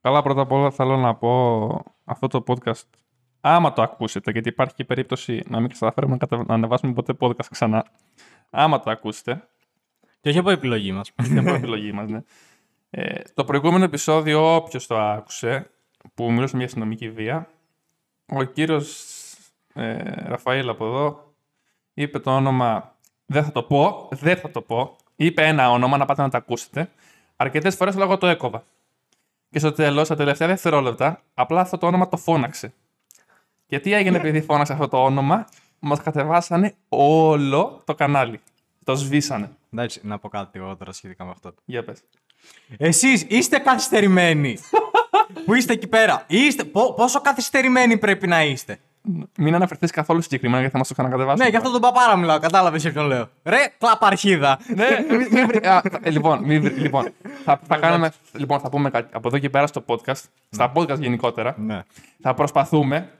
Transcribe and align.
Καλά, 0.00 0.22
πρώτα 0.22 0.40
απ' 0.40 0.52
όλα 0.52 0.70
θέλω 0.70 0.96
να 0.96 1.14
πω 1.14 1.68
αυτό 2.04 2.26
το 2.26 2.44
podcast. 2.46 2.82
Άμα 3.40 3.72
το 3.72 3.82
ακούσετε, 3.82 4.30
γιατί 4.30 4.48
υπάρχει 4.48 4.74
και 4.74 4.84
περίπτωση 4.84 5.42
να 5.48 5.60
μην 5.60 5.68
καταφέρουμε 5.68 6.12
να, 6.12 6.18
κατα... 6.18 6.44
να 6.46 6.54
ανεβάσουμε 6.54 6.92
ποτέ 6.92 7.14
podcast 7.20 7.46
ξανά. 7.50 7.86
Άμα 8.50 8.80
το 8.80 8.90
ακούσετε. 8.90 9.48
Και 10.20 10.28
όχι 10.28 10.38
από 10.38 10.50
επιλογή 10.50 10.92
μας. 10.92 11.10
Και 11.10 11.38
από 11.38 11.54
επιλογή 11.54 11.92
μας, 11.92 12.08
ναι. 12.10 12.22
Ε, 12.90 13.22
το 13.34 13.44
προηγούμενο 13.44 13.84
επεισόδιο, 13.84 14.54
όποιος 14.54 14.86
το 14.86 14.98
άκουσε, 14.98 15.70
που 16.14 16.32
μιλούσε 16.32 16.56
μια 16.56 16.64
αστυνομική 16.64 17.10
βία, 17.10 17.48
ο 18.26 18.42
κύριος 18.42 19.06
ε, 19.74 19.98
Ραφαήλ 20.26 20.68
από 20.68 20.86
εδώ 20.86 21.34
είπε 21.94 22.18
το 22.18 22.36
όνομα. 22.36 22.94
Δεν 23.26 23.44
θα 23.44 23.52
το 23.52 23.62
πω, 23.62 24.08
δεν 24.10 24.36
θα 24.36 24.50
το 24.50 24.60
πω. 24.60 24.96
Είπε 25.16 25.46
ένα 25.46 25.70
όνομα 25.70 25.96
να 25.96 26.04
πάτε 26.04 26.22
να 26.22 26.28
το 26.28 26.36
ακούσετε. 26.36 26.90
Αρκετές 27.36 27.76
φορές 27.76 27.96
λόγω 27.96 28.18
το 28.18 28.26
έκοβα. 28.26 28.64
Και 29.50 29.58
στο 29.58 29.72
τέλος, 29.72 30.06
στα 30.06 30.16
τελευταία 30.16 30.48
δευτερόλεπτα, 30.48 31.22
απλά 31.34 31.60
αυτό 31.60 31.78
το 31.78 31.86
όνομα 31.86 32.08
το 32.08 32.16
φώναξε. 32.16 32.72
Γιατί 33.66 33.92
έγινε 33.92 34.16
επειδή 34.16 34.40
φώναξε 34.40 34.72
αυτό 34.72 34.88
το 34.88 35.04
όνομα, 35.04 35.46
μας 35.78 36.00
κατεβάσανε 36.00 36.74
όλο 36.88 37.82
το 37.84 37.94
κανάλι. 37.94 38.40
Το 38.84 38.94
σβήσανε. 38.94 39.50
Εντάξει, 39.72 40.00
να 40.02 40.18
πω 40.18 40.28
κάτι 40.28 40.58
εγώ 40.58 40.76
τώρα 40.76 40.92
σχετικά 40.92 41.24
με 41.24 41.30
αυτό. 41.30 41.54
Για 41.64 41.84
πες. 41.84 42.02
Εσείς 42.76 43.26
είστε 43.28 43.58
καθυστερημένοι. 43.58 44.58
που 45.44 45.54
είστε 45.54 45.72
εκεί 45.72 45.86
πέρα; 45.86 46.24
Είστε, 46.26 46.64
πο- 46.64 46.94
πόσο 46.94 47.20
καθυστερημένοι 47.20 47.98
πρέπει 47.98 48.26
να 48.26 48.44
είστε; 48.44 48.80
Μην 49.38 49.54
αναφερθείς 49.54 49.90
καθόλου 49.90 50.20
συγκεκριμένα 50.20 50.58
γιατί 50.58 50.72
θα 50.72 50.78
μας 50.78 50.88
το 50.88 50.94
ξανακατεβάσουν. 50.94 51.44
Ναι, 51.44 51.48
γι' 51.50 51.56
αυτό 51.56 51.70
τον 51.70 51.80
παπάρα 51.80 52.16
μιλάω. 52.16 52.38
Κατάλαβες 52.38 52.82
για 52.82 52.92
ποιον 52.92 53.06
λέω. 53.06 53.28
Ρε, 53.44 53.56
κλαπαρχίδα. 53.78 54.58
Ναι, 54.74 54.86
μη- 55.16 55.32
μη 55.32 55.44
βρει- 55.44 55.66
α, 55.66 55.80
θα- 55.90 56.00
ε, 56.02 56.10
λοιπόν, 56.10 56.44
μη 56.44 56.58
βρει- 56.60 56.76
λοιπόν, 56.78 57.12
θα, 57.44 57.60
θα, 57.66 57.76
κάνουμε, 57.76 58.12
λοιπόν, 58.32 58.60
θα 58.60 58.68
πούμε 58.68 58.90
κάτι. 58.90 59.08
Από 59.12 59.28
εδώ 59.28 59.38
και 59.38 59.50
πέρα 59.50 59.66
στο 59.66 59.84
podcast, 59.86 60.22
στα 60.50 60.72
podcast 60.74 60.98
γενικότερα, 61.00 61.54
ναι. 61.58 61.82
θα 62.20 62.34
προσπαθούμε 62.34 63.10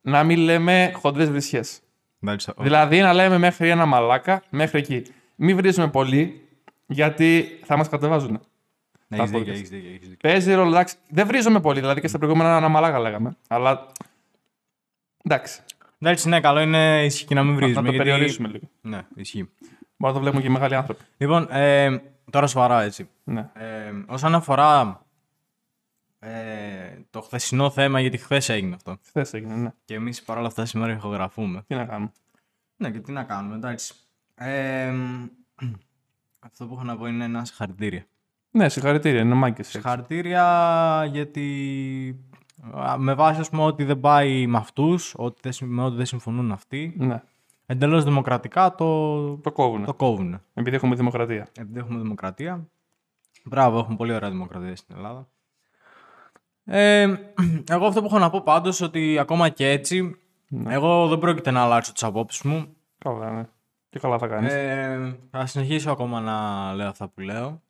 να 0.00 0.24
μην 0.24 0.38
λέμε 0.38 0.90
χοντρές 0.94 1.30
βρισιές. 1.30 1.80
Εντάξει, 2.22 2.50
ο- 2.56 2.62
Δηλαδή 2.62 3.00
να 3.00 3.12
λέμε 3.12 3.38
μέχρι 3.38 3.68
ένα 3.68 3.86
μαλάκα, 3.86 4.42
μέχρι 4.50 4.78
εκεί. 4.78 5.02
Μην 5.36 5.56
βρίζουμε 5.56 5.88
πολύ, 5.88 6.48
γιατί 6.86 7.58
θα 7.64 7.76
μας 7.76 7.88
κατεβάζουν. 7.88 8.40
Ναι, 9.08 9.16
έχεις 9.18 9.30
τα 9.30 9.38
δίκιο, 9.38 9.52
podcast. 9.52 9.56
έχεις 9.56 9.68
δίκιο, 9.70 9.88
έχεις 9.88 10.08
δίκιο. 10.08 10.30
Παίζει 10.30 10.54
ρόλο, 10.54 10.68
εντάξει. 10.68 10.96
Δεν 11.08 11.26
βρίζουμε 11.26 11.60
πολύ, 11.60 11.80
δηλαδή 11.80 12.00
και 12.00 12.08
στα 12.08 12.18
προηγούμενα 12.18 12.56
ένα 12.56 12.68
μαλάκα 12.68 12.98
λέγαμε. 12.98 13.36
Αλλά. 13.48 13.86
Εντάξει. 15.26 15.60
Εντάξει, 15.98 16.28
ναι, 16.28 16.40
καλό 16.40 16.60
είναι 16.60 17.04
ισχύει 17.04 17.24
και 17.24 17.34
να 17.34 17.42
μην 17.42 17.52
Να 17.52 17.56
βρίζουμε. 17.58 17.74
το 17.82 17.90
γιατί- 17.90 17.98
περιορίσουμε 18.10 18.48
λίγο. 18.48 18.68
Ναι, 18.80 19.06
ισχύει. 19.14 19.50
Μπορεί 19.96 20.12
να 20.12 20.12
το 20.12 20.18
βλέπουμε 20.20 20.40
και 20.42 20.48
οι 20.48 20.50
μεγάλοι 20.50 20.74
άνθρωποι. 20.74 21.02
Λοιπόν, 21.16 21.46
ε, 21.50 22.02
τώρα 22.30 22.46
σοβαρά 22.46 22.82
έτσι. 22.82 23.08
Ναι. 23.24 23.50
Ε, 23.54 23.92
όσον 24.06 24.34
αφορά 24.34 25.00
ε, 26.18 26.30
το 27.10 27.20
χθεσινό 27.20 27.70
θέμα, 27.70 28.00
γιατί 28.00 28.16
χθες 28.18 28.48
έγινε 28.48 28.74
αυτό. 28.74 28.98
Χθες 29.06 29.32
έγινε, 29.32 29.54
ναι. 29.54 29.72
Και 29.84 29.94
εμείς 29.94 30.22
παρόλα 30.22 30.46
αυτά 30.46 30.64
σήμερα 30.64 30.92
ηχογραφούμε. 30.92 31.62
Τι 31.66 31.74
να 31.74 31.84
κάνουμε. 31.84 32.12
Ναι, 32.76 32.90
και 32.90 32.98
τι 32.98 33.12
να 33.12 33.22
κάνουμε, 33.24 33.54
εντάξει. 33.54 33.94
Ε, 34.34 34.92
αυτό 36.38 36.66
που 36.66 36.74
έχω 36.74 36.82
να 36.84 36.96
πω 36.96 37.06
είναι 37.06 37.24
ένα 37.24 37.44
συγχαρητήρια. 37.44 38.06
Ναι, 38.50 38.68
συγχαρητήρια, 38.68 39.20
είναι 39.20 39.34
μάγκε. 39.34 39.62
Συγχαρητήρια 39.62 41.08
γιατί 41.12 41.44
α, 42.40 42.45
με 42.96 43.14
βάση 43.14 43.40
ας 43.40 43.48
πούμε, 43.50 43.62
ότι 43.62 43.84
δεν 43.84 44.00
πάει 44.00 44.46
με 44.46 44.56
αυτούς, 44.58 45.14
ότι 45.16 45.40
δεν, 45.42 45.52
συμ- 45.52 45.70
με 45.70 45.82
ό,τι 45.82 45.96
δεν 45.96 46.06
συμφωνούν 46.06 46.52
αυτοί, 46.52 46.94
Ναι, 46.98 47.22
εντελώς 47.66 48.04
δημοκρατικά 48.04 48.74
το, 48.74 49.36
το 49.36 49.52
κόβουν. 49.52 49.84
το 49.84 49.94
κόβουν. 49.94 50.40
Επειδή 50.54 50.76
έχουμε 50.76 50.94
δημοκρατία. 50.94 51.48
Επειδή 51.58 51.78
έχουμε 51.78 51.98
δημοκρατία. 51.98 52.66
Μπράβο, 53.44 53.78
έχουμε 53.78 53.96
πολύ 53.96 54.12
ωραία 54.12 54.30
δημοκρατία 54.30 54.76
στην 54.76 54.96
Ελλάδα. 54.96 55.28
Ε, 56.64 57.02
εγώ 57.68 57.86
αυτό 57.86 58.00
που 58.00 58.06
έχω 58.06 58.18
να 58.18 58.30
πω 58.30 58.40
πάντως 58.44 58.80
ότι 58.80 59.18
ακόμα 59.18 59.48
και 59.48 59.68
έτσι, 59.70 60.16
εγώ 60.68 61.08
δεν 61.08 61.18
πρόκειται 61.18 61.50
να 61.50 61.60
αλλάξω 61.62 61.92
τις 61.92 62.02
απόψεις 62.02 62.42
μου. 62.42 62.66
Καλά, 62.98 63.30
ναι. 63.30 63.46
Και 63.88 63.98
καλά 63.98 64.18
θα 64.18 64.26
κάνεις. 64.26 64.52
Ε, 64.52 65.18
θα 65.30 65.46
συνεχίσω 65.46 65.90
ακόμα 65.90 66.20
να 66.20 66.72
λέω 66.74 66.88
αυτά 66.88 67.08
που 67.08 67.20
λέω. 67.20 67.62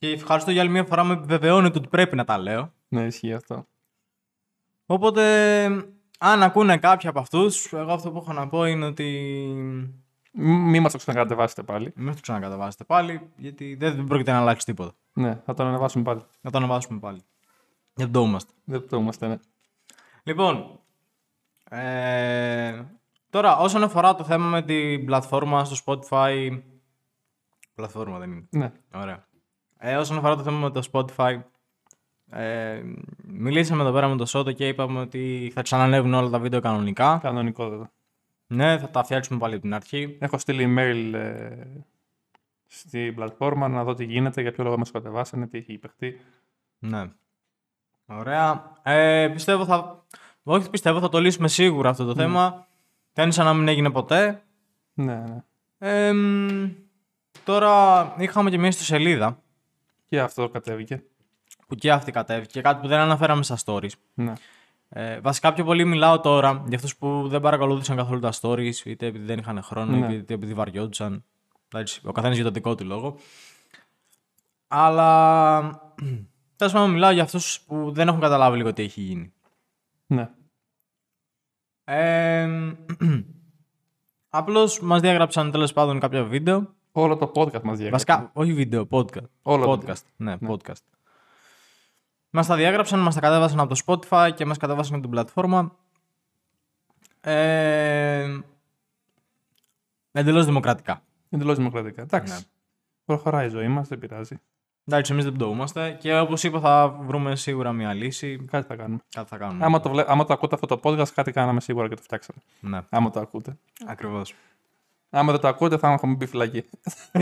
Και 0.00 0.08
ευχαριστώ 0.08 0.50
για 0.50 0.60
άλλη 0.60 0.70
μια 0.70 0.84
φορά 0.84 1.04
με 1.04 1.12
επιβεβαιώνετε 1.12 1.78
ότι 1.78 1.88
πρέπει 1.88 2.16
να 2.16 2.24
τα 2.24 2.38
λέω. 2.38 2.72
Ναι, 2.88 3.02
ισχύει 3.06 3.32
αυτό. 3.32 3.66
Οπότε, 4.86 5.64
αν 6.18 6.42
ακούνε 6.42 6.78
κάποιοι 6.78 7.08
από 7.08 7.18
αυτούς, 7.18 7.72
εγώ 7.72 7.92
αυτό 7.92 8.10
που 8.10 8.18
έχω 8.18 8.32
να 8.32 8.48
πω 8.48 8.64
είναι 8.64 8.86
ότι 8.86 9.06
Μην 10.32 10.82
μας 10.82 10.92
το 10.92 10.98
ξανακατεβάσετε 10.98 11.62
πάλι. 11.62 11.92
μην 11.96 12.14
το 12.14 12.20
ξανακαταβάσετε 12.20 12.84
πάλι, 12.84 13.30
γιατί 13.36 13.74
δεν 13.74 14.04
πρόκειται 14.04 14.32
να 14.32 14.38
αλλάξει 14.38 14.66
τίποτα. 14.66 14.92
Ναι, 15.12 15.40
θα 15.44 15.54
το 15.54 15.62
ανεβάσουμε 15.62 16.04
πάλι. 16.04 16.22
Να 16.40 16.50
το 16.50 16.58
ανεβάσουμε 16.58 16.98
πάλι. 16.98 17.20
Γιατί 17.94 18.12
το 18.12 18.20
είμαστε. 18.20 18.52
Δεν 18.64 18.88
το 18.88 18.96
είμαστε, 18.96 19.26
ναι. 19.28 19.36
Λοιπόν, 20.22 20.80
ε, 21.70 22.82
τώρα 23.30 23.56
όσον 23.56 23.82
αφορά 23.82 24.14
το 24.14 24.24
θέμα 24.24 24.46
με 24.46 24.62
την 24.62 25.04
πλατφόρμα 25.04 25.64
στο 25.64 25.76
Spotify, 26.08 26.60
πλατφόρμα 27.74 28.18
δεν 28.18 28.30
είναι. 28.30 28.46
Ναι, 28.50 28.72
Ωραία. 28.94 29.28
Ε, 29.82 29.96
όσον 29.96 30.16
αφορά 30.16 30.36
το 30.36 30.42
θέμα 30.42 30.58
με 30.58 30.70
το 30.70 30.82
Spotify, 30.92 31.40
ε, 32.30 32.82
μιλήσαμε 33.26 33.82
εδώ 33.82 33.92
πέρα 33.92 34.08
με 34.08 34.16
το 34.16 34.26
Σότο 34.26 34.52
και 34.52 34.68
είπαμε 34.68 35.00
ότι 35.00 35.50
θα 35.54 35.62
ξανανεύουν 35.62 36.14
όλα 36.14 36.30
τα 36.30 36.38
βίντεο 36.38 36.60
κανονικά. 36.60 37.18
κανονικό 37.22 37.64
εδώ. 37.64 37.88
Ναι, 38.46 38.78
θα 38.78 38.90
τα 38.90 39.04
φτιάξουμε 39.04 39.38
πάλι 39.38 39.52
από 39.54 39.62
την 39.62 39.74
αρχή. 39.74 40.16
Έχω 40.20 40.38
στείλει 40.38 40.74
email 40.76 41.14
ε, 41.14 41.50
στην 42.66 43.14
πλατφόρμα 43.14 43.68
να 43.68 43.84
δω 43.84 43.94
τι 43.94 44.04
γίνεται, 44.04 44.40
για 44.40 44.52
ποιο 44.52 44.64
λόγο 44.64 44.78
μας 44.78 44.90
κατεβάσανε, 44.90 45.46
τι 45.46 45.58
έχει 45.58 45.78
παιχτεί. 45.78 46.20
Ναι. 46.78 47.10
Ωραία. 48.06 48.72
Ε, 48.82 49.28
πιστεύω 49.32 49.64
θα... 49.64 50.04
Όχι 50.42 50.70
πιστεύω, 50.70 51.00
θα 51.00 51.08
το 51.08 51.18
λύσουμε 51.18 51.48
σίγουρα 51.48 51.88
αυτό 51.88 52.04
το 52.04 52.14
θέμα. 52.14 52.66
Δεν 53.12 53.24
είναι 53.24 53.32
σαν 53.34 53.44
να 53.44 53.54
μην 53.54 53.68
έγινε 53.68 53.90
ποτέ. 53.90 54.42
Ναι, 54.94 55.14
ναι. 55.14 55.42
Ε, 55.78 56.12
μ, 56.12 56.70
τώρα 57.44 58.04
είχαμε 58.18 58.50
και 58.50 58.58
μια 58.58 58.68
ιστοσελίδα 58.68 59.42
Και 60.10 60.20
αυτό 60.20 60.48
κατέβηκε. 60.48 61.02
που 61.68 61.74
και 61.74 61.92
αυτή 61.92 62.12
κατέβηκε. 62.12 62.60
Κάτι 62.60 62.80
που 62.80 62.88
δεν 62.88 62.98
αναφέραμε 62.98 63.42
στα 63.42 63.58
stories. 63.64 63.90
Ναι. 64.14 64.32
Ε, 64.88 65.20
βασικά 65.20 65.52
πιο 65.52 65.64
πολύ 65.64 65.84
μιλάω 65.84 66.20
τώρα 66.20 66.64
για 66.66 66.76
αυτούς 66.76 66.96
που 66.96 67.28
δεν 67.28 67.40
παρακολούθησαν 67.40 67.96
καθόλου 67.96 68.20
τα 68.20 68.32
stories, 68.40 68.74
είτε 68.84 69.06
επειδή 69.06 69.24
δεν 69.24 69.38
είχαν 69.38 69.62
χρόνο, 69.62 69.96
Ναι. 69.96 70.12
είτε 70.14 70.34
επειδή 70.34 70.54
βαριόντουσαν. 70.54 71.24
Εντάξει, 71.68 72.00
ο 72.04 72.12
καθένας 72.12 72.36
για 72.36 72.44
το 72.44 72.50
δικό 72.50 72.74
του 72.74 72.84
λόγο. 72.84 73.16
Αλλά 74.68 75.60
τέλος 76.56 76.72
πάντων 76.72 76.90
μιλάω 76.90 77.10
για 77.10 77.22
αυτούς 77.22 77.60
που 77.60 77.90
δεν 77.92 78.08
έχουν 78.08 78.20
καταλάβει 78.20 78.56
λίγο 78.56 78.72
τι 78.72 78.82
έχει 78.82 79.00
γίνει. 79.00 79.32
ναι. 80.06 80.30
Ε, 81.84 82.48
απλώς 84.28 84.80
μας 84.80 85.00
διαγράψαν 85.00 85.50
τέλος 85.50 85.72
πάντων 85.72 86.00
κάποια 86.00 86.24
βίντεο. 86.24 86.74
Όλο 86.92 87.16
το 87.16 87.32
podcast 87.34 87.62
μας 87.62 87.78
διέγραψε. 87.78 87.90
Βασικά, 87.90 88.30
όχι 88.32 88.52
βίντεο, 88.52 88.86
podcast. 88.90 89.28
Όλο 89.42 89.72
podcast. 89.72 90.02
Ναι, 90.16 90.36
podcast. 90.48 90.82
Μας 92.30 92.46
τα 92.46 92.56
διάγραψαν, 92.56 93.00
μας 93.00 93.14
τα 93.14 93.20
κατέβασαν 93.20 93.60
από 93.60 93.74
το 93.74 93.80
Spotify 93.86 94.30
και 94.34 94.44
μας 94.44 94.56
κατέβασαν 94.56 94.92
από 94.92 95.02
την 95.02 95.10
πλατφόρμα. 95.10 95.76
Ε, 97.20 98.38
εντελώς 100.12 100.44
δημοκρατικά. 100.46 101.02
Εντελώς 101.30 101.56
δημοκρατικά. 101.56 102.02
Εντάξει. 102.02 102.32
Ναι. 102.32 102.38
Προχωράει 103.04 103.46
η 103.46 103.50
ζωή 103.50 103.68
μας, 103.68 103.88
δεν 103.88 103.98
πειράζει. 103.98 104.40
Εντάξει, 104.84 105.12
εμείς 105.12 105.24
δεν 105.24 105.32
πτωούμαστε 105.32 105.96
και 106.00 106.18
όπως 106.18 106.42
είπα 106.42 106.60
θα 106.60 106.88
βρούμε 106.88 107.36
σίγουρα 107.36 107.72
μια 107.72 107.92
λύση. 107.94 108.44
Κάτι 108.50 108.66
θα 108.66 108.76
κάνουμε. 108.76 109.00
Κάτι 109.10 109.28
θα 109.28 109.36
κάνουμε. 109.36 109.64
Άμα 109.64 109.80
το, 109.80 109.90
βλέ... 109.90 110.04
Άμα 110.06 110.24
το 110.24 110.32
ακούτε 110.32 110.54
αυτό 110.54 110.66
το 110.66 110.80
podcast, 110.82 111.08
κάτι 111.08 111.32
κάναμε 111.32 111.60
σίγουρα 111.60 111.88
και 111.88 111.94
το 111.94 112.02
φτιάξαμε. 112.02 112.40
Ναι, 112.60 112.80
Άμα 112.88 113.10
το 113.10 113.20
ακούτε. 113.20 113.56
ακριβώς. 113.86 114.34
Άμα 115.10 115.32
δεν 115.32 115.40
το 115.40 115.48
ακούτε, 115.48 115.78
θα 115.78 115.92
έχουμε 115.92 116.14
μπει 116.14 116.26
φυλακή. 116.26 116.64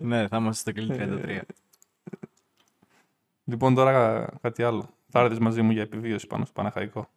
ναι, 0.00 0.28
θα 0.28 0.36
είμαστε 0.36 0.72
στο 0.72 0.72
κλεί 0.72 0.96
33. 0.98 1.40
λοιπόν, 3.44 3.74
τώρα 3.74 4.24
κάτι 4.40 4.62
άλλο. 4.62 4.88
Θα 5.08 5.20
έρθεις 5.20 5.38
μαζί 5.38 5.62
μου 5.62 5.70
για 5.70 5.82
επιβίωση 5.82 6.26
πάνω 6.26 6.44
στο 6.44 6.52
Παναχαϊκό. 6.52 7.08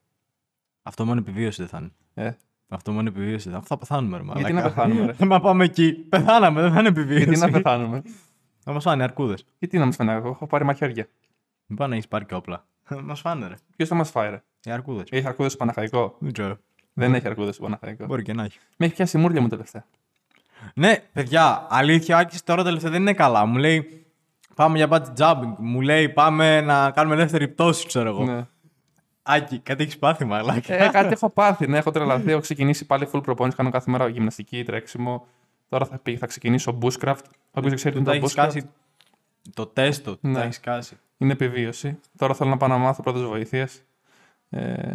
Αυτό 0.84 1.06
μόνο 1.06 1.20
επιβίωση 1.20 1.62
δεν 1.62 1.70
θα 1.70 1.78
είναι. 1.78 1.92
Ε, 2.28 2.36
Αυτό 2.68 2.92
μόνο 2.92 3.08
επιβίωση 3.08 3.50
δεν 3.50 3.60
θα, 3.60 3.66
θα 3.68 3.78
πεθάνουμε, 3.78 4.18
ρε 4.18 4.24
γιατί 4.24 4.54
μαλάκα. 4.54 4.68
να 4.68 4.74
πεθάνουμε, 4.74 5.06
ρε; 5.18 5.26
Μα 5.32 5.40
πάμε 5.40 5.64
εκεί. 5.64 5.94
Πεθάναμε, 5.94 6.62
δεν 6.62 6.72
θα 6.72 6.80
είναι 6.80 6.88
επιβίωση. 6.88 7.24
γιατί 7.24 7.40
να 7.40 7.52
πεθάνουμε; 7.52 8.02
Θα 8.60 8.72
μας 8.74 8.84
φάνε 8.84 9.04
αρκούδες. 9.04 9.46
Γιατί 9.60 9.78
να 9.78 9.86
μας 9.86 9.96
φανεί, 9.96 10.12
εγώ 10.12 10.30
έχω 10.30 10.48
πάρει 10.48 10.64
μαχαίρια. 10.66 11.08
Μην 11.66 11.78
πάνε 11.78 11.90
να 11.90 11.96
έχεις 11.96 12.08
πάρει 12.08 12.26
και 12.26 12.36
όπλα. 12.36 12.68
μας 13.04 13.20
φάνε 13.20 13.48
ρε. 13.48 13.56
Ποιος 13.76 13.90
θα 13.90 13.96
μας 13.96 14.10
φάει, 14.10 14.30
ρε; 14.30 14.44
Οι 14.64 14.72
αρκούδες. 14.72 15.08
Έχει 15.12 15.28
αρκούδες 15.28 15.52
στο 15.52 15.60
Παναχαϊκό; 15.60 16.16
Δεν 16.20 16.32
ξέρω. 16.34 16.58
Δεν 17.00 17.14
έχει 17.14 17.28
αρκούδες 17.28 17.56
στο 17.56 17.64
Παναχαϊκό. 17.64 18.06
Μπορεί 18.06 18.24
και 18.24 18.34
να 18.34 18.44
έχει. 18.44 18.60
Με 18.78 18.86
έχει 18.86 18.96
πιάσει 18.96 19.18
η 19.18 19.22
μούρλια 19.22 19.42
μου 19.42 19.48
τελευταία. 19.48 19.86
Ναι, 20.74 20.96
παιδιά, 21.14 21.68
αλήθεια, 21.70 22.16
ο 22.16 22.20
Άκης 22.20 22.44
τώρα 22.44 22.64
τελευταία 22.64 22.92
δεν 22.92 23.02
είναι 23.02 23.14
καλά. 23.14 23.46
Μου 23.46 23.58
λέει 23.58 24.06
πάμε 24.56 24.78
για 24.78 24.88
bungee 24.92 25.14
jumping. 25.18 25.54
Μου 25.58 25.82
λέει 25.82 26.10
πάμε 26.10 26.62
να 26.62 26.92
κάνουμε 26.92 27.16
δεύτερη 27.16 27.48
πτώση, 27.48 27.88
ξέρω 27.88 28.10
εγώ. 28.10 28.24
Ναι. 28.26 28.46
Άκη, 29.24 29.60
κάτι 29.60 29.84
έχεις 29.84 29.98
πάθει, 29.98 30.26
μαλάκα; 30.26 30.74
Ε, 30.74 30.88
κάτι 30.90 31.14
έχω 31.14 31.30
πάθει, 31.30 31.68
ναι, 31.68 31.78
έχω 31.78 31.92
τρελαθεί. 31.92 32.32
Έχω 32.32 32.40
ξεκινήσει 32.42 32.86
πάλι 32.86 33.08
full 33.14 33.24
προπόνηση. 33.24 33.58
Κάνω 33.58 33.70
κάθε 33.70 33.92
μέρα 33.92 34.08
γυμναστική, 34.08 34.64
τρέξιμο. 34.64 35.28
Τώρα 35.70 35.86
θα, 35.86 35.98
πει- 35.98 36.18
θα 36.18 36.26
ξεκινήσω 36.28 36.78
bushcraft. 36.82 37.24
Όποιος 37.52 37.64
δεν 37.68 37.76
ξέρει 37.76 37.96
τι 37.98 38.04
τα 38.04 38.16
είναι 38.16 38.24
έχεις 38.24 38.34
το 38.34 38.42
bushcraft. 38.42 38.50
σκάσει 38.50 38.70
Το 39.54 39.66
τέστο, 39.66 40.18
Ναι. 40.22 40.34
τα 40.34 40.42
έχεις 40.44 40.60
κάσει. 40.60 40.98
Είναι 41.18 41.32
επιβίωση. 41.32 42.00
Τώρα 42.18 42.34
θέλω 42.34 42.50
να 42.50 42.58
πάω 42.58 42.70
να 42.70 42.78
μάθω 42.78 43.02
πρώτε 43.04 43.20
βοήθειες. 43.20 43.82
Ε, 44.50 44.92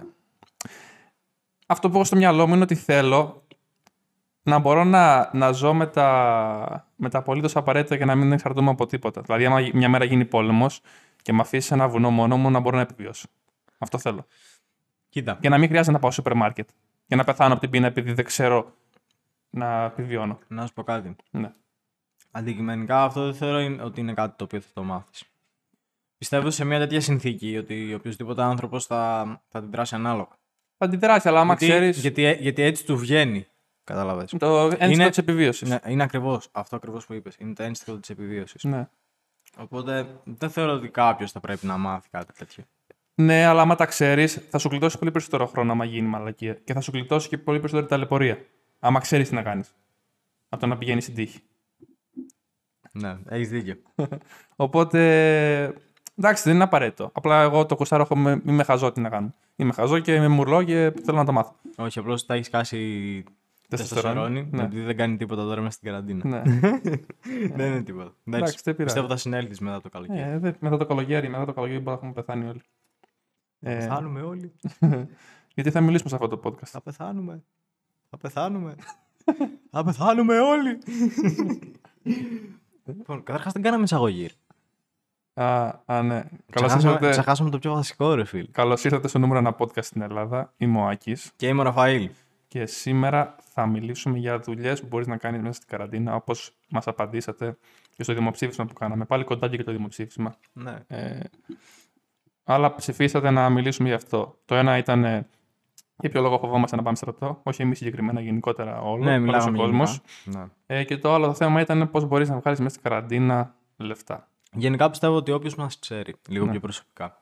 αυτό 1.73 1.89
που 1.89 1.95
έχω 1.95 2.05
στο 2.05 2.17
μυαλό 2.17 2.47
μου 2.47 2.55
είναι 2.55 2.63
ότι 2.63 2.75
θέλω 2.75 3.47
να 4.43 4.59
μπορώ 4.59 4.85
να, 4.85 5.31
να 5.33 5.53
ζω 5.53 5.75
με 5.75 5.87
τα, 5.87 6.89
με 6.97 7.09
τα 7.09 7.19
απολύτως 7.19 7.57
απαραίτητα 7.57 7.97
και 7.97 8.05
να 8.05 8.15
μην 8.15 8.33
εξαρτώμαι 8.33 8.71
από 8.71 8.87
τίποτα. 8.87 9.21
Δηλαδή, 9.21 9.47
άμα 9.47 9.61
μια 9.73 9.89
μέρα 9.89 10.05
γίνει 10.05 10.25
πόλεμος 10.25 10.81
και 11.23 11.33
με 11.33 11.41
αφήσει 11.41 11.67
σε 11.67 11.75
ένα 11.75 11.89
βουνό 11.89 12.11
μόνο 12.11 12.37
μου, 12.37 12.51
να 12.51 12.61
μπορώ 12.61 12.77
να 12.77 12.83
επιβιώσω. 12.83 13.29
Αυτό 13.79 13.99
θέλω. 13.99 14.27
Κοίτα. 15.09 15.39
Και 15.41 15.49
να 15.49 15.59
μην 15.59 15.69
χρειάζεται 15.69 15.93
να 15.93 15.99
πάω 15.99 16.11
στο 16.11 16.23
σούπερ 16.23 16.37
μάρκετ. 16.39 16.69
Και 17.07 17.17
να 17.17 17.25
πεθάνω 17.25 17.53
από 17.53 17.61
την 17.61 17.71
πείνα 17.71 17.87
επειδή 17.87 18.13
δεν 18.13 18.25
ξέρω 18.25 18.73
να 19.51 19.83
επιβιώνω. 19.85 20.39
Να 20.49 20.67
σου 20.67 20.73
πω 20.73 20.83
κάτι. 20.83 21.17
Ναι. 21.31 21.53
Αντικειμενικά 22.31 23.05
αυτό 23.05 23.25
δεν 23.25 23.35
θεωρώ 23.35 23.59
είναι- 23.59 23.83
ότι 23.83 24.01
είναι 24.01 24.13
κάτι 24.15 24.37
το 24.37 24.45
οποίο 24.45 24.61
θα 24.61 24.71
το 24.75 24.83
μάθεις. 24.83 25.25
Πιστεύω 26.19 26.51
σε 26.51 26.65
μια 26.65 26.79
τέτοια 26.79 27.01
συνθήκη 27.01 27.57
ότι 27.57 27.95
οποιοδήποτε 27.95 28.43
άνθρωπος 28.43 28.87
θα, 28.87 29.25
θα 29.49 29.59
αντιδράσει 29.59 29.95
ανάλογα. 29.95 30.39
Θα 30.83 30.89
αντιδράσει, 30.91 31.29
αλλά 31.29 31.41
άμα 31.41 31.55
γιατί, 31.59 31.73
ξέρει 31.73 31.91
γιατί, 31.91 32.25
ε- 32.25 32.37
γιατί 32.41 32.63
έτσι 32.63 32.85
του 32.85 32.97
βγαίνει. 32.97 33.47
Κατάλαβες. 33.85 34.35
το 34.39 34.47
ένστικτο 34.61 34.87
Είναι- 34.91 35.09
της 35.09 35.19
επιβίωσης. 35.19 35.69
Ναι, 35.69 35.79
είναι 35.87 36.03
ακριβώς 36.03 36.49
αυτό 36.53 36.77
ακριβώς 36.77 37.07
που 37.07 37.13
είπες. 37.13 37.37
Είναι 37.39 37.53
το 37.53 37.63
ένστικτο 37.63 37.99
της 37.99 38.11
επιβίωσης. 38.11 38.65
Ναι. 38.65 38.89
Οπότε 39.57 40.07
δεν 40.25 40.51
θεωρώ 40.51 40.73
ότι 40.73 40.89
κάποιος 40.89 41.33
θα 41.33 41.41
πρέπει 41.41 41.67
να 41.67 41.77
μάθει 41.77 42.09
κάτι 42.11 42.33
τέτοιο. 42.39 42.65
Ναι, 43.15 43.45
αλλά 43.45 43.63
άμα 43.63 43.75
τα 43.75 43.87
ξέρεις, 43.87 44.41
θα 44.51 44.59
σου 44.59 44.69
γλιτώσει 44.69 44.99
πολύ 44.99 45.11
περισσότερο 45.11 45.47
χρόνο 45.47 45.73
άμα 45.73 45.85
γίνει 45.85 46.09
μαλακία. 46.09 46.55
Και 46.55 46.73
θα 46.73 46.81
σου 46.81 46.91
γλιτώσει 46.95 47.29
και 47.29 47.39
πολύ 47.39 47.59
περισσότερη 47.59 47.89
ταλαιπωρία. 47.89 48.39
Άμα 48.79 49.01
ξέρεις 49.01 49.29
τι 49.29 49.35
να 49.35 49.43
κάνεις. 49.43 49.75
Από 50.49 50.61
το 50.61 50.67
να 50.67 50.79
πηγαίνεις 50.79 51.03
στην 51.03 51.15
τύχη. 51.15 51.41
Ναι, 52.93 53.17
έχεις 53.29 53.49
δίκιο. 53.49 53.77
Οπότε. 54.57 55.75
Εντάξει, 56.23 56.43
δεν 56.45 56.55
είναι 56.55 56.65
απαραίτητο. 56.65 57.11
Απλά 57.13 57.43
εγώ 57.43 57.67
το 57.67 57.77
κουστάρω, 57.77 58.03
έχω 58.03 58.17
με- 58.17 58.43
είμαι 58.47 58.63
χαζό 58.65 58.93
τι 58.93 59.01
να 59.01 59.09
κάνω. 59.09 59.35
Είμαι 59.57 59.73
χαζό 59.73 59.99
και 59.99 60.15
είμαι 60.15 60.29
μουρλό 60.29 60.63
και 60.63 60.93
θέλω 61.05 61.17
να 61.17 61.25
το 61.25 61.33
μάθω. 61.33 61.55
Όχι, 61.77 61.99
απλώς 61.99 62.27
τα 62.27 62.35
έχεις 62.35 62.51
κάσει 62.51 63.25
τεστοστερόνη. 63.69 64.49
Ναι. 64.51 64.63
Επειδή 64.63 64.83
δεν 64.83 64.97
κάνει 64.97 65.17
τίποτα 65.17 65.43
τώρα 65.43 65.61
μέσα 65.61 65.73
στην 65.73 65.89
καραντίνα. 65.91 66.21
ναι. 66.29 66.43
δεν 67.57 67.67
είναι 67.73 67.83
τίποτα. 67.83 68.15
Εντάξει, 68.25 68.61
δεν 68.65 68.77
πειράζει. 68.77 68.85
Πιστεύω 68.85 69.07
θα 69.07 69.17
συνέλθεις 69.17 69.61
μετά 69.61 69.81
το 69.81 69.89
καλοκαίρι. 69.89 70.21
Ε, 70.31 70.39
δε- 70.39 70.53
μετά 70.61 70.77
το 70.77 70.87
καλοκαίρι, 70.87 71.29
μετά 71.29 71.45
το 71.45 71.53
καλοκαίρι 71.53 71.79
μπορεί 71.79 71.89
να 71.89 71.93
έχουμε 71.93 72.13
πεθάνει 72.13 72.49
όλοι. 72.49 72.61
Ε, 73.61 73.75
Πεθάνουμε 73.75 74.21
όλοι. 74.23 74.53
γιατί 75.55 75.71
θα 75.71 75.81
μιλήσουμε 75.81 76.09
σε 76.09 76.15
αυτό 76.15 76.29
το 76.29 76.41
podcast. 76.45 76.65
Θα 76.67 76.81
πεθάνουμε. 76.81 77.43
Θα 78.11 78.17
πεθάνουμε. 78.17 78.75
θα 79.71 79.85
πεθάνουμε 79.85 80.39
όλοι. 80.39 80.79
λοιπόν, 82.85 83.23
καταρχάς 83.23 83.53
δεν 83.53 83.63
κάναμε 83.63 83.83
εισαγωγή. 83.83 84.29
Ρε. 85.37 85.45
Α, 85.45 85.83
α, 85.87 86.03
ναι. 86.03 86.23
Καλώς 86.51 86.69
Ξεχάσαμε, 86.69 86.93
ήρθατε, 86.93 87.11
ξεχάσαμε 87.11 87.51
το 87.51 87.59
πιο 87.59 87.73
βασικό, 87.73 88.15
ρε 88.15 88.25
φίλ. 88.25 88.51
καλώς 88.51 88.85
ήρθατε 88.85 89.09
στο 89.09 89.19
νούμερο 89.19 89.39
ένα 89.39 89.57
podcast 89.59 89.85
στην 89.85 90.03
Ελλάδα. 90.03 90.53
Είμαι 90.57 90.79
ο 90.79 90.87
Άκης. 90.87 91.33
Και 91.37 91.47
είμαι 91.47 91.61
ο 91.61 91.65
Ραφαήλ. 91.65 92.11
Και 92.49 92.67
σήμερα 92.67 93.37
θα 93.53 93.67
μιλήσουμε 93.67 94.19
για 94.19 94.39
δουλειές 94.39 94.81
που 94.81 94.87
μπορείς 94.87 95.07
να 95.07 95.17
κάνεις 95.17 95.41
μέσα 95.41 95.53
στην 95.53 95.69
καραντίνα, 95.69 96.15
όπως 96.15 96.53
μας 96.69 96.87
απαντήσατε 96.87 97.57
και 97.97 98.03
στο 98.03 98.15
δημοψήφισμα 98.15 98.65
που 98.65 98.73
κάναμε. 98.73 99.05
Πάλι 99.05 99.25
κοντά 99.25 99.49
και 99.49 99.65
το 99.65 99.73
δημοψήφισμα. 99.73 100.35
Ναι. 100.53 100.77
Ε, 100.87 101.21
αλλά 102.45 102.75
ψηφίσατε 102.75 103.31
να 103.31 103.51
μιλήσουμε 103.51 103.89
γι' 103.89 103.95
αυτό. 103.95 104.39
Το 104.45 104.55
ένα 104.55 104.77
ήταν 104.77 105.05
ε, 105.05 105.27
για 105.97 106.11
ποιο 106.11 106.21
λόγο 106.21 106.39
φοβόμαστε 106.39 106.77
να 106.77 106.83
πάμε 106.83 106.97
στρατό. 106.97 107.41
Όχι 107.43 107.63
εμείς 107.63 107.79
συγκεκριμένα, 107.79 108.21
γενικότερα 108.21 108.81
όλο. 108.81 109.05
Ναι, 109.05 109.13
όλος 109.13 109.25
μιλάμε 109.25 109.59
ο 109.59 109.61
κόσμο. 109.61 109.85
Ναι. 110.25 110.45
Ε, 110.67 110.85
και 110.85 110.99
το 110.99 111.15
άλλο 111.15 111.27
το 111.27 111.35
θέμα 111.35 111.61
ήταν 111.61 111.91
πώς 111.91 112.05
μπορείς 112.05 112.29
να 112.29 112.39
βγάλεις 112.39 112.59
μέσα 112.59 112.71
στην 112.71 112.91
καραντίνα 112.91 113.55
λεφτά. 113.77 114.29
Γενικά 114.55 114.91
πιστεύω 114.91 115.17
ότι 115.17 115.33
όποιος 115.33 115.55
μας 115.55 115.79
ξέρει, 115.79 116.15
λίγο 116.29 116.45
Ναι. 116.45 116.51
πιο 116.51 116.61
προσωπικά, 116.61 117.19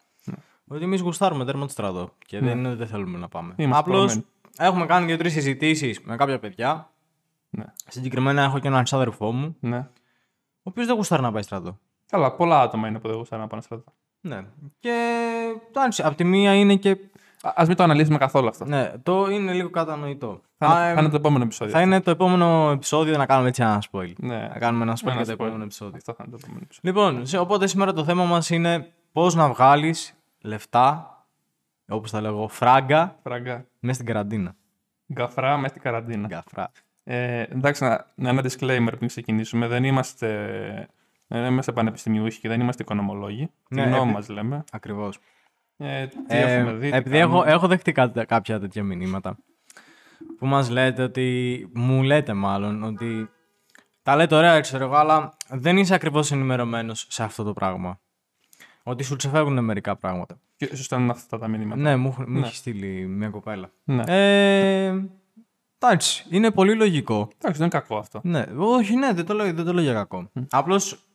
ότι 0.68 0.84
εμείς 0.84 1.00
γουστάρουμε 1.00 1.44
τέρμα 1.44 1.64
το 1.66 1.70
στρατό. 1.72 2.14
Και 2.26 2.38
δεν 2.38 2.58
είναι 2.58 2.68
ότι 2.68 2.76
δεν 2.76 2.86
θέλουμε 2.86 3.18
να 3.18 3.28
πάμε. 3.28 3.54
Είμαστε 3.56 3.80
Απλώς 3.82 4.04
πορωμένοι. 4.04 4.24
έχουμε 4.58 4.86
κάνει 4.86 5.06
δύο-τρεις 5.06 5.32
συζητήσεις 5.32 6.00
με 6.00 6.16
κάποια 6.16 6.38
παιδιά. 6.38 6.90
Ναι. 7.50 7.64
Συγκεκριμένα 7.86 8.42
έχω 8.42 8.58
και 8.58 8.68
έναν 8.68 8.84
ξάδερφό 8.84 9.32
μου, 9.32 9.56
ναι. 9.60 9.78
ο 9.78 10.62
οποίος 10.62 10.86
δεν 10.86 10.96
γουστάρει 10.96 11.22
να 11.22 11.32
πάει 11.32 11.42
στρατό. 11.42 11.78
Καλά, 12.06 12.32
πολλά 12.34 12.60
άτομα 12.60 12.88
είναι 12.88 12.98
που 12.98 13.08
δεν 13.08 13.16
γουστάρουν 13.16 13.44
να 13.44 13.50
πάνε 13.50 13.62
στρατό. 13.62 13.92
Ναι. 14.20 14.44
Και 14.78 14.94
εντάξει, 15.68 16.02
απ' 16.02 16.14
τη 16.14 16.24
μία 16.24 16.54
είναι 16.54 16.76
και. 16.76 16.96
Α 17.42 17.64
μην 17.66 17.76
το 17.76 17.82
αναλύσουμε 17.82 18.18
καθόλου 18.18 18.48
αυτό. 18.48 18.64
Ναι, 18.64 18.92
το 19.02 19.26
είναι 19.30 19.52
λίγο 19.52 19.70
κατανοητό. 19.70 20.40
Θα, 20.58 20.66
Α, 20.66 20.70
είναι- 20.80 20.90
ε, 20.90 20.94
θα 20.94 21.00
είναι 21.00 21.08
το 21.10 21.16
επόμενο 21.16 21.44
επεισόδιο. 21.44 21.74
θα 21.74 21.80
είναι 21.80 22.00
το 22.00 22.10
επόμενο 22.10 22.70
επεισόδιο 22.70 23.16
να 23.16 23.26
κάνουμε 23.26 23.48
έτσι 23.48 23.62
ένα 23.62 23.82
spoil. 23.90 24.12
Ναι. 24.16 24.36
Να 24.48 24.58
κάνουμε 24.58 24.82
ένα 24.84 24.96
spoil 24.96 25.06
Ένα 25.10 25.14
για 25.22 25.24
το 25.24 25.30
spoil. 25.32 25.34
επόμενο 25.46 25.62
επεισόδιο. 25.64 25.94
Αυτό 25.96 26.12
θα 26.12 26.24
είναι 26.26 26.36
το 26.36 26.40
επόμενο 26.42 26.64
επεισόδιο. 26.64 26.90
Λοιπόν, 26.92 27.26
σε- 27.26 27.38
οπότε 27.38 27.66
σήμερα 27.66 27.92
το 27.92 28.04
θέμα 28.04 28.24
μας 28.24 28.50
είναι 28.50 28.92
πώς 29.12 29.34
να 29.34 29.48
βγάλεις 29.48 30.14
λεφτά, 30.40 31.14
όπως 31.88 32.10
τα 32.10 32.20
λέγω, 32.20 32.48
φράγκα, 32.48 33.16
Φραγκά. 33.22 33.64
μέσα 33.80 33.94
στην 33.94 34.06
καραντίνα. 34.06 34.54
Γκαφρά 35.12 35.56
μέσα 35.56 35.68
στην 35.68 35.82
καραντίνα. 35.82 36.26
Γκαφρά. 36.26 36.70
Ε, 37.04 37.40
εντάξει, 37.42 37.84
να, 37.84 38.06
να 38.14 38.28
ένα 38.28 38.42
disclaimer 38.42 38.92
πριν 38.96 39.06
ξεκινήσουμε. 39.06 39.66
Δεν 39.66 39.84
είμαστε, 39.84 40.88
δεν 41.26 41.44
είμαστε 41.44 41.72
πανεπιστημιούχοι 41.72 42.40
και 42.40 42.48
δεν 42.48 42.60
είμαστε 42.60 42.82
οικονομολόγοι. 42.82 43.50
Ναι, 43.68 43.82
Τη 43.82 43.88
γνώμη 43.88 44.02
επί- 44.02 44.14
μας 44.14 44.28
λέμε. 44.28 44.64
Ακριβώς. 44.72 45.18
Ε, 45.82 46.06
τι 46.06 46.16
Ε, 46.26 46.54
έχουμε 46.58 46.72
δει. 46.72 46.90
τι 46.90 46.96
επειδή 46.96 47.18
κάνουμε. 47.18 47.38
έχω, 47.38 47.48
έχω 47.48 47.66
δεχτεί 47.66 47.92
κάτι- 47.92 48.24
κάποια 48.26 48.60
τέτοια 48.60 48.82
μηνύματα 48.82 49.38
που 50.38 50.46
μας 50.46 50.70
λέτε 50.70 51.02
ότι, 51.02 51.68
μου 51.74 52.02
λέτε 52.02 52.32
μάλλον, 52.32 52.82
ότι 52.82 53.28
τα 54.02 54.16
λέτε 54.16 54.34
ωραία, 54.34 54.60
ξέρω 54.60 54.84
εγώ, 54.84 54.94
αλλά 54.94 55.36
δεν 55.48 55.76
είσαι 55.76 55.94
ακριβώς 55.94 56.32
ενημερωμένος 56.32 57.06
σε 57.08 57.22
αυτό 57.22 57.42
το 57.42 57.52
πράγμα. 57.52 58.00
Ότι 58.82 59.02
σου 59.04 59.16
ξεφεύγουν 59.16 59.64
μερικά 59.64 59.96
πράγματα. 59.96 60.40
Και 60.56 60.76
σου 60.76 60.82
στέλνουν 60.82 61.10
αυτά 61.10 61.38
τα 61.38 61.48
μηνύματα. 61.48 61.80
Ναι, 61.80 61.96
μου, 61.96 62.14
μου 62.26 62.38
έχει 62.38 62.54
στείλει 62.56 63.06
μια 63.06 63.28
κοπέλα. 63.28 63.70
Ναι. 63.84 64.02
Ε, 64.06 64.94
εντάξει, 65.78 66.26
είναι 66.30 66.50
πολύ 66.50 66.74
λογικό. 66.76 67.14
Εντάξει, 67.38 67.58
δεν 67.60 67.68
είναι 67.72 67.80
κακό 67.80 67.96
αυτό. 67.96 68.20
Ναι, 68.22 68.44
όχι, 68.56 68.96
ναι, 68.96 69.12
δεν 69.12 69.26
το 69.26 69.34
λέω, 69.34 69.52
δεν 69.52 69.64
το 69.64 69.72
λέω 69.72 69.82
για 69.82 69.92
κακό. 69.92 70.30
Απλώς 70.50 71.09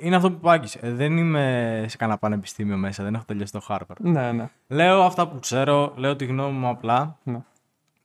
είναι 0.00 0.16
αυτό 0.16 0.30
που 0.32 0.38
είπα. 0.38 0.62
Δεν 0.82 1.16
είμαι 1.16 1.84
σε 1.88 1.96
κανένα 1.96 2.18
πανεπιστήμιο 2.18 2.76
μέσα, 2.76 3.02
δεν 3.04 3.14
έχω 3.14 3.24
τελειώσει 3.26 3.52
το 3.52 3.60
Harvard. 3.68 3.96
Ναι, 3.98 4.32
ναι. 4.32 4.48
Λέω 4.68 5.02
αυτά 5.02 5.28
που 5.28 5.38
ξέρω, 5.38 5.92
λέω 5.96 6.16
τη 6.16 6.24
γνώμη 6.24 6.58
μου 6.58 6.68
απλά 6.68 7.18
ναι. 7.22 7.38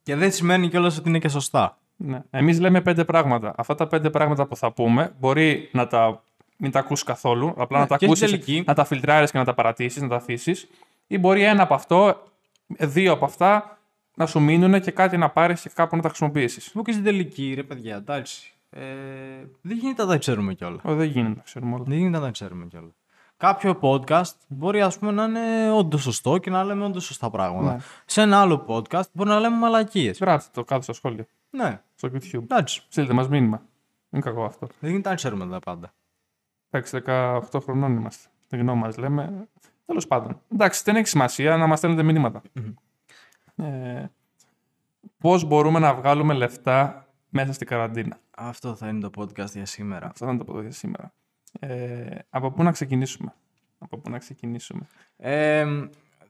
και 0.03 0.15
δεν 0.15 0.31
σημαίνει 0.31 0.69
κιόλας 0.69 0.97
ότι 0.97 1.09
είναι 1.09 1.19
και 1.19 1.29
σωστά. 1.29 1.77
ναι. 1.95 2.21
Εμείς 2.29 2.59
λέμε 2.59 2.81
πέντε 2.81 3.03
πράγματα. 3.05 3.53
Αυτά 3.57 3.75
τα 3.75 3.87
πέντε 3.87 4.09
πράγματα 4.09 4.45
που 4.45 4.55
θα 4.55 4.71
πούμε 4.71 5.13
μπορεί 5.19 5.69
να 5.71 5.87
τα 5.87 6.21
μην 6.57 6.71
τα 6.71 6.79
ακούσει 6.79 7.03
καθόλου, 7.03 7.53
απλά 7.57 7.79
να 7.79 7.87
τα 7.87 7.97
Ναι, 8.01 8.07
και 8.07 8.15
στην 8.15 8.25
ακούσεις, 8.25 8.45
τελική- 8.45 8.67
να 8.67 8.73
τα 8.73 8.85
φιλτράρει 8.85 9.25
και 9.31 9.37
να 9.37 9.43
τα 9.45 9.53
παρατήσεις, 9.53 10.01
να 10.01 10.07
τα 10.07 10.15
αφήσεις. 10.15 10.67
Ή 11.07 11.17
μπορεί 11.17 11.43
ένα 11.43 11.63
από 11.63 11.73
αυτό, 11.73 12.23
δύο 12.67 13.11
από 13.13 13.25
αυτά 13.25 13.77
να 14.15 14.25
σου 14.25 14.39
μείνουν 14.39 14.81
και 14.81 14.91
κάτι 14.91 15.17
να 15.17 15.29
πάρεις 15.29 15.61
και 15.61 15.69
κάπου 15.73 15.95
να 15.95 16.01
τα 16.01 16.07
χρησιμοποιήσεις. 16.07 16.71
Που 16.71 16.81
και 16.81 16.91
στην 16.91 17.03
τελική, 17.03 17.53
ρε 17.55 17.63
παιδιά, 17.63 17.95
εντάξει. 17.95 18.53
Ε, 18.69 18.81
δεν 19.61 19.77
γίνεται 19.77 20.03
να 20.03 20.09
τα 20.09 20.17
ξέρουμε 20.17 20.53
κιόλας. 20.53 20.81
Δεν 20.83 21.03
γίνεται, 21.07 21.35
να 21.35 21.41
ξέρουμε 21.41 21.75
όλα. 21.75 21.83
Δεν 21.83 21.97
γίνεται 21.97 22.17
να 22.17 22.23
τα 22.23 22.31
ξέρουμε 22.31 22.65
κιόλας. 22.65 22.91
Κάποιο 23.37 23.79
podcast 23.81 24.33
μπορεί 24.47 24.81
ας 24.81 24.97
πούμε 24.99 25.11
να 25.11 25.23
είναι 25.23 25.71
όντως 25.71 26.01
σωστό 26.01 26.37
και 26.37 26.49
να 26.49 26.63
λέμε 26.63 26.85
όντως 26.85 27.03
σωστά 27.05 27.29
πράγματα. 27.29 27.71
Ναι. 27.73 27.77
Σε 28.05 28.21
ένα 28.21 28.41
άλλο 28.41 28.65
podcast 28.67 29.03
μπορεί 29.11 29.29
να 29.29 29.39
λέμε 29.39 29.55
μαλακίες. 29.57 30.19
Γράψτε 30.19 30.49
το 30.53 30.63
κάτω 30.63 30.81
στα 30.81 30.93
σχόλια, 30.93 31.27
Ναι, 31.49 31.81
στο 31.95 32.09
YouTube. 32.13 32.41
εντάξει. 32.43 32.83
Στείλτε 32.89 33.13
μας 33.13 33.27
μήνυμα. 33.29 33.61
Είναι 34.09 34.21
κακό 34.21 34.43
αυτό. 34.43 34.67
Δεν 34.79 34.89
γίνεται 34.89 35.09
να 35.09 35.15
ξέρουμε 35.15 35.47
τα 35.47 35.59
πάντα. 35.59 35.93
Εντάξει, 36.69 37.01
18 37.05 37.41
χρονών 37.63 37.95
είμαστε. 37.95 38.29
Τη 38.49 38.57
γνώμη 38.57 38.79
μας 38.81 38.97
λέμε. 38.97 39.47
Τέλος 39.85 40.07
πάντων. 40.07 40.41
Εντάξει, 40.53 40.81
δεν 40.85 40.95
έχει 40.95 41.07
σημασία 41.07 41.57
να 41.57 41.67
μας 41.67 41.77
στέλνετε 41.77 42.03
μηνύματα. 42.03 42.41
Ε, 43.55 44.05
Πώς 45.17 45.43
μπορούμε 45.43 45.79
να 45.79 45.93
βγάλουμε 45.93 46.33
λεφτά 46.33 47.06
μέσα 47.41 47.53
στην 47.53 47.67
καραντίνα. 47.67 48.19
Αυτό 48.37 48.75
θα 48.75 48.87
είναι 48.87 48.99
το 48.99 49.09
podcast 49.17 49.51
για 49.51 49.65
σήμερα. 49.65 50.07
Αυτό 50.07 50.25
θα 50.25 50.31
είναι 50.31 50.39
το 50.39 50.45
ποδόσφαιρο 50.45 50.73
σήμερα. 50.73 51.13
Ε, 51.59 52.17
από 52.29 52.51
πού 52.51 52.63
να 52.63 52.71
ξεκινήσουμε; 52.71 53.33
Από 53.79 53.97
πού 53.97 54.09
να 54.09 54.17
ξεκινήσουμε; 54.17 54.87
Ε, 55.17 55.65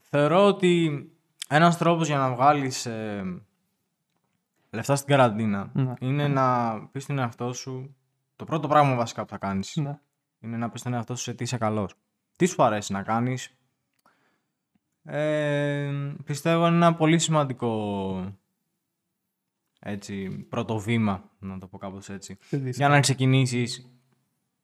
θεωρώ 0.02 0.46
ότι 0.46 1.06
ένας 1.50 1.78
τρόπος 1.78 2.08
για 2.08 2.18
να 2.18 2.34
βγάλεις 2.34 2.86
ε, 2.86 3.42
λεφτά 4.70 4.96
στην 4.96 5.08
καραντίνα 5.10 5.70
Ναι. 5.74 5.94
είναι 6.00 6.28
να 6.28 6.78
πεις 6.92 7.04
στον 7.04 7.20
εαυτό 7.20 7.54
σου 7.54 7.96
το 8.36 8.46
πρώτο 8.46 8.68
πράγμα 8.68 8.96
βασικά 8.96 9.22
που 9.22 9.30
θα 9.30 9.38
κάνεις 9.38 9.76
Ναι. 9.76 10.00
είναι 10.40 10.58
να 10.58 10.70
πεις 10.70 10.80
στον 10.80 10.94
εαυτό 10.94 11.16
σου 11.16 11.24
σε 11.24 11.34
τι 11.34 11.44
είσαι 11.44 11.58
καλός. 11.58 11.94
Τι 12.36 12.46
σου 12.46 12.64
αρέσει 12.64 12.92
να 12.94 13.04
κάνεις. 13.04 13.52
Ε, 15.04 15.92
πιστεύω 16.26 16.68
είναι 16.68 16.76
ένα 16.76 16.96
πολύ 16.96 17.20
σημαντικό 17.20 18.34
έτσι, 19.92 20.30
πρώτο 20.50 20.78
βήμα, 20.78 21.24
να 21.40 21.60
το 21.60 21.68
πω 21.68 21.78
κάπως 21.78 22.10
έτσι, 22.10 22.38
Τι 22.50 22.58
δεις. 22.58 22.78
για 22.78 22.88
να 22.88 23.00
ξεκινήσεις 23.00 23.92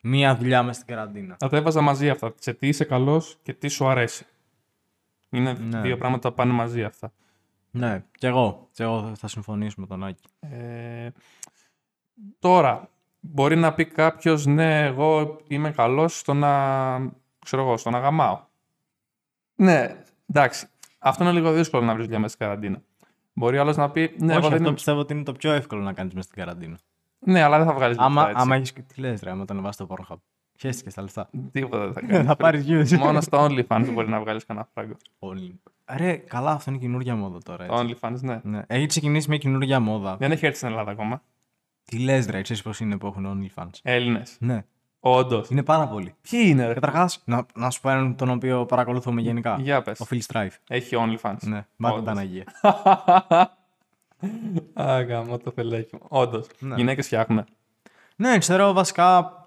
μία 0.02 0.36
δουλειά 0.36 0.64
μες 0.64 0.76
στην 0.76 0.88
καραντίνα. 0.88 1.36
Θα 1.40 1.50
τα 1.50 1.58
έβαζα 1.58 1.82
μαζί 1.82 2.10
αυτά. 2.10 2.34
Σε 2.40 2.54
τι 2.54 2.68
είσαι 2.68 2.84
καλός 2.84 3.38
και 3.44 3.54
τι 3.54 3.68
σου 3.68 3.88
αρέσει. 3.88 4.26
Είναι 5.30 5.54
Ναι. 5.54 5.82
δύο 5.82 5.98
πράγματα 5.98 6.30
που 6.30 6.36
πάνε 6.36 6.52
μαζί 6.54 6.84
αυτά. 6.84 7.14
Ναι, 7.72 8.04
κι 8.18 8.26
εγώ. 8.26 8.70
Κι 8.72 8.82
εγώ 8.82 9.16
θα 9.16 9.28
συμφωνήσω 9.28 9.82
με 9.82 9.88
τον 9.88 10.04
Άκη. 10.04 10.22
Ε, 10.40 11.10
τώρα, 12.40 12.90
μπορεί 13.20 13.56
να 13.56 13.74
πει 13.74 13.86
κάποιος, 13.86 14.46
ναι, 14.46 14.84
εγώ 14.86 15.40
είμαι 15.48 15.72
καλός 15.72 16.20
στο 16.20 16.34
να, 16.34 16.98
ξέρω 17.40 17.62
εγώ, 17.62 17.78
στο 17.78 17.90
να 17.90 18.00
γαμάω. 18.00 18.40
Ναι, 19.56 20.04
εντάξει. 20.30 20.68
Αυτό 21.00 21.24
είναι 21.24 21.34
λίγο 21.34 21.52
δύσκολο 21.54 21.86
να 21.86 21.94
βρεις 21.94 22.04
δουλειά 22.06 22.20
μέσα 22.20 22.34
στην 22.36 22.46
καραντίνα. 22.48 22.82
Μπορεί 23.34 23.58
άλλος 23.58 23.78
να 23.78 23.90
πει, 23.90 24.02
ναι, 24.02 24.08
Όχι, 24.08 24.18
εγώ 24.24 24.42
δεν 24.42 24.44
αυτό 24.52 24.56
είμαι... 24.64 24.74
πιστεύω 24.74 25.00
ότι 25.00 25.14
είναι 25.14 25.24
το 25.24 25.32
πιο 25.32 25.52
εύκολο 25.52 25.82
να 25.82 25.94
κάνεις 25.94 26.14
μέσα 26.14 26.28
στην 26.28 26.40
καραντίνα. 26.44 26.78
Ναι, 27.20 27.42
αλλά 27.42 27.58
δεν 27.58 27.66
θα 27.68 27.74
βγάλεις 27.74 27.98
λεφτά. 27.98 28.12
Άμα, 28.12 28.24
έτσι. 28.30 28.36
άμα 28.42 28.56
έχεις. 28.56 28.74
Τι 28.74 29.02
λες, 29.02 29.22
ρε, 29.22 29.30
άμα 29.30 29.46
το 29.46 29.54
ανεβάσει 29.54 29.78
το 29.78 29.88
Pornhub. 29.90 30.16
Χαίστηκες 30.60 30.94
τα 30.94 31.02
λεφτά. 31.02 31.30
Τίποτα 31.52 31.84
δεν 31.84 31.94
θα 31.94 32.02
κάνεις. 32.08 32.28
θα 32.28 32.36
πάρεις 32.36 32.66
views. 32.68 32.98
Μόνο 32.98 33.22
στο 33.22 33.46
OnlyFans 33.46 33.90
μπορεί 33.94 34.10
να 34.10 34.20
βγάλεις 34.20 34.46
κανένα 34.46 34.68
φράγκο. 34.74 34.94
Όλοι. 35.20 35.60
Ρε, 35.96 36.16
καλά, 36.16 36.52
αυτό 36.52 36.72
είναι 36.72 36.80
καινούργια 36.80 37.16
μόδα 37.16 37.38
τώρα. 37.44 37.66
Το 37.66 37.74
Έτσι. 37.80 37.96
OnlyFans, 38.02 38.20
ναι. 38.22 38.40
Ναι. 38.44 38.62
Έχει 38.68 38.86
ξεκινήσει 38.86 39.30
μια 39.30 39.38
καινούργια 39.38 39.80
μόδα. 39.80 40.18
Δεν 40.18 40.32
έχει 40.32 40.46
έρθει 40.46 40.58
στην 40.58 40.70
Ελλάδα 40.70 40.92
ακόμα. 40.92 41.22
Τι 41.84 42.00
λες, 42.00 42.26
ρε, 42.26 42.42
ξέρεις 42.42 42.62
πώς 42.62 42.80
είναι 42.80 42.98
που 42.98 43.08
έχουν 43.08 43.26
OnlyFans. 43.56 43.70
Έλληνες. 43.82 44.38
Ναι. 44.40 44.64
Όντως. 45.06 45.50
Είναι 45.50 45.64
πάρα 45.64 45.88
πολύ. 45.88 46.16
Ποιοι 46.30 46.42
είναι, 46.46 46.68
ρε. 46.68 46.74
Καταρχάς, 46.74 47.22
να, 47.26 47.46
να 47.56 47.70
σου 47.70 47.82
πω 47.82 47.90
έναν 47.90 48.16
τον 48.16 48.30
οποίο 48.30 48.66
παρακολουθούμε 48.66 49.22
γενικά. 49.22 49.58
Για 49.60 49.82
πες. 49.82 50.00
Ο 50.00 50.06
Phil 50.10 50.20
Strife. 50.32 50.50
Έχει 50.68 50.96
OnlyFans. 51.00 51.36
Ναι, 51.42 51.66
μάται 51.76 51.96
Όντως. 51.96 52.06
τα 52.06 52.12
Παναγία. 52.14 52.44
Α, 54.74 55.02
γαμώ 55.02 55.38
το 55.38 55.52
φελέκι 55.52 55.96
μου. 55.96 56.02
Όντως. 56.08 56.48
Ναι. 56.60 56.76
Γυναίκες 56.76 57.06
φτιάχνουν. 57.06 57.46
Ναι, 58.16 58.38
ξέρω 58.38 58.74
βασικά. 58.74 59.38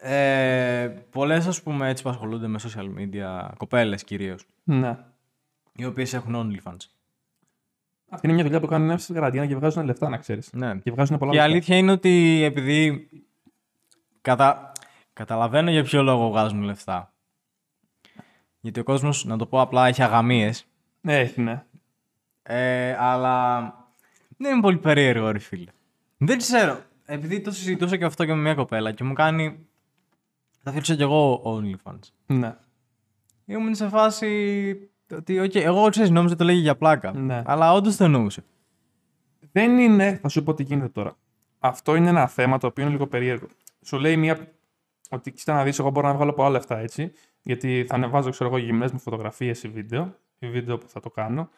Ε, 0.00 0.88
Πολλές 1.10 1.46
ας 1.46 1.62
πούμε 1.62 1.88
έτσι 1.88 2.02
που 2.02 2.08
ασχολούνται 2.08 2.46
με 2.46 2.58
social 2.62 2.86
media, 3.00 3.48
κοπέλες 3.56 4.04
κυρίως, 4.04 4.44
Ναι. 4.64 4.96
οι 5.72 5.84
οποίες 5.84 6.14
έχουν 6.14 6.34
OnlyFans. 6.36 6.76
Αυτή 8.10 8.26
είναι 8.26 8.34
μια 8.34 8.44
δουλειά 8.44 8.60
που 8.60 8.66
κάνουν 8.66 8.86
μέσα 8.86 8.98
στην 8.98 9.14
καραντίνα 9.14 9.46
και 9.46 9.54
βγάζουν 9.56 9.84
λεφτά, 9.84 10.08
να 10.08 10.16
ξέρεις. 10.16 10.50
Ναι. 10.52 10.76
Και 10.76 10.90
βγάζουν 10.90 11.18
πολλά 11.18 11.30
Και 11.30 11.36
η 11.36 11.40
λεφτά. 11.40 11.54
αλήθεια 11.54 11.76
είναι 11.76 11.90
ότι 11.92 12.42
επειδή. 12.44 13.08
Κατα... 14.20 14.72
Καταλαβαίνω 15.12 15.70
για 15.70 15.82
ποιο 15.82 16.02
λόγο 16.02 16.28
βγάζουν 16.28 16.62
λεφτά. 16.62 17.12
Γιατί 18.60 18.80
ο 18.80 18.84
κόσμος, 18.84 19.24
να 19.24 19.36
το 19.36 19.46
πω 19.46 19.60
απλά, 19.60 19.86
έχει 19.86 20.02
αγαμίες. 20.02 20.66
Ναι, 21.00 21.18
έχει, 21.18 21.40
ναι. 21.40 21.64
Ε, 22.42 22.96
αλλά 22.98 23.60
δεν 24.36 24.52
είναι 24.52 24.60
πολύ 24.60 24.78
περίεργο, 24.78 25.30
ρε 25.30 25.38
φίλε. 25.38 25.70
Δεν 26.16 26.38
ξέρω. 26.38 26.80
Επειδή 27.04 27.40
το 27.40 27.50
συζητούσα 27.50 27.96
και 27.96 28.04
αυτό 28.04 28.24
και 28.24 28.34
με 28.34 28.40
μια 28.40 28.54
κοπέλα 28.54 28.92
και 28.92 29.04
μου 29.04 29.12
κάνει. 29.12 29.66
Θα 30.62 30.70
φτιάξω 30.70 30.94
κι 30.94 31.02
εγώ 31.02 31.42
OnlyFans. 31.44 31.98
ναι. 32.26 32.56
Ήμουν 33.44 33.74
σε 33.74 33.88
φάση. 33.88 34.90
Ότι, 35.12 35.40
okay, 35.40 35.56
εγώ 35.56 35.88
ξέρεις, 35.88 36.10
νόμιζα 36.10 36.36
το 36.36 36.44
λέγει 36.44 36.60
για 36.60 36.76
πλάκα. 36.76 37.12
Ναι. 37.12 37.42
Αλλά 37.46 37.72
όντως 37.72 37.96
το 37.96 38.04
εννοούσε. 38.04 38.44
Δεν 39.52 39.78
είναι, 39.78 40.18
θα 40.22 40.28
σου 40.28 40.42
πω 40.42 40.54
τι 40.54 40.62
γίνεται 40.62 40.88
τώρα. 40.88 41.16
Αυτό 41.58 41.94
είναι 41.94 42.08
ένα 42.08 42.26
θέμα 42.26 42.58
το 42.58 42.66
οποίο 42.66 42.82
είναι 42.82 42.92
λίγο 42.92 43.06
περίεργο. 43.06 43.46
Σου 43.88 43.98
λέει 43.98 44.16
μία. 44.16 44.52
Ότι 45.10 45.32
κοίτα 45.32 45.54
να 45.54 45.64
δεις, 45.64 45.78
εγώ 45.78 45.90
μπορώ 45.90 46.08
να 46.08 46.14
βγάλω 46.14 46.32
πολλά 46.32 46.50
λεφτά 46.50 46.78
έτσι. 46.78 47.12
Γιατί 47.42 47.84
θα 47.88 47.94
ανεβάζω, 47.94 48.30
ξέρω 48.30 48.48
εγώ, 48.50 48.58
γυμνές 48.58 48.92
μου 48.92 48.98
φωτογραφίες 48.98 49.62
ή 49.62 49.68
βίντεο. 49.68 50.14
Ή 50.38 50.48
βίντεο 50.48 50.78
που 50.78 50.88
θα 50.88 51.00
το 51.00 51.10
κάνω. 51.10 51.48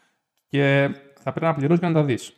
Και 0.46 0.90
θα 1.20 1.30
πρέπει 1.30 1.46
να 1.46 1.54
πληρώσεις 1.54 1.78
για 1.80 1.88
να 1.88 1.94
τα 1.94 2.04
δεις. 2.04 2.32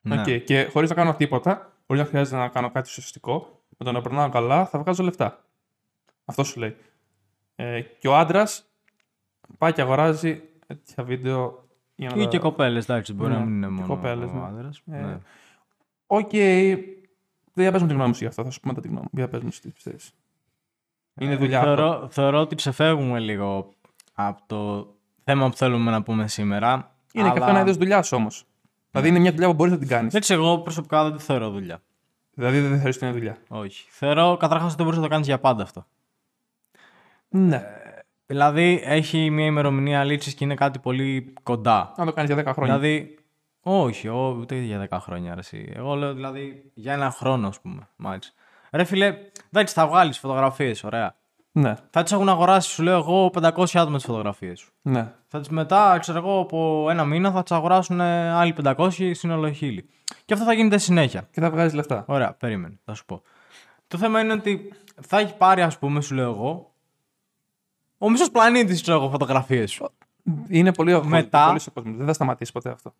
Ναι. 0.00 0.22
Okay. 0.26 0.42
Και 0.44 0.68
χωρίς 0.72 0.88
να 0.88 0.94
κάνω 0.94 1.14
τίποτα, 1.14 1.72
χωρίς 1.86 2.02
να 2.02 2.08
χρειάζεται 2.08 2.36
να 2.36 2.48
κάνω 2.48 2.70
κάτι 2.70 2.88
ουσιαστικό, 2.88 3.62
με 3.78 3.84
το 3.84 3.92
να 3.92 4.00
περνάω 4.00 4.28
καλά, 4.28 4.66
θα 4.66 4.78
βγάζω 4.78 5.02
λεφτά. 5.02 5.44
Αυτό 6.24 6.44
σου 6.44 6.60
λέει. 6.60 6.76
Ε, 7.54 7.80
και 7.80 8.08
ο 8.08 8.16
άντρας 8.16 8.64
πάει 9.58 9.72
και 9.72 9.80
αγοράζει 9.80 10.42
τέτοια 10.66 11.04
βίντεο 11.04 11.68
για 11.94 12.08
να 12.08 12.20
Ή 12.20 12.24
τα- 12.24 12.28
και 12.30 12.38
κοπέλες, 12.38 12.84
εντάξει, 12.84 13.12
μπορεί 13.12 13.32
Ναι, 13.32 13.38
να 13.38 13.44
μην 13.44 13.54
είναι 13.56 13.66
και 13.66 13.72
μόνο 13.72 13.86
κοπέλες, 13.86 14.30
ο 14.30 14.34
ναι. 14.34 14.44
άντρας. 14.44 14.82
Ε, 14.90 15.00
Ναι. 15.00 15.18
Οκ. 16.06 16.30
Δεν 17.52 17.72
πες 17.72 17.80
μου 17.80 17.88
τη 17.88 17.94
γνώμη 17.94 18.14
σου 18.14 18.20
γι' 18.20 18.28
αυτό, 18.28 18.44
θα 18.44 18.50
σου 18.50 18.60
πούμε 18.60 18.74
τη 18.74 18.88
γνώμη 18.88 19.02
μου. 19.02 19.10
Για 19.12 19.28
πες 19.28 19.42
μου 19.42 19.48
τι 19.48 19.60
πιστεύεις. 19.60 20.12
Είναι 21.20 21.36
δουλειά 21.36 21.58
αυτό. 21.58 21.74
Θεωρώ, 21.74 22.08
θεωρώ 22.10 22.40
ότι 22.40 22.54
ξεφεύγουμε 22.54 23.20
λίγο 23.20 23.68
από 24.14 24.42
το 24.46 24.92
θέμα 25.24 25.48
που 25.48 25.56
θέλουμε 25.56 25.90
να 25.90 26.02
πούμε 26.02 26.28
σήμερα. 26.28 26.94
Είναι 27.12 27.30
και 27.32 27.38
αυτό 27.38 27.50
ένα 27.50 27.60
είδος 27.60 27.76
δουλειάς 27.76 28.12
όμως. 28.12 28.46
Δηλαδή 28.90 29.08
είναι 29.08 29.18
μια 29.18 29.30
δουλειά 29.30 29.46
που 29.48 29.54
μπορείς 29.54 29.72
να 29.72 29.78
την 29.78 29.88
κάνεις. 29.88 30.14
Έτσι, 30.14 30.34
εγώ 30.34 30.58
προσωπικά 30.58 31.02
δεν 31.02 31.12
το 31.12 31.18
θεωρώ 31.18 31.50
δουλειά. 31.50 31.82
Δηλαδή 32.34 32.60
δεν 32.60 32.78
θεωρείς 32.78 32.96
ότι 32.96 33.04
είναι 33.04 33.14
δουλειά. 33.14 33.38
Όχι. 33.48 33.86
Θεωρώ 33.90 34.36
καταρχάς 34.36 34.72
ότι 34.72 34.82
μπορείς 34.82 34.98
να 34.98 35.04
το 35.04 35.10
κάνεις 35.10 35.26
για 35.26 35.38
πάντα 35.38 35.62
αυτό. 35.62 35.86
Ναι. 37.28 37.62
Δηλαδή, 38.26 38.82
έχει 38.84 39.30
μια 39.30 39.44
ημερομηνία 39.44 40.04
λήξη 40.04 40.34
και 40.34 40.44
είναι 40.44 40.54
κάτι 40.54 40.78
πολύ 40.78 41.32
κοντά. 41.42 41.94
Να 41.96 42.04
το 42.04 42.12
κάνεις 42.12 42.34
για 42.34 42.44
10 42.44 42.52
χρόνια. 42.54 42.78
Δηλαδή, 42.78 43.18
όχι, 43.62 44.06
εγώ 44.06 44.36
ούτε 44.40 44.56
για 44.56 44.88
10 44.90 44.98
χρόνια. 45.00 45.34
Ρε, 45.34 45.40
εσύ. 45.40 45.72
Εγώ 45.74 45.94
λέω 45.94 46.14
δηλαδή 46.14 46.70
για 46.74 46.92
ένα 46.92 47.10
χρόνο, 47.10 47.48
ας 47.48 47.60
πούμε. 47.60 47.88
Μάλιστα. 47.96 48.32
Ρε 48.70 48.84
φίλε, 48.84 49.16
εντάξει, 49.52 49.74
θα 49.74 49.86
βγάλεις 49.86 50.18
φωτογραφίες, 50.18 50.84
ωραία. 50.84 51.14
Ναι. 51.52 51.74
Θα 51.90 52.02
τις 52.02 52.12
έχουν 52.12 52.28
αγοράσει, 52.28 52.70
σου 52.70 52.82
λέω 52.82 52.96
εγώ, 52.98 53.30
500 53.42 53.78
άτομα 53.80 53.96
τις 53.96 54.04
φωτογραφίες 54.04 54.58
σου. 54.60 54.72
Ναι. 54.82 55.12
Θα 55.28 55.38
τις 55.40 55.48
μετά, 55.48 55.98
ξέρω 56.00 56.18
εγώ, 56.18 56.40
από 56.40 56.86
ένα 56.90 57.04
μήνα 57.04 57.30
θα 57.30 57.42
τις 57.42 57.52
αγοράσουν 57.52 58.00
ε, 58.00 58.30
άλλοι 58.32 58.54
500 58.64 58.88
σύνολο 59.14 59.50
χίλιοι. 59.50 59.88
Και 60.24 60.32
αυτό 60.34 60.44
θα 60.46 60.52
γίνεται 60.52 60.78
συνέχεια. 60.78 61.28
Και 61.30 61.40
θα 61.40 61.50
βγάζεις 61.50 61.74
λεφτά. 61.74 62.04
Ωραία, 62.08 62.32
περίμενε, 62.32 62.78
θα 62.84 62.94
σου 62.94 63.04
πω. 63.04 63.22
Το 63.88 63.98
θέμα 63.98 64.20
είναι 64.20 64.32
ότι 64.32 64.72
θα 65.00 65.18
έχει 65.18 65.36
πάρει, 65.36 65.62
ας 65.62 65.78
πούμε, 65.78 66.00
σου 66.00 66.14
λέω 66.14 66.30
εγώ, 66.30 66.72
ο 67.98 68.10
μισός 68.10 68.30
πλανήτης, 68.30 68.82
ξέρω 68.82 68.98
εγώ, 68.98 69.10
φωτογραφίες 69.10 69.70
σου. 69.70 69.90
Είναι 70.48 70.72
πολύ 70.72 70.94
ο 70.94 71.04
Μετά- 71.04 71.46
Πολύ 71.46 71.60
ο 71.68 71.70
κόσμος. 71.72 71.96
Δεν 71.96 72.06
θα 72.06 72.12
σταματήσει 72.12 72.52
ποτέ 72.52 72.70
αυτό. 72.70 72.94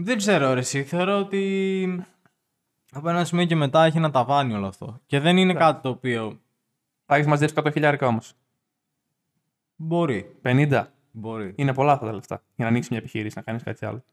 Δεν 0.00 0.16
ξέρω, 0.16 0.52
ρε, 0.52 0.60
εσύ. 0.60 0.82
Θεωρώ 0.84 1.18
ότι 1.18 2.04
από 2.92 3.08
ένα 3.08 3.24
σημείο 3.24 3.44
και 3.44 3.56
μετά 3.56 3.84
έχει 3.84 3.96
ένα 3.96 4.10
ταβάνι 4.10 4.54
όλο 4.54 4.66
αυτό. 4.66 5.00
Και 5.06 5.20
δεν 5.20 5.36
είναι 5.36 5.54
κάτι 5.54 5.82
το 5.82 5.88
οποίο 5.88 6.40
Θα 7.06 7.14
έχεις 7.14 7.26
μαζέψει 7.26 7.54
100 7.58 7.72
χιλιάρικα 7.72 8.06
όμως. 8.06 8.34
μπορεί. 9.76 10.36
50. 10.42 10.84
Μπορεί. 11.10 11.52
Είναι 11.56 11.74
πολλά 11.74 11.92
αυτά 11.92 12.06
τα 12.06 12.12
λεφτά. 12.12 12.42
Για 12.54 12.64
να 12.64 12.66
ανοίξεις 12.70 12.90
μια 12.90 12.98
επιχείρηση, 13.00 13.36
να 13.36 13.42
κάνεις 13.42 13.62
κάτι 13.62 13.86
άλλο. 13.86 14.04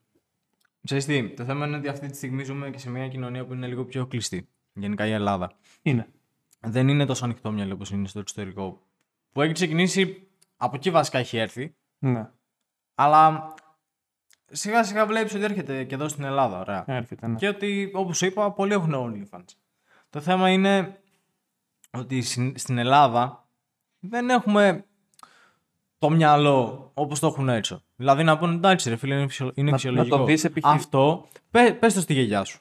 Ξέρεις 0.84 1.06
τι, 1.06 1.30
το 1.30 1.44
θέμα 1.44 1.68
είναι 1.68 1.77
ότι 1.77 1.88
αυτή 1.88 2.08
τη 2.08 2.15
στιγμή 2.15 2.44
ζούμε 2.44 2.70
και 2.70 2.77
σε 2.77 2.89
μια 2.89 3.08
κοινωνία 3.08 3.46
που 3.46 3.54
είναι 3.54 3.68
λίγο 3.68 3.86
πιο 3.86 4.06
κλειστή. 4.08 4.48
Γενικά 4.74 5.06
η 5.08 5.12
Ελλάδα. 5.12 5.51
Είναι. 5.82 6.08
δεν 6.60 6.88
είναι 6.88 7.06
τόσο 7.06 7.25
ανοιχτό 7.25 7.51
μυαλό 7.51 7.74
όπως 7.74 7.92
είναι 7.92 8.08
στο 8.08 8.20
εξωτερικό. 8.20 8.82
Που 9.32 9.42
έχει 9.42 9.54
ξεκινήσει, 9.54 10.27
από 10.58 10.75
εκεί 10.75 10.92
βασικά 10.92 11.18
έχει 11.18 11.38
έρθει, 11.38 11.75
Ναι. 12.00 12.30
αλλά 12.96 13.54
σιγά 14.52 14.84
σιγά 14.84 15.06
βλέπεις 15.06 15.34
ότι 15.34 15.44
έρχεται 15.44 15.84
και 15.84 15.96
εδώ 15.96 16.08
στην 16.08 16.24
Ελλάδα, 16.24 16.60
ωραία. 16.60 16.84
Έρχεται. 16.88 17.28
Ναι. 17.28 17.36
Και 17.36 17.48
ότι, 17.48 17.92
όπως 17.94 18.18
σου 18.18 18.25
είπα, 18.25 18.52
πολλοί 18.52 18.74
έχουν 18.74 18.94
OnlyFans. 18.96 19.46
Το 20.10 20.20
θέμα 20.20 20.50
είναι 20.50 21.00
ότι 21.92 22.22
στην 22.22 22.54
στην 22.58 22.78
Ελλάδα 22.78 23.48
δεν 24.00 24.30
έχουμε 24.30 24.86
το 25.98 26.10
μυαλό 26.10 26.92
όπως 26.94 27.20
το 27.20 27.28
έχουν 27.28 27.50
έτσι. 27.50 27.78
Δηλαδή 27.96 28.24
να 28.24 28.38
πούνε 28.38 28.54
εντάξει 28.56 28.90
ρε 28.90 28.96
φίλε 28.96 29.16
είναι, 29.16 29.28
φυσιο- 29.28 29.52
είναι 29.56 29.70
Να- 29.70 29.75
φυσιολογικό. 29.78 30.16
να 30.16 30.22
το 30.22 30.28
δεις 30.28 30.44
επιχει- 30.44 30.68
Αυτό, 30.74 31.28
πέ, 31.52 31.72
πες 31.74 31.94
το 31.94 32.02
στη 32.02 32.14
γιαγιά 32.14 32.44
σου. 32.44 32.60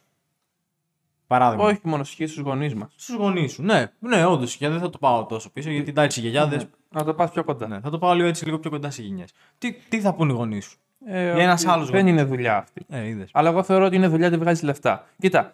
Παράδειγμα. 1.26 1.64
Όχι 1.64 1.80
μόνο 1.82 2.02
ισχύει 2.02 2.26
στους 2.26 2.42
γονείς 2.42 2.74
μας. 2.74 2.92
Στους 2.96 3.14
γονείς 3.14 3.52
σου. 3.52 3.62
Ναι, 3.62 3.92
ναι, 3.98 4.24
όντως. 4.26 4.56
Και 4.56 4.68
δεν 4.68 4.80
θα 4.80 4.90
το 4.90 4.98
πάω 4.98 5.26
τόσο 5.26 5.50
πίσω, 5.50 5.70
γιατί 5.70 5.90
εντάξει, 5.90 6.18
οι 6.18 6.22
γιαγιάδε. 6.22 6.70
Να 6.90 7.04
το 7.04 7.14
πας 7.14 7.30
πιο 7.30 7.44
κοντά. 7.44 7.68
Ναι, 7.68 7.80
θα 7.80 7.90
το 7.90 7.98
πάω 7.98 8.14
λίγο 8.14 8.28
έτσι 8.28 8.44
λίγο 8.44 8.58
πιο 8.58 8.70
κοντά 8.70 8.90
σε 8.90 9.02
γενιέ. 9.02 9.24
Τι, 9.58 9.72
τι 9.88 10.00
θα 10.00 10.14
πούνε 10.14 10.32
οι 10.32 10.36
γονείς 10.36 10.64
σου; 10.64 10.78
Ε, 11.06 11.32
Για 11.32 11.42
ένας 11.42 11.62
ότι 11.62 11.70
άλλος 11.72 11.90
Δεν 11.90 12.00
γονιός. 12.00 12.18
είναι 12.20 12.28
δουλειά 12.28 12.56
αυτή. 12.56 12.82
Ε, 12.88 13.06
είδες. 13.06 13.30
Αλλά 13.32 13.48
εγώ 13.48 13.62
θεωρώ 13.62 13.84
ότι 13.84 13.96
είναι 13.96 14.08
δουλειά 14.08 14.28
γιατί 14.28 14.42
βγάζεις 14.42 14.62
λεφτά. 14.62 15.04
Κοίτα, 15.18 15.52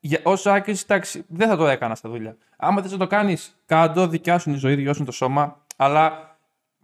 για, 0.00 0.20
ως 0.22 0.46
άκρης, 0.46 0.82
εντάξει, 0.82 1.24
δεν 1.28 1.48
θα 1.48 1.56
το 1.56 1.66
έκανα 1.68 1.94
στα 1.94 2.08
δουλειά. 2.08 2.36
Άμα 2.56 2.82
θες 2.82 2.92
να 2.92 2.98
το 2.98 3.06
κάνεις, 3.06 3.56
κάτω, 3.66 4.06
δικιά 4.08 4.38
σου 4.38 4.48
είναι 4.48 4.58
η 4.58 4.60
ζωή, 4.60 4.74
δικιά 4.74 4.92
σου 4.92 4.98
είναι 4.98 5.06
το 5.10 5.12
σώμα. 5.16 5.56
Αλλά 5.76 6.36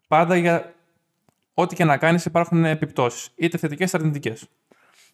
πάντα 0.09 0.37
για 0.37 0.73
ό,τι 1.55 1.75
και 1.75 1.85
να 1.85 1.97
κάνεις 1.97 2.25
υπάρχουν 2.25 2.65
επιπτώσεις. 2.65 3.31
Είτε 3.37 3.59
θετικές 3.59 3.89
είτε 3.89 3.99
αρνητικές. 3.99 4.49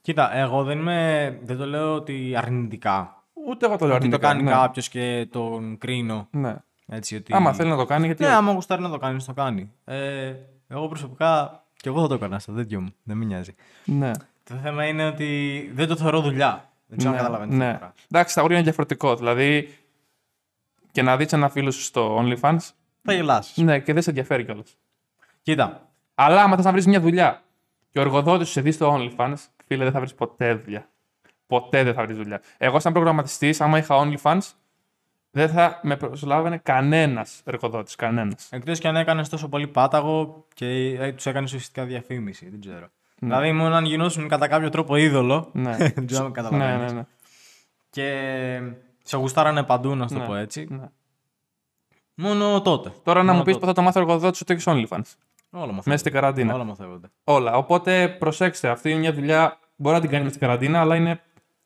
Κοίτα, 0.03 0.37
εγώ 0.37 0.63
δεν, 0.65 0.79
είμαι, 0.79 1.39
δεν 1.43 1.57
το 1.57 1.67
λέω 1.67 1.95
ότι 1.95 2.35
αρνητικά. 2.37 3.23
Ούτε 3.47 3.67
εγώ 3.67 3.77
το 3.77 3.87
λέω 3.87 3.97
Ότι 3.97 4.09
το 4.09 4.17
αρνητικά. 4.17 4.33
κάνει 4.33 4.43
ναι. 4.43 4.51
κάποιος 4.51 4.89
και 4.89 5.29
τον 5.31 5.79
κρίνω. 5.79 6.29
Ναι. 6.31 6.57
Έτσι, 6.87 7.17
ότι... 7.17 7.33
Άμα 7.35 7.53
θέλει 7.53 7.71
να 7.71 7.77
το 7.77 7.85
κάνει, 7.85 8.07
γιατί. 8.07 8.23
Ναι, 8.23 8.29
όχι. 8.29 8.37
άμα 8.37 8.53
γουστάρει 8.53 8.83
να 8.83 8.91
το 8.91 8.99
κάνει, 8.99 9.23
το 9.25 9.33
κάνει. 9.33 9.71
Ε, 9.85 10.33
εγώ 10.69 10.89
προσωπικά 10.89 11.62
και 11.83 11.89
εγώ 11.89 12.01
θα 12.01 12.09
το 12.09 12.15
έκανα 12.15 12.39
στο 12.39 12.53
τέτοιο 12.53 12.81
μου. 12.81 12.95
Δεν 13.03 13.17
με 13.17 13.25
νοιάζει. 13.25 13.55
Ναι. 13.85 14.11
Το 14.45 14.55
θέμα 14.63 14.87
είναι 14.87 15.07
ότι 15.07 15.71
δεν 15.75 15.89
το 15.89 15.97
θεωρώ 15.97 16.21
δουλειά. 16.21 16.71
Δεν 16.87 16.99
ξέρω 16.99 17.13
αν 17.13 17.17
ναι. 17.19 17.23
καταλαβαίνετε. 17.23 17.57
ναι. 17.57 17.65
τι 17.65 17.71
διαφορά. 17.79 17.95
Εντάξει, 18.11 18.35
τα 18.35 18.43
όρια 18.43 18.55
είναι 18.57 18.65
διαφορετικό. 18.65 19.17
Δηλαδή, 19.17 19.75
και 20.93 21.03
να 21.03 21.17
δεις 21.17 21.33
ένα 21.33 21.49
φίλο 21.49 21.71
σου 21.71 21.81
στο 21.83 22.19
OnlyFans, 22.21 22.59
Θα 23.03 23.13
γελάσεις. 23.13 23.57
ναι, 23.57 23.79
και 23.79 23.93
δεν 23.93 24.03
σε 24.03 24.09
ενδιαφέρει 24.11 24.45
κιόλας. 24.45 24.77
Κοίτα, 25.43 25.89
Αλλά 26.15 26.43
άμα 26.43 26.57
θες 26.57 26.65
να 26.65 26.73
βρεις 26.73 26.87
μια 26.87 27.01
δουλειά 27.01 27.43
και 27.91 27.99
ο 27.99 28.03
εργοδότης 28.03 28.47
σου 28.47 28.53
σε 28.53 28.61
δει 28.61 28.71
στο 28.73 28.95
OnlyFans, 28.97 29.35
φίλε, 29.67 29.83
δεν 29.85 29.93
θα 29.93 29.99
βρεις 29.99 30.15
ποτέ 30.15 30.55
δουλειά. 30.55 30.89
Ποτέ 31.47 31.83
δεν 31.83 31.95
θα 31.95 32.03
βρεις 32.05 32.17
δουλειά. 32.17 32.41
Εγώ, 32.59 32.81
σαν 32.81 32.93
προγραμματιστής, 32.93 33.61
άμα 33.61 33.79
είχα 33.79 33.97
OnlyFans, 33.99 34.41
δεν 35.35 35.49
θα 35.49 35.81
με 35.83 35.97
προσλάβαινε 35.97 36.59
κανένας 36.59 37.41
εργοδότης. 37.45 37.97
Κανένας. 37.97 38.49
Εκτός 38.51 38.79
και 38.79 38.89
αν 38.89 38.97
έκανες 38.97 39.29
τόσο 39.29 39.49
πολύ 39.49 39.67
πάταγο 39.67 40.45
και 40.55 40.67
ε, 41.01 41.13
τους 41.13 41.27
έκανες 41.27 41.49
ουσιαστικά 41.51 41.85
διαφήμιση. 41.85 42.49
Δεν 42.49 42.61
ξέρω. 42.61 42.87
Ναι. 43.19 43.29
Δηλαδή, 43.29 43.53
μόνο 43.53 43.75
αν 43.75 43.85
γινώσουν 43.85 44.29
κατά 44.29 44.49
κάποιο 44.49 44.69
τρόπο 44.69 44.97
είδωλο. 44.97 45.49
Ναι. 45.53 45.77
δεν 45.95 46.07
ξέρω 46.07 46.25
αν 46.25 46.31
ναι, 46.31 46.35
καταλαβαίνεις. 46.43 46.93
ναι, 46.93 46.99
ναι. 46.99 47.07
Και 47.91 48.61
Σε 49.03 49.17
γουστάρανε 49.17 49.63
παντού, 49.63 49.95
να 49.95 50.09
σου 50.09 50.15
το 50.15 50.21
Ναι. 50.21 50.27
πω 50.27 50.35
έτσι. 50.35 50.67
Ναι. 50.71 50.89
Μόνο 52.15 52.63
τότε. 52.63 52.93
Τώρα 53.03 53.19
να 53.23 53.25
Μόνο 53.27 53.39
μου 53.39 53.45
πεις 53.45 53.55
τότε. 53.55 53.67
πώς 53.67 53.75
θα 53.75 53.81
το 53.81 53.83
μάθει 53.83 53.99
ο 53.99 54.01
εργοδότης 54.01 54.41
ότι 54.41 54.53
έχεις 54.53 54.65
OnlyFans. 54.69 55.17
Όλα 55.51 55.61
μαθαίνονται. 55.61 55.83
Μέσα 55.85 55.99
στην 55.99 56.13
καραντίνα. 56.13 56.55
Όλα 56.55 56.65
μαθαίνονται. 56.65 57.11
Όλα. 57.25 57.57
Οπότε 57.57 58.09
προσέξτε, 58.09 58.69
αυτή 58.69 58.91
είναι 58.91 58.99
μια 58.99 59.13
δουλειά. 59.13 59.59
Μπορεί 59.77 59.95
να 59.95 60.01
την 60.01 60.11
κάνει 60.11 60.23
μες 60.23 60.33
στην 60.35 60.47
καραντίνα, 60.47 60.81
αλλά 60.81 60.97
είναι... 60.97 61.21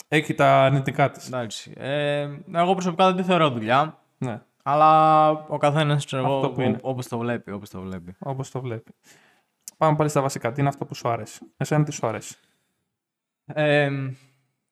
έχει 0.09 0.35
τα 0.35 0.65
αρνητικά 0.65 1.11
της. 1.11 1.27
Εντάξει. 1.27 1.73
Ε, 1.77 2.21
εγώ 2.53 2.73
προσωπικά 2.73 3.07
δεν 3.07 3.17
τη 3.17 3.23
θεωρώ 3.23 3.51
δουλειά. 3.51 3.99
Ναι, 4.19 4.43
Αλλά 4.63 5.31
ο 5.31 5.57
καθένας 5.59 6.05
Αυτό 6.15 6.53
που 6.55 6.61
είναι. 6.61 6.79
όπως 6.83 7.07
το 7.09 7.19
βλέπει. 7.19 7.51
Όπως 7.51 7.71
το 7.71 7.81
βλέπει. 7.81 8.15
όπως 8.19 8.51
το 8.51 8.61
βλέπει. 8.61 8.95
Πάμε 9.77 9.97
πάλι 9.97 10.09
στα 10.11 10.21
βασικά. 10.21 10.53
Τι 10.53 10.61
είναι 10.61 10.69
αυτό 10.69 10.85
που 10.85 10.95
σου 10.95 11.09
αρέσει; 11.09 11.41
Εσένα 11.57 11.85
τι 11.85 11.93
σου 11.93 12.07
αρέσει; 12.07 12.37
Ε, 13.45 13.91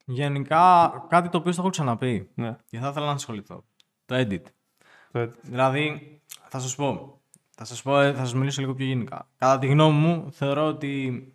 γενικά, 0.05 0.93
κάτι 1.09 1.29
το 1.29 1.39
οποίο 1.39 1.51
το 1.53 1.57
έχω 1.61 1.71
ξαναπεί 1.71 2.31
Ναι, 2.35 2.57
και 2.67 2.79
θα 2.79 2.89
ήθελα 2.89 3.07
να 3.07 3.13
ασχοληθώ. 3.13 3.65
Το 4.05 4.15
edit. 4.17 4.43
το 5.13 5.19
έτσι. 5.19 5.39
Δηλαδή, 5.43 6.21
θα 6.49 6.59
σας 6.59 6.75
πω, 6.75 7.21
θα 7.51 7.65
σας, 7.65 7.83
πω, 7.83 8.01
ε, 8.01 8.13
θα 8.13 8.19
σας 8.19 8.35
μιλήσω 8.35 8.61
λίγο 8.61 8.75
πιο 8.75 8.87
γενικά. 8.87 9.29
Κατά 9.37 9.59
τη 9.59 9.67
γνώμη 9.67 9.99
μου, 9.99 10.33
θεωρώ 10.33 10.67
ότι 10.67 11.29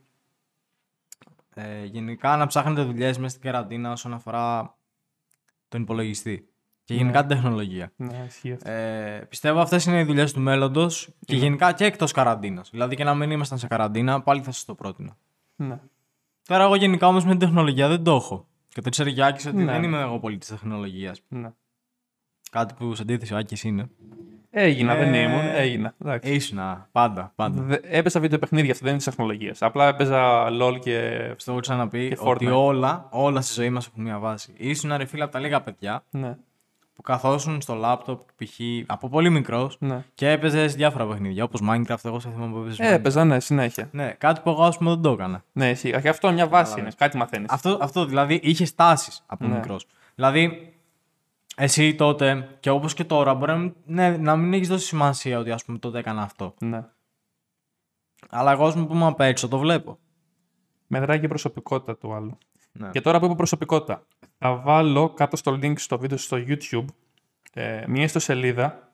ε, 1.60 1.86
γενικά 1.86 2.38
να 2.38 2.48
ψάχνετε 2.48 2.82
δουλειές 2.84 3.18
μέσα 3.18 3.30
στην 3.30 3.42
καραντίνα 3.42 3.92
όσον 3.92 4.14
αφορά 4.14 4.76
τον 5.68 5.82
υπολογιστή 5.82 6.50
και 6.84 6.94
γενικά 6.94 7.20
την 7.20 7.30
τεχνολογία. 7.30 7.92
Ναι, 7.96 8.24
ισχύει 8.28 8.52
αυτό. 8.52 8.70
Ε, 8.70 9.26
πιστεύω 9.30 9.60
αυτές 9.60 9.86
είναι 9.86 10.00
οι 10.00 10.04
δουλειές 10.04 10.34
του 10.34 10.40
μέλλοντος 10.42 11.10
και 11.26 11.36
γενικά 11.36 11.74
και 11.74 11.86
εκτός 11.86 12.12
καραντίνας. 12.12 12.70
Δηλαδή 12.70 12.96
και 12.96 13.04
να 13.04 13.16
μην 13.16 13.32
ήμασταν 13.32 13.58
σε 13.58 13.68
καραντίνα, 13.68 14.22
πάλι 14.22 14.42
θα 14.42 14.52
σας 14.52 14.66
το 14.66 14.76
πρότεινα. 14.76 15.18
Ναι. 15.56 15.80
Τώρα 16.44 16.64
εγώ 16.64 16.76
γενικά 16.76 17.08
όμως 17.08 17.24
με 17.24 17.30
την 17.30 17.40
τεχνολογία 17.40 17.88
δεν 17.88 18.04
το 18.04 18.16
έχω. 18.16 18.48
Και 18.68 18.82
το 18.82 18.90
ξέρει 18.90 19.14
και 19.14 19.22
ο 19.22 19.26
Άκης 19.26 19.46
ότι 19.46 19.56
Ναι. 19.58 19.72
δεν 19.72 19.84
είμαι 19.84 20.00
εγώ 20.02 20.20
πολύ 20.20 20.38
της 20.38 20.48
τεχνολογίας. 20.50 21.22
ναι. 21.28 21.52
Κάτι 22.52 22.74
που 22.74 22.96
σε 22.96 23.02
αντίθεση 23.02 23.34
ο 23.34 23.38
Άκης 23.38 23.64
είναι. 23.64 23.90
Έγινα, 24.52 24.96
δεν 24.96 25.14
Ε, 25.14 25.18
ήμουν. 25.22 25.42
Έγινα. 25.56 25.94
Εντάξει. 26.02 26.34
Ήσουνα, 26.34 26.88
πάντα, 26.92 27.32
πάντα. 27.36 27.62
Δε- 27.62 27.78
Έπαιζα 27.84 28.20
βιντεοπαιχνίδια, 28.20 28.72
αυτό 28.72 28.84
δεν 28.84 28.94
είναι 28.94 29.04
της 29.04 29.14
τεχνολογίας. 29.16 29.62
Απλά 29.62 29.88
έπαιζα 29.88 30.48
LOL 30.62 30.80
και. 30.80 31.10
Στο 31.38 31.52
έχω 31.52 31.60
ξαναπεί 31.60 32.08
Και 32.08 32.16
ότι 32.20 32.48
Fortnite. 32.50 32.54
όλα, 32.56 33.08
όλα 33.10 33.42
στη 33.42 33.54
ζωή 33.54 33.70
μας 33.70 33.88
έχουν 33.88 34.04
μία 34.04 34.20
βάση. 34.20 34.54
Ήσουν 34.58 34.96
ρε 34.96 35.06
φίλε 35.06 35.24
από 35.24 35.32
τα 35.32 35.40
λίγα 35.40 35.62
παιδιά 35.62 36.04
Ναι, 36.10 36.36
που 36.96 37.02
καθόσουν 37.02 37.62
στο 37.62 37.74
λάπτοπ 37.74 38.20
π.χ. 38.36 38.60
από 38.86 39.10
πολύ 39.10 39.30
μικρός 39.30 39.78
ναι. 39.80 40.04
και 40.16 40.30
έπαιζες 40.30 40.76
διάφορα 40.76 41.06
παιχνίδια 41.08 41.44
όπως 41.44 41.62
Minecraft. 41.70 42.06
Εγώ 42.06 42.20
σε 42.20 42.30
θυμάμαι 42.30 42.54
που 42.54 42.60
έπαιζες. 42.60 42.80
Ε, 42.90 42.94
έπαιζα, 42.94 43.24
ναι, 43.26 43.40
συνέχεια. 43.40 43.90
Ναι, 43.92 44.12
κάτι 44.18 44.42
που 44.44 44.50
εγώ 44.50 44.64
ας 44.64 44.78
πούμε 44.78 44.90
δεν 44.90 45.02
το 45.02 45.12
έκανα. 45.12 45.44
Ναι, 45.52 45.70
εσύ. 45.70 45.94
Και 46.02 46.10
αυτό 46.10 46.32
μια 46.32 46.48
βάση 46.48 46.80
είναι. 46.80 46.90
Κάτι 46.98 47.18
μαθαίνεις. 47.18 47.50
Αυτό, 47.52 47.78
αυτό 47.82 48.06
δηλαδή 48.06 48.40
είχες 48.44 48.76
τάσεις 48.76 49.24
από 49.26 49.48
Ναι. 49.48 49.54
μικρός. 49.56 49.86
Δηλαδή, 50.16 50.74
εσύ 51.62 51.96
τότε 51.96 52.58
και 52.60 52.70
όπως 52.70 52.94
και 52.94 53.04
τώρα 53.04 53.34
μπορεί 53.34 53.52
να 53.52 53.58
μην, 53.58 53.74
ναι, 53.86 54.18
να 54.18 54.36
μην 54.36 54.54
έχεις 54.54 54.68
δώσει 54.68 54.86
σημασία 54.86 55.40
ότι 55.40 55.52
ας 55.52 55.66
πούμε 55.66 55.78
τότε 55.78 56.00
έκανα 56.00 56.22
αυτό. 56.22 56.54
Ναι. 56.60 56.86
Αλλά 58.30 58.52
εγώ, 58.52 58.66
ας 58.66 58.74
πούμε, 58.74 58.86
που 58.86 58.94
είμαι 58.94 59.06
απ' 59.06 59.20
έξω, 59.20 59.48
το 59.48 59.58
βλέπω. 59.58 60.00
Μετράει 60.88 61.20
και 61.20 61.26
η 61.26 61.28
προσωπικότητα 61.28 61.98
του 61.98 62.14
άλλου. 62.14 62.38
Ναι. 62.72 62.90
Και 62.90 63.02
τώρα 63.02 63.20
που 63.20 63.26
είπα 63.26 63.36
προσωπικότητα, 63.36 64.06
θα 64.38 64.56
βάλω 64.56 65.10
κάτω 65.10 65.36
στο 65.36 65.52
link 65.52 65.74
στο 65.78 66.00
βίντεο 66.00 66.18
στο 66.18 66.38
YouTube 66.48 66.86
ε, 67.54 67.84
μια 67.88 68.04
ιστοσελίδα 68.04 68.92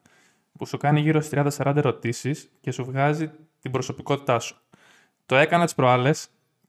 που 0.57 0.65
σου 0.65 0.77
κάνει 0.77 0.99
γύρω 0.99 1.21
στις 1.21 1.57
30-40 1.57 1.75
ερωτήσεις 1.75 2.51
και 2.61 2.71
σου 2.71 2.85
βγάζει 2.85 3.31
την 3.61 3.71
προσωπικότητά 3.71 4.39
σου. 4.39 4.55
Το 5.25 5.35
έκανα 5.35 5.63
τις 5.63 5.75
προάλλες 5.75 6.27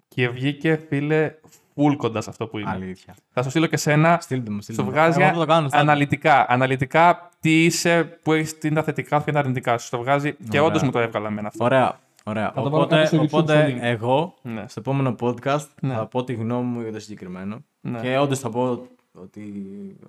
και 0.09 0.29
βγήκε 0.29 0.76
φίλε 0.88 1.35
full 1.76 1.95
κοντά 1.97 2.21
σε 2.21 2.30
αυτό 2.30 2.47
που 2.47 2.59
είναι. 2.59 2.71
Αλήθεια. 2.71 3.14
Θα 3.33 3.42
σου 3.42 3.50
στείλω 3.50 3.66
και 3.66 3.76
σένα. 3.76 4.18
Στείλτε 4.21 4.50
μου, 4.50 4.61
στείλτε 4.62 4.80
Στο 4.83 4.90
μου. 4.90 4.97
βγάζει 4.97 5.21
Εγώ 5.23 5.33
θα 5.33 5.38
το 5.38 5.47
κάνω, 5.47 5.68
θα- 5.68 5.78
αναλυτικά. 5.78 6.47
Αναλυτικά 6.49 7.28
τι 7.40 7.64
είσαι, 7.64 8.04
που 8.23 8.33
έχεις 8.33 8.59
τι 8.59 8.66
είναι 8.66 8.76
τα 8.76 8.83
θετικά 8.83 9.18
σου 9.18 9.25
και 9.25 9.33
τα 9.33 9.38
αρνητικά 9.38 9.78
σου. 9.78 9.90
Το 9.90 9.99
βγάζει 9.99 10.33
και 10.33 10.42
Ωραία. 10.59 10.62
όντως 10.62 10.83
μου 10.83 10.90
το 10.90 10.99
έβγαλα 10.99 11.28
εμένα 11.28 11.49
αυτό. 11.49 11.64
Ωραία. 11.64 11.99
Ωραία. 12.25 12.52
το 12.52 12.62
βάλω 12.62 12.76
Οπότε, 12.76 12.95
κάτω 12.97 13.06
στο 13.06 13.16
YouTube 13.18 13.25
οπότε 13.26 13.68
στο 13.68 13.76
link. 13.76 13.83
εγώ 13.83 14.35
Ναι. 14.42 14.64
στο 14.68 14.81
επόμενο 14.81 15.14
podcast 15.20 15.66
Ναι. 15.81 15.94
θα 15.94 16.07
πω 16.07 16.24
τη 16.24 16.33
γνώμη 16.35 16.64
μου 16.64 16.81
για 16.81 16.92
το 16.92 17.01
συγκεκριμένο. 17.01 17.59
Ναι. 17.81 18.01
Και 18.01 18.18
όντως 18.18 18.38
θα 18.38 18.51
πω 18.51 18.87
ότι 19.12 19.42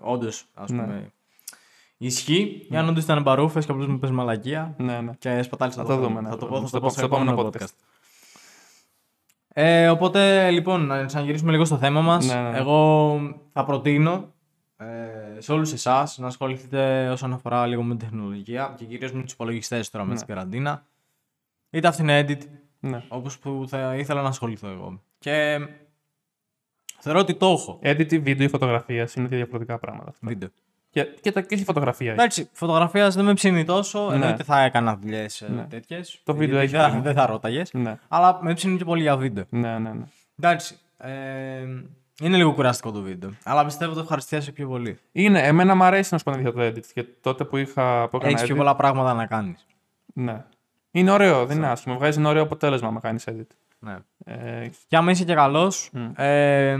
όντως 0.02 0.46
ας 0.54 0.70
Ναι. 0.72 0.82
πούμε 0.82 1.12
ισχύει. 1.98 2.66
Για 2.70 2.80
αν 2.80 2.88
όντω 2.90 3.00
ήταν 3.00 3.22
μπαρούφε 3.22 3.60
και 3.60 3.72
απλώς 3.72 3.88
μου 3.88 4.00
πες 4.00 4.12
μαλακία 4.12 4.74
Ναι, 4.78 5.00
ναι. 5.02 5.12
και 5.20 5.42
σπατάλησα 5.42 5.78
Θα 5.82 5.88
το 5.88 5.90
το 5.94 5.94
χρόνο. 6.00 6.08
δούμε, 6.08 6.22
ναι, 6.22 6.28
Θα 6.28 6.34
θα 6.34 6.40
το 6.40 6.46
το 6.46 6.52
πω, 6.52 6.56
θα 6.60 6.66
δούμε. 6.66 6.70
το 6.72 6.80
πω 6.80 6.90
Στο 6.90 6.98
στο 6.98 7.06
επόμενο 7.06 7.32
επόμενο 7.32 7.50
podcast. 7.54 7.74
Podcast. 9.58 9.64
Ε, 9.64 9.90
οπότε 9.90 10.50
λοιπόν, 10.52 10.86
να 10.86 11.06
ξαναγυρίσουμε 11.06 11.52
λίγο 11.52 11.66
στο 11.66 11.78
θέμα 11.78 12.02
μας. 12.02 12.26
Ναι, 12.28 12.34
ναι, 12.42 12.50
ναι. 12.50 12.58
Εγώ 12.58 13.20
θα 13.54 13.64
προτείνω 13.66 14.34
ε, 14.78 14.86
σε 15.42 15.52
όλους 15.52 15.74
εσάς 15.74 16.18
να 16.18 16.28
ασχοληθείτε 16.28 17.10
όσον 17.10 17.34
αφορά 17.34 17.66
λίγο 17.68 17.84
με 17.84 17.96
την 17.96 18.10
τεχνολογία 18.10 18.74
και 18.78 18.86
κυρίως 18.86 19.12
με 19.14 19.24
τους 19.24 19.32
υπολογιστές 19.34 19.90
τώρα 19.90 20.06
με 20.06 20.12
Ναι. 20.12 20.18
την 20.18 20.28
καραντίνα. 20.28 20.86
Είτε 21.70 21.88
αυτή 21.88 22.02
είναι 22.02 22.26
edit, 22.28 22.42
ναι. 22.80 23.04
όπως 23.08 23.40
που 23.40 23.66
θα 23.68 23.96
ήθελα 23.96 24.22
να 24.22 24.28
ασχοληθώ 24.28 24.68
εγώ. 24.68 25.02
Και 25.20 25.60
θεωρώ 27.00 27.20
ότι 27.20 27.36
το 27.36 27.46
έχω. 27.48 27.80
Edit, 27.84 28.20
βίντεο 28.22 28.46
ή 28.46 28.50
φωτογραφία 28.50 29.08
είναι 29.16 29.28
δύο 29.28 29.38
διαφορετικά 29.38 29.80
πράγματα. 29.80 30.10
αυτά. 30.10 30.28
Βίντεο. 30.28 30.50
Και, 31.04 31.10
και, 31.22 31.32
τα, 31.32 31.42
και 31.42 31.56
στη 31.56 31.66
φωτογραφία. 31.66 32.06
έχει. 32.12 32.20
Εντάξει, 32.20 32.50
φωτογραφίας 32.54 33.16
δεν 33.16 33.26
με 33.26 33.34
ψήνει 33.34 33.64
τόσο. 33.66 34.08
Ναι. 34.10 34.14
Εννοείται 34.16 34.44
θα 34.44 34.62
έκανα 34.62 34.98
δουλειές 35.02 35.46
Ναι. 35.48 35.64
τέτοιες. 35.70 36.20
Το 36.24 36.36
βίντεο 36.36 36.60
έχει 36.60 36.72
Δεν, 36.72 36.80
πράγμα. 36.80 37.00
δεν 37.02 37.14
θα 37.14 37.26
ρώταγες. 37.26 37.74
Ναι, 37.74 37.98
Αλλά 38.08 38.40
με 38.42 38.54
ψήνει 38.54 38.78
και 38.78 38.84
πολύ 38.86 39.02
για 39.02 39.18
βίντεο. 39.18 39.44
ναι, 39.50 39.78
ναι. 39.78 39.90
ναι. 39.90 40.04
Εντάξει. 40.40 40.78
Ε, 40.98 41.10
είναι 42.22 42.38
λίγο 42.38 42.54
κουραστικό 42.54 42.92
το 42.92 43.02
βίντεο. 43.02 43.32
Αλλά 43.44 43.66
πιστεύω 43.66 43.94
το 43.94 44.00
ευχαριστιάσαι 44.00 44.52
πιο 44.52 44.68
πολύ. 44.68 45.00
Είναι, 45.12 45.40
εμένα 45.42 45.76
μου 45.76 45.84
αρέσει 45.84 46.10
να 46.12 46.18
σου 46.18 46.24
πω 46.24 46.32
την 46.32 46.40
αλήθεια 46.48 46.72
το 46.74 46.80
edit. 46.80 46.86
Και 46.94 47.04
τότε 47.22 47.44
που 47.44 47.58
είχα. 47.58 48.08
Που 48.10 48.16
έκανα 48.18 48.32
Έχεις 48.32 48.44
πιο 48.44 48.54
edit, 48.56 48.58
πολλά 48.58 48.76
πράγματα 48.76 49.14
να 49.14 49.26
κάνεις. 49.26 49.66
Ναι. 50.14 50.44
Είναι 50.92 51.12
ωραίο, 51.12 51.46
δεν 51.46 51.58
είναι 51.58 51.68
άσχημο. 51.68 51.96
Βγάζει 51.98 52.20
ένα 52.20 52.30
ωραίο 52.30 52.44
αποτέλεσμα 52.44 52.92
να 52.92 53.00
κάνεις 53.00 53.24
edit. 53.32 53.48
Ναι. 53.80 53.96
Ε, 54.26 54.70
Και 54.88 54.96
άμα 54.98 55.12
είσαι 55.12 55.24
και 55.24 55.34
καλός, 55.34 55.90
Μμ. 55.94 56.12
ε, 56.16 56.78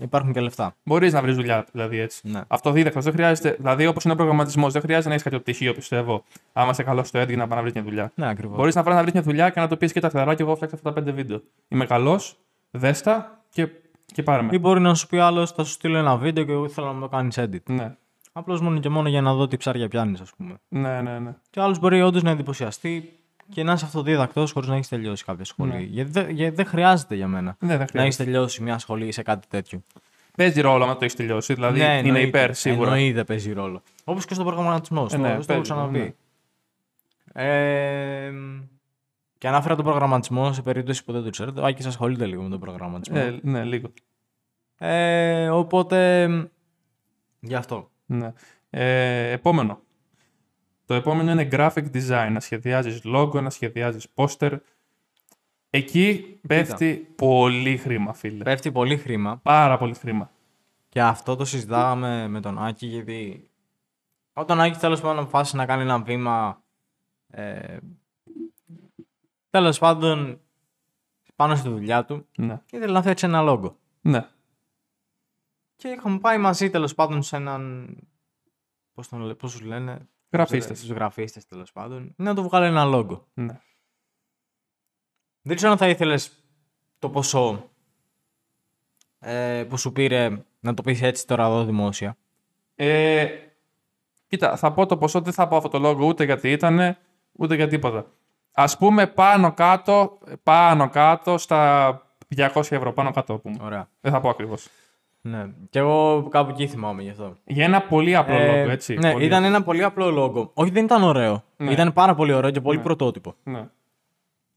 υπάρχουν 0.00 0.32
και 0.32 0.40
λεφτά. 0.40 0.74
Μπορείς 0.84 1.12
να 1.12 1.22
βρεις 1.22 1.34
δουλειά 1.34 1.66
δηλαδή 1.72 1.98
έτσι. 1.98 2.28
Ναι. 2.28 2.40
Αυτοδίδακτο. 2.48 3.00
Δεν 3.00 3.12
χρειάζεται. 3.12 3.56
Δηλαδή, 3.58 3.86
όπως 3.86 4.04
είναι 4.04 4.12
ο 4.12 4.16
προγραμματισμός, 4.16 4.72
δεν 4.72 4.82
χρειάζεται 4.82 5.06
να 5.08 5.12
έχεις 5.12 5.24
κάποιο 5.24 5.40
πτυχίο, 5.40 5.74
πιστεύω. 5.74 6.24
Άμα 6.52 6.70
είσαι 6.70 6.82
καλός 6.82 7.08
στο 7.08 7.20
edit 7.20 7.36
να 7.36 7.46
πάει 7.46 7.56
να 7.56 7.60
βρεις 7.60 7.72
μια 7.72 7.82
δουλειά. 7.82 8.12
Ναι, 8.14 8.28
ακριβώς. 8.28 8.56
Μπορείς 8.56 8.74
να 8.74 8.82
βρεις 8.82 8.94
να 8.94 9.00
βρεις 9.02 9.12
μια 9.12 9.22
δουλειά 9.22 9.50
και 9.50 9.60
να 9.60 9.68
το 9.68 9.76
πεις 9.76 9.92
και 9.92 10.00
τα 10.00 10.08
φτερά 10.08 10.34
και 10.34 10.42
εγώ 10.42 10.54
φτιάξα 10.54 10.76
αυτά 10.76 10.88
τα 10.88 10.94
πέντε 10.94 11.10
βίντεο. 11.12 11.42
Είμαι 11.68 11.86
καλός, 11.86 12.36
δέστα 12.70 13.42
και, 13.50 13.68
και 14.04 14.22
πάρε 14.22 14.42
με. 14.42 14.48
Ή 14.52 14.58
μπορεί 14.58 14.80
να 14.80 14.94
σου 14.94 15.06
πει 15.06 15.18
άλλος, 15.18 15.50
θα 15.52 15.64
σου 15.64 15.72
στείλω 15.72 15.98
ένα 15.98 16.16
βίντεο 16.16 16.44
και 16.44 16.52
εγώ 16.52 16.68
θέλω 16.68 16.86
να 16.86 16.92
μου 16.92 17.00
το 17.00 17.08
κάνεις 17.08 17.38
edit. 17.40 17.62
Ναι, 17.68 17.94
Απλώς 18.32 18.60
μόνο 18.60 18.78
και 18.78 18.88
μόνο 18.88 19.08
για 19.08 19.20
να 19.20 19.34
δω 19.34 19.46
τι 19.48 19.56
ψάρια 19.56 19.88
πιάνεις, 19.88 20.20
ας 20.20 20.30
πούμε. 20.36 20.54
ναι, 20.68 21.00
ναι. 21.00 21.18
ναι. 21.18 21.34
Και 21.50 21.60
άλλος 21.60 21.78
μπορεί 21.78 22.02
όντως 22.02 22.22
να 22.22 22.30
εντυπωσιαστεί 22.30 23.17
και 23.50 23.62
να 23.62 23.72
είσαι 23.72 23.84
αυτοδίδακτος 23.84 24.52
χωρίς 24.52 24.68
να 24.68 24.74
έχεις 24.74 24.88
τελειώσει 24.88 25.24
κάποια 25.24 25.44
σχολή. 25.44 25.72
Ναι. 25.72 25.78
Γιατί 25.80 26.10
δεν 26.10 26.30
γιατί 26.30 26.54
δεν 26.56 26.66
χρειάζεται 26.66 27.14
για 27.14 27.28
μένα 27.28 27.56
Ναι, 27.58 27.68
δεν 27.68 27.76
να 27.76 27.82
έχεις 27.82 27.90
χρειάζεται. 27.90 28.24
τελειώσει 28.24 28.62
μια 28.62 28.78
σχολή 28.78 29.12
σε 29.12 29.22
κάτι 29.22 29.46
τέτοιο. 29.48 29.82
Παίζει 30.36 30.60
ρόλο 30.60 30.84
άμα 30.84 30.92
το 30.92 30.98
έχεις 31.04 31.14
τελειώσει. 31.16 31.54
Δηλαδή 31.54 31.78
Ναι, 31.78 31.84
είναι 31.84 31.94
εννοείται. 31.96 32.26
υπέρ 32.26 32.54
σίγουρα. 32.54 32.92
Εννοείται 32.92 33.24
παίζει 33.24 33.52
ρόλο. 33.52 33.82
Όπως 34.04 34.24
και 34.24 34.34
στον 34.34 34.46
προγραμματισμός. 34.46 35.10
Στο, 35.10 35.20
ναι, 35.20 35.28
στο 35.28 35.36
έχω 35.36 35.44
παίζει, 35.46 35.62
ξαναπεί. 35.62 36.16
Ε, 37.32 38.32
και 39.38 39.48
ανάφερα 39.48 39.74
τον 39.76 39.84
προγραμματισμό 39.84 40.52
σε 40.52 40.62
περίπτωση 40.62 41.04
που 41.04 41.12
δεν 41.12 41.22
το 41.24 41.30
ξέρετε. 41.30 41.60
Ο 41.60 41.64
Άκης 41.64 41.86
ασχολείται 41.86 42.26
λίγο 42.26 42.42
με 42.42 42.48
τον 42.48 42.60
προγραμματισμό. 42.60 43.18
Ε, 43.18 43.38
ναι, 43.42 43.64
λίγο. 43.64 43.92
Ε, 44.78 45.48
οπότε. 45.48 46.26
Γι' 47.40 47.54
αυτό. 47.54 47.90
Ναι. 48.06 48.32
Ε, 48.70 49.30
επόμενο. 49.30 49.80
Το 50.88 50.94
επόμενο 50.94 51.30
είναι 51.30 51.48
graphic 51.52 51.90
design. 51.92 52.28
Να 52.32 52.40
σχεδιάζεις 52.40 53.00
logo, 53.04 53.42
να 53.42 53.50
σχεδιάζεις 53.50 54.06
poster. 54.14 54.58
Εκεί 55.70 56.38
πέφτει 56.46 56.94
πολύ 57.16 57.76
χρήμα, 57.76 58.12
φίλε. 58.12 58.42
Πέφτει 58.44 58.72
πολύ 58.72 58.96
χρήμα. 58.96 59.36
Πάρα 59.42 59.78
πολύ 59.78 59.94
χρήμα. 59.94 60.30
Και 60.88 61.02
αυτό 61.02 61.36
το 61.36 61.44
συζητάγαμε 61.44 62.28
με 62.28 62.40
τον 62.40 62.58
Άκη 62.58 62.86
γιατί 62.86 63.50
όταν 64.32 64.58
ο 64.58 64.62
Άκης 64.62 64.78
τέλος 64.78 65.00
πάντων 65.00 65.18
αποφάσισε 65.18 65.56
να 65.56 65.66
κάνει 65.66 65.82
ένα 65.82 65.98
βήμα 66.02 66.62
ε, 67.30 67.76
τέλος 69.50 69.78
πάντων 69.78 70.40
πάνω 71.36 71.54
στη 71.56 71.68
δουλειά 71.68 72.04
του 72.04 72.26
Ναι. 72.36 72.60
ήθελε 72.70 72.92
να 72.92 73.00
φτιάξει 73.00 73.26
ένα 73.26 73.42
λόγο. 73.42 73.76
Ναι. 74.00 74.28
Και 75.76 75.88
είχαμε 75.88 76.18
πάει 76.18 76.38
μαζί 76.38 76.70
τέλος 76.70 76.94
πάντων 76.94 77.22
σε 77.22 77.36
έναν 77.36 77.94
πώς, 78.94 79.08
τον, 79.08 79.20
λέ- 79.20 79.36
πώς 79.36 79.52
τους 79.52 79.60
λένε 79.60 80.08
Γραφίστες. 80.30 80.78
στους 80.78 80.90
γραφίστες 80.90 81.46
τέλος 81.46 81.72
πάντων 81.72 82.14
να 82.16 82.34
του 82.34 82.42
βγάλει 82.42 82.66
ένα 82.66 82.84
λόγο. 82.84 83.26
Ναι. 83.34 83.60
Δεν 85.42 85.56
ξέρω 85.56 85.72
αν 85.72 85.78
θα 85.78 85.88
ήθελες 85.88 86.32
το 86.98 87.10
ποσό 87.10 87.70
ε, 89.18 89.64
που 89.68 89.76
σου 89.76 89.92
πήρε 89.92 90.44
να 90.60 90.74
το 90.74 90.82
πεις 90.82 91.02
έτσι 91.02 91.26
τώρα 91.26 91.44
εδώ 91.44 91.64
δημόσια. 91.64 92.16
Ε, 92.74 93.26
κοίτα, 94.26 94.56
θα 94.56 94.72
πω 94.72 94.86
το 94.86 94.96
ποσό, 94.96 95.20
δεν 95.20 95.32
θα 95.32 95.48
πω 95.48 95.56
αυτό 95.56 95.68
το 95.68 95.78
λόγο 95.78 96.06
ούτε 96.06 96.24
γιατί 96.24 96.50
ήταν, 96.50 96.96
ούτε 97.32 97.54
για 97.54 97.68
τίποτα. 97.68 98.06
Ας 98.52 98.76
πούμε 98.76 99.06
πάνω 99.06 99.52
κάτω, 99.52 100.18
πάνω 100.42 100.88
κάτω 100.88 101.38
στα 101.38 102.02
200 102.36 102.54
ευρώ, 102.54 102.92
πάνω 102.92 103.10
κάτω 103.10 103.38
πούμε. 103.38 103.56
Ωραία. 103.60 103.88
Δεν 104.00 104.12
θα 104.12 104.20
πω 104.20 104.28
ακριβώς. 104.28 104.68
Ναι. 105.30 105.46
Και 105.70 105.78
εγώ 105.78 106.26
κάπου 106.30 106.50
εκεί 106.50 106.66
θυμάμαι 106.66 107.02
γι' 107.02 107.10
αυτό. 107.10 107.36
Για 107.44 107.64
ένα 107.64 107.80
πολύ 107.82 108.16
απλό 108.16 108.34
Ε, 108.34 108.46
λόγο, 108.58 108.70
έτσι. 108.70 108.94
Ναι, 108.94 109.12
Πολύ 109.12 109.24
ήταν 109.24 109.44
ένα 109.44 109.62
πολύ 109.62 109.84
απλό 109.84 110.10
λόγο. 110.10 110.50
Όχι, 110.54 110.70
δεν 110.70 110.84
ήταν 110.84 111.02
ωραίο. 111.02 111.42
Ναι. 111.56 111.70
Ήταν 111.72 111.92
πάρα 111.92 112.14
πολύ 112.14 112.32
ωραίο 112.32 112.50
και 112.50 112.60
πολύ 112.60 112.78
πρωτότυπο. 112.78 113.34
Ναι. 113.42 113.68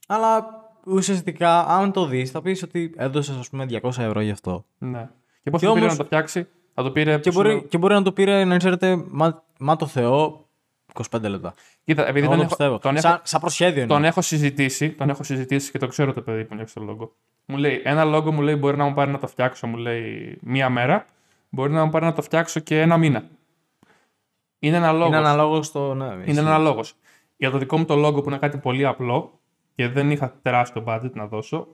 Αλλά 0.08 0.46
ουσιαστικά, 0.86 1.66
αν 1.68 1.92
το 1.92 2.06
δεις, 2.06 2.32
θα 2.32 2.42
πεις 2.42 2.64
ότι 2.64 2.94
έδωσες, 2.98 3.38
ας 3.38 3.50
πούμε, 3.50 3.66
200 3.66 4.04
ευρώ 4.04 4.22
γι' 4.22 4.32
αυτό. 4.32 4.66
ναι. 4.78 5.10
Και 5.44 5.50
πώς 5.50 5.60
Και 5.60 5.66
θα 5.68 5.72
πήρε 5.74 5.84
όμως- 5.86 5.98
να 5.98 6.04
το 6.04 6.04
φτιάξει, 6.06 6.48
θα 6.74 6.84
το 6.84 6.92
πήρε. 6.92 7.18
Και 7.20 7.32
σου 7.32 7.38
μπορεί, 7.38 7.50
λέω- 7.54 7.62
και 7.64 7.78
μπορεί 7.78 7.94
να 7.94 8.02
το 8.02 8.12
πήρε, 8.12 8.44
να 8.46 8.58
ξέρετε, 8.58 9.04
μα, 9.10 9.44
μα 9.60 9.76
το 9.76 9.86
Θεό, 9.86 10.46
25 10.94 11.22
λεπτά. 11.22 11.54
Κοίτα, 11.84 12.08
επειδή 12.08 12.26
Εγώ 12.26 12.28
τον 12.30 12.36
το 12.38 12.42
έχω, 12.42 12.48
πιστεύω. 12.56 12.78
τον, 12.80 12.92
έχω, 12.96 13.08
Σαν, 13.08 13.20
σαν 13.24 13.40
προσχέδιο 13.40 13.78
είναι. 13.80 13.88
τον 13.94 14.04
έχω 14.06 14.22
συζητήσει, 14.22 14.92
τον 14.92 15.10
έχω 15.10 15.24
συζητήσει 15.24 15.72
και 15.72 15.78
το 15.78 15.88
ξέρω 15.88 16.14
το 16.14 16.22
παιδί 16.22 16.46
που 16.46 16.54
είναι 16.54 16.66
στο 16.66 16.82
λόγο. 16.82 17.16
Μου 17.46 17.58
λέει, 17.58 17.82
ένα 17.84 18.04
λόγο 18.04 18.32
μου 18.32 18.42
λέει 18.42 18.56
μπορεί 18.56 18.78
να 18.78 18.86
μου 18.86 18.94
πάρει 18.94 19.12
να 19.12 19.18
το 19.20 19.28
φτιάξω, 19.28 19.68
μου 19.68 19.78
λέει 19.78 20.38
μία 20.42 20.70
μέρα. 20.70 21.06
Μπορεί 21.50 21.72
να 21.74 21.86
μου 21.86 21.92
πάρει 21.92 22.06
να 22.06 22.14
το 22.14 22.22
φτιάξω 22.22 22.60
και 22.60 22.82
ένα 22.82 22.98
μήνα. 22.98 23.24
Είναι 24.60 24.78
ένα 24.78 24.92
λόγος. 24.92 25.08
Είναι 25.08 25.18
αναλόγως 25.18 25.66
στο. 25.68 25.94
Ναι, 25.94 26.06
Είναι 26.26 26.40
ένα 26.40 26.58
λόγος. 26.58 26.94
Για 27.38 27.52
το 27.52 27.58
δικό 27.58 27.78
μου 27.78 27.86
το 27.86 27.96
λόγο 27.96 28.22
που 28.22 28.30
είναι 28.30 28.38
κάτι 28.38 28.58
πολύ 28.58 28.86
απλό 28.86 29.40
και 29.76 29.88
δεν 29.88 30.12
είχα 30.12 30.34
τεράστιο 30.42 30.84
budget 30.88 31.12
να 31.14 31.28
δώσω, 31.28 31.68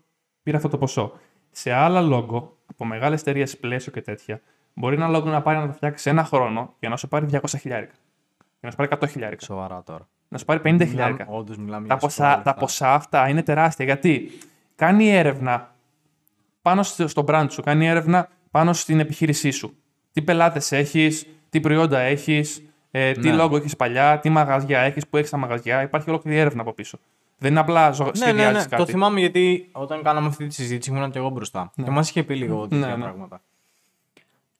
πήρα 0.44 0.58
αυτό 0.58 0.70
το 0.70 0.78
ποσό. 0.78 1.12
Σε 1.52 1.72
άλλα 1.72 2.02
λόγο, 2.02 2.58
από 2.66 2.86
μεγάλες 2.86 3.22
εταιρείες 3.22 3.58
πλαίσιο 3.58 3.92
και 3.92 4.02
τέτοια, 4.02 4.42
μπορεί 4.74 4.96
ένα 4.96 5.08
λόγο 5.08 5.30
να 5.30 5.42
πάρει 5.42 5.58
να 5.58 5.68
το 5.68 5.74
φτιάξει 5.74 6.04
σε 6.04 6.10
ένα 6.10 6.24
χρόνο 6.24 6.76
για 6.80 6.90
να 6.90 6.98
σου 6.98 7.08
πάρει 7.08 7.26
200 7.32 7.40
χιλιάρικα. 7.60 7.94
Για 8.68 8.76
να 8.78 8.86
σου 8.86 8.90
πάρει 8.90 9.02
100 9.02 9.10
χιλιάρικα. 9.12 9.46
Σοβαρά 9.46 9.84
τώρα. 9.86 10.08
Να 10.28 10.38
σου 10.38 10.46
πάρει 10.46 10.60
50 10.64 10.86
χιλιάρικα. 10.88 11.26
Όντως 11.30 11.58
μιλάμε 11.58 11.88
Τα 11.88 11.96
για 12.00 12.10
σοβαρά 12.10 12.34
ποσά, 12.34 12.44
τα 12.44 12.50
λεφτά. 12.52 12.54
ποσά 12.54 12.94
αυτά 12.94 13.30
είναι 13.30 13.44
τεράστια 13.44 13.86
γιατί 13.86 14.32
κάνει 14.76 15.10
έρευνα 15.10 15.76
πάνω 16.62 16.84
στο 16.84 17.08
στο 17.08 17.24
brand 17.28 17.46
σου, 17.50 17.62
κάνει 17.62 17.88
έρευνα 17.88 18.30
πάνω 18.52 18.74
στην 18.74 19.00
επιχείρησή 19.00 19.52
σου. 19.52 19.76
Τι 20.12 20.22
πελάτες 20.22 20.72
έχεις, 20.72 21.28
τι 21.50 21.60
προϊόντα 21.60 22.00
έχεις, 22.00 22.64
ε, 22.92 23.12
τι 23.12 23.30
Ναι. 23.30 23.36
λόγο 23.36 23.56
έχεις 23.58 23.76
παλιά, 23.76 24.20
τι 24.20 24.30
μαγαζιά 24.30 24.80
έχεις, 24.80 25.08
που 25.08 25.18
έχεις 25.18 25.30
τα 25.30 25.38
μαγαζιά. 25.38 25.82
Υπάρχει 25.82 26.10
ολόκληρη 26.10 26.38
έρευνα 26.38 26.62
από 26.62 26.74
πίσω. 26.74 26.98
Δεν 27.38 27.52
είναι 27.52 27.60
απλά 27.60 27.92
ζω... 27.92 28.04
Ναι, 28.04 28.10
ναι, 28.10 28.16
σχεδιάζεις 28.18 28.62
ναι. 28.64 28.70
κάτι. 28.70 28.76
Το 28.84 28.86
θυμάμαι 28.86 29.20
γιατί 29.20 29.70
όταν 29.72 30.04
κάναμε 30.04 30.28
αυτή 30.28 30.48
τη 30.48 30.54
συζήτηση 30.54 30.90
ήμουν 30.92 31.12
και 31.12 31.18
εγώ 31.18 31.30
μπροστά. 31.30 31.72
Και 31.84 31.90
μας 31.90 32.10
είχε 32.10 32.24
πει 32.24 32.36
λίγο 32.36 32.68
τέτοια 32.68 32.88
Ναι, 32.88 32.96
ναι. 32.96 33.04
πράγματα. 33.04 33.42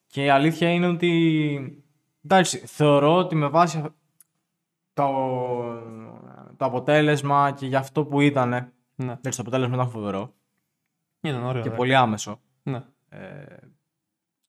Και 0.08 0.24
η 0.24 0.30
αλήθεια 0.30 0.70
είναι 0.70 0.88
ότι. 0.88 1.84
Εντάξει, 2.26 2.58
θεωρώ 2.58 3.18
ότι 3.18 3.36
με 3.36 3.48
βάση 3.48 3.84
το, 4.98 5.82
το 6.58 6.66
αποτέλεσμα 6.66 7.52
και 7.52 7.66
για 7.66 7.80
αυτό 7.80 8.06
που 8.06 8.22
ήταν. 8.22 8.50
Ναι. 8.96 9.12
Εντάξει, 9.12 9.38
το 9.38 9.42
αποτέλεσμα 9.42 9.76
ήταν 9.76 9.90
φοβερό 9.90 10.34
Ήταν 11.22 11.44
ωραίο. 11.44 11.62
και 11.62 11.70
ναι. 11.70 11.76
πολύ 11.76 11.96
άμεσο. 11.96 12.42
Ναι. 12.64 12.84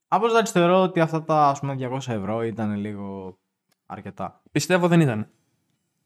Απλώς 0.08 0.30
εντάξει, 0.30 0.52
θεωρώ 0.52 0.82
ότι 0.82 1.00
αυτά 1.00 1.24
τα 1.24 1.48
ας 1.48 1.60
πούμε, 1.60 1.76
200 1.78 1.96
ευρώ 2.08 2.42
ήταν 2.42 2.74
λίγο 2.74 3.38
αρκετά. 3.86 4.42
Πιστεύω 4.50 4.88
δεν 4.88 5.00
ήταν. 5.00 5.28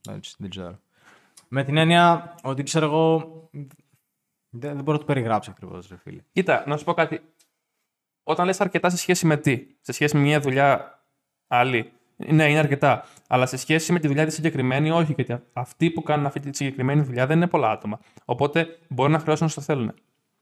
Εντάξει, 0.06 0.34
δεν 0.38 0.50
ξέρω. 0.50 0.78
Με 1.48 1.64
την 1.64 1.76
έννοια 1.76 2.34
ότι 2.42 2.62
ξέρω 2.62 2.86
εγώ. 2.86 3.48
Δεν, 4.54 4.74
δεν 4.74 4.82
μπορώ 4.84 4.92
να 4.92 4.98
το 4.98 5.04
περιγράψω 5.04 5.50
ακριβώς, 5.50 5.88
ρε 5.88 5.96
φίλε. 5.96 6.22
Κοίτα, 6.32 6.64
να 6.66 6.76
σου 6.76 6.84
πω 6.84 6.92
κάτι. 6.94 7.20
Όταν 8.22 8.46
λες 8.46 8.60
αρκετά 8.60 8.90
σε 8.90 8.96
σχέση 8.96 9.26
με 9.26 9.36
τι, 9.36 9.66
σε 9.80 9.92
σχέση 9.92 10.16
με 10.16 10.22
μια 10.22 10.40
δουλειά 10.40 11.02
άλλη, 11.46 11.92
ναι, 12.16 12.48
είναι 12.50 12.58
αρκετά. 12.58 13.04
Αλλά 13.28 13.46
σε 13.46 13.56
σχέση 13.56 13.92
με 13.92 13.98
τη 13.98 14.06
δουλειά 14.08 14.24
της 14.24 14.34
συγκεκριμένη, 14.34 14.90
όχι. 14.90 15.12
Γιατί 15.16 15.38
αυτοί 15.52 15.90
που 15.90 16.02
κάνουν 16.02 16.26
αυτή 16.26 16.40
τη 16.40 16.56
συγκεκριμένη 16.56 17.00
δουλειά 17.02 17.26
δεν 17.26 17.36
είναι 17.36 17.46
πολλά 17.46 17.70
άτομα. 17.70 18.00
Οπότε 18.24 18.78
μπορεί 18.88 19.12
να 19.12 19.18
χρεώσουν 19.18 19.46
όσο 19.46 19.54
το 19.54 19.60
θέλουν. 19.60 19.94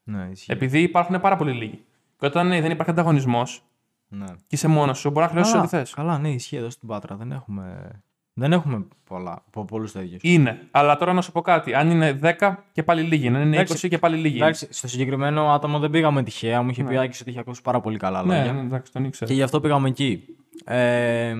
Ναι, 0.05 0.29
ισχύει. 0.31 0.53
Επειδή 0.53 0.81
υπάρχουν 0.83 1.21
πάρα 1.21 1.37
πολύ 1.37 1.53
λίγοι. 1.53 1.85
Και 2.19 2.27
όταν 2.27 2.53
ε, 2.53 2.61
δεν 2.61 2.71
υπάρχει 2.71 2.91
ανταγωνισμός 2.93 3.63
Ναι. 4.09 4.25
και 4.27 4.35
είσαι 4.49 4.69
μόνος 4.69 4.99
σου, 4.99 5.11
μπορείς 5.11 5.29
να 5.29 5.35
χρεώσεις 5.35 5.55
ό,τι 5.55 5.67
θες. 5.67 5.95
καλά, 5.95 6.19
ναι, 6.19 6.29
ισχύει 6.31 6.57
εδώ 6.57 6.71
στην 6.71 6.89
Πάτρα. 6.89 7.17
Δεν 7.17 7.33
έχουμε, 7.33 7.91
δεν 8.33 8.53
έχουμε 8.53 8.87
πολλά, 9.05 9.45
πο, 9.51 9.65
πολλούς 9.65 9.93
τέτοιους. 9.93 10.21
Είναι. 10.23 10.59
Αλλά 10.71 10.97
τώρα 10.97 11.13
να 11.13 11.21
σου 11.23 11.33
πω 11.33 11.41
κάτι. 11.41 11.75
Αν 11.75 11.91
είναι 11.91 12.19
10 12.39 12.55
και 12.73 12.83
πάλι 12.83 13.03
λίγοι. 13.03 13.27
Αν 13.29 13.35
είναι 13.35 13.57
20 13.57 13.61
Εντάξει. 13.61 13.89
και 13.89 13.99
πάλι 13.99 14.17
λίγοι. 14.17 14.37
Εντάξει, 14.37 14.67
στο 14.71 14.89
συγκεκριμένο 14.89 15.51
άτομο 15.53 15.79
δεν 15.79 15.91
πήγαμε 15.91 16.23
τυχαία. 16.23 16.63
Μου 16.63 16.71
είχε 16.71 16.85
πει 16.85 16.95
ο 16.95 17.01
Άκης 17.01 17.21
ότι 17.21 17.31
είχε 17.31 17.39
ακούσει 17.39 17.63
πάρα 17.63 17.81
πολύ 17.81 17.99
καλά 17.99 18.25
ναι, 18.25 18.37
λόγια. 18.37 18.53
ναι, 18.53 18.61
εντάξει, 18.61 18.93
τον 18.93 19.05
ήξερα. 19.05 19.31
Και 19.31 19.37
γι' 19.37 19.43
αυτό 19.43 19.61
πήγαμε 19.61 19.89
εκεί. 19.89 20.25
Ε, 20.65 21.35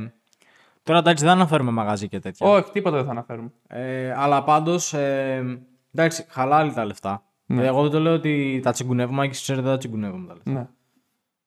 τώρα 0.83 0.99
εντάξει, 0.99 1.25
δεν 1.25 1.33
αναφέρουμε 1.33 1.71
μαγαζί 1.71 2.09
και 2.09 2.19
τέτοια. 2.19 2.47
Όχι, 2.51 2.71
τίποτα 2.71 2.97
δεν 2.97 3.05
θα 3.05 3.11
αναφέρουμε. 3.11 3.51
Ε, 3.69 4.13
αλλά 4.17 4.45
πάντως. 4.45 4.93
Ε, 4.95 5.61
εντάξει, 5.95 6.25
χαλάλι 6.29 6.73
τα 6.73 6.85
λεφτά. 6.85 7.25
Ναι. 7.47 7.63
Ε, 7.63 7.67
Εγώ 7.67 7.83
δεν 7.83 7.91
το 7.91 8.01
λέω 8.01 8.15
ότι 8.15 8.61
τα 8.63 8.73
τσιγκουνεύουμε, 8.73 9.25
και 9.25 9.31
ξέρετε 9.33 9.65
δεν 9.65 9.73
τα 9.73 9.79
τσιγκουνεύουμε 9.79 10.27
τα 10.27 10.35
λεφτά. 10.35 10.51
Ναι. 10.51 10.69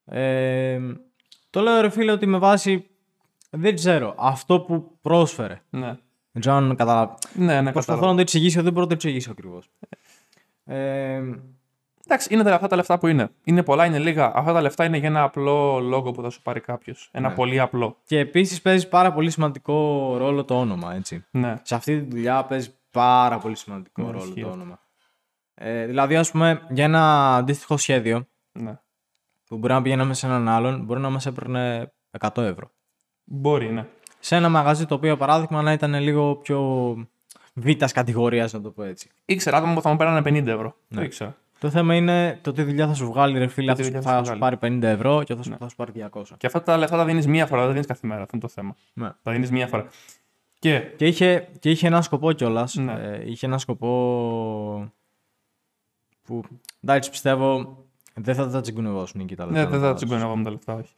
Ε, 0.06 0.80
το 1.50 1.62
λέω 1.62 1.82
ρε 1.82 1.89
φίλε 1.89 2.12
ότι 2.12 2.26
με 2.26 2.38
βάση. 2.38 2.88
Δεν 3.50 3.76
ξέρω. 3.76 4.15
Αυτό 4.17 4.60
που 4.60 4.98
πρόσφερε. 5.02 5.62
Ναι. 5.69 5.98
Δεν 6.32 6.41
ξέρω 6.41 6.56
αν 6.56 6.76
καταλαβαίνω. 6.76 7.17
Ναι, 7.34 7.62
ναι, 7.62 7.72
Προσπαθώ 7.72 7.82
κατάλαβα. 8.00 8.08
να 8.08 8.15
το 8.15 8.22
εξηγήσω, 8.22 8.62
δεν 8.63 8.72
μπορώ 8.74 8.82
να 8.84 8.88
το 8.89 8.93
εξηγήσω 8.96 9.32
ακριβώς. 9.32 9.69
Ε, 10.65 11.22
Εντάξει, 12.06 12.34
είναι 12.34 12.44
τα- 12.44 12.56
αυτά 12.56 12.68
τα 12.68 12.76
λεφτά 12.76 12.98
που 12.98 13.08
είναι. 13.08 13.30
Είναι 13.44 13.63
πολλά, 13.63 13.86
είναι 13.86 14.00
λίγα. 14.00 14.32
Αυτά 14.36 14.54
τα 14.54 14.62
λεφτά 14.62 14.86
είναι 14.86 14.98
για 14.98 15.08
ένα 15.08 15.24
απλό 15.24 15.80
λόγο 15.80 16.12
που 16.12 16.22
θα 16.22 16.30
σου 16.30 16.42
πάρει 16.42 16.60
κάποιος. 16.60 17.10
Ένα 17.12 17.30
Ναι. 17.30 17.36
πολύ 17.36 17.60
απλό. 17.60 17.98
και 18.06 18.20
επίσης 18.20 18.62
παίζεις 18.62 18.88
πάρα 18.88 19.13
πολύ 19.13 19.30
σημαντικό 19.32 20.16
ρόλο 20.18 20.44
το 20.46 20.60
όνομα, 20.60 20.94
έτσι. 20.94 21.26
Ναι. 21.32 21.60
Σε 21.63 21.76
αυτή 21.76 22.00
τη 22.02 22.10
δουλειά 22.10 22.44
παίζεις 22.46 22.76
πάρα 22.92 23.38
πολύ 23.38 23.56
σημαντικό 23.56 24.02
Ναι, 24.02 24.08
ρόλο 24.12 24.24
ισχύει 24.24 24.42
το 24.42 24.48
αυτό. 24.48 24.60
όνομα. 24.60 24.80
Ε, 25.54 25.86
δηλαδή, 25.86 26.16
ας 26.16 26.32
πούμε, 26.32 26.62
για 26.70 26.84
ένα 26.84 27.36
αντίστοιχο 27.36 27.78
σχέδιο 27.78 28.28
ναι. 28.52 28.80
που 29.46 29.58
μπορεί 29.58 29.74
να 29.74 29.82
πηγαίναμε 29.82 30.13
σε 30.13 30.26
έναν 30.26 30.48
άλλον, 30.48 30.84
μπορεί 30.84 31.00
να 31.00 31.10
μας 31.10 31.26
έπαιρνε 31.26 31.92
100 32.20 32.42
ευρώ. 32.44 32.72
Μπορεί, 33.24 33.72
ναι. 33.72 33.86
Σε 34.20 34.36
ένα 34.36 34.50
μαγαζί 34.50 34.86
το 34.86 34.96
οποίο, 34.96 35.18
παράδειγμα, 35.18 35.62
να 35.62 35.72
ήταν 35.72 35.94
λίγο 35.94 36.36
πιο 36.36 36.62
β' 37.54 37.70
κατηγορίας, 37.94 38.54
να 38.54 38.62
το 38.62 38.70
πω 38.70 38.84
έτσι. 38.84 39.10
Ήξερα 39.26 39.58
άτομα 39.58 39.74
που 39.74 39.82
θα 39.82 39.89
μου 39.89 39.98
πέρανε 39.98 40.22
50 40.22 40.48
ευρώ. 40.48 40.76
Ναι. 40.88 40.98
Το 40.98 41.04
ήξερα. 41.04 41.36
Το 41.63 41.69
θέμα 41.69 41.95
είναι 41.95 42.39
το 42.41 42.52
τι 42.52 42.63
δουλειά 42.63 42.88
θα 42.88 42.93
σου 42.93 43.06
βγάλει, 43.06 43.38
ρε 43.38 43.47
φίλε. 43.47 43.73
Το 43.73 43.76
τι 43.76 43.82
Αυτό 43.82 43.93
δουλειά 43.93 44.12
θα 44.12 44.17
θα 44.17 44.23
σου 44.26 44.32
σου 44.32 44.39
πάρει 44.39 44.58
50 44.62 44.84
ευρώ 44.84 45.23
και 45.23 45.34
αυτό 45.34 45.49
Ναι. 45.49 45.56
θα 45.58 45.69
σου 45.69 45.76
πάρει 45.76 45.91
200. 46.12 46.23
Και 46.38 46.45
αυτά 46.47 46.63
τα 46.63 46.78
λεφτά 46.78 46.97
τα 46.97 47.06
δίνεις 47.06 47.28
μία 47.28 47.45
φορά, 47.45 47.62
δεν 47.62 47.71
δίνεις 47.71 47.88
κάθε 47.88 48.08
μέρα. 48.08 48.21
Αυτό 48.21 48.36
είναι 48.36 48.45
το 48.45 48.52
θέμα. 48.54 48.76
Ναι. 48.93 49.10
Τα 49.21 49.32
δίνεις 49.32 49.52
μία 49.52 49.67
φορά. 49.67 49.88
Και. 50.60 50.80
Και 50.80 51.08
είχε, 51.08 51.47
και 51.60 51.69
είχε 51.69 51.88
ένα 51.88 52.02
σκοπό 52.02 52.32
κιόλας. 52.32 52.76
Ναι. 52.76 52.93
Ε, 52.93 53.30
είχε 53.30 53.45
ένα 53.45 53.58
σκοπό 53.58 54.91
που 56.23 56.43
εντάξει 56.84 57.10
πιστεύω 57.10 57.78
δεν 58.13 58.36
θα 58.36 58.49
τα 58.49 58.62
τσιγκουνευώσουν 58.62 59.21
εκεί 59.21 59.36
τα 59.36 59.45
λεφτά. 59.45 59.60
Ναι, 59.60 59.65
να 59.65 59.71
δεν 59.71 59.80
θα 59.80 59.88
τα 59.88 59.93
τσιγκώνω 59.93 60.21
εγώ 60.21 60.36
με 60.36 60.43
τα 60.43 60.52
λεφτά, 60.52 60.73
όχι. 60.73 60.93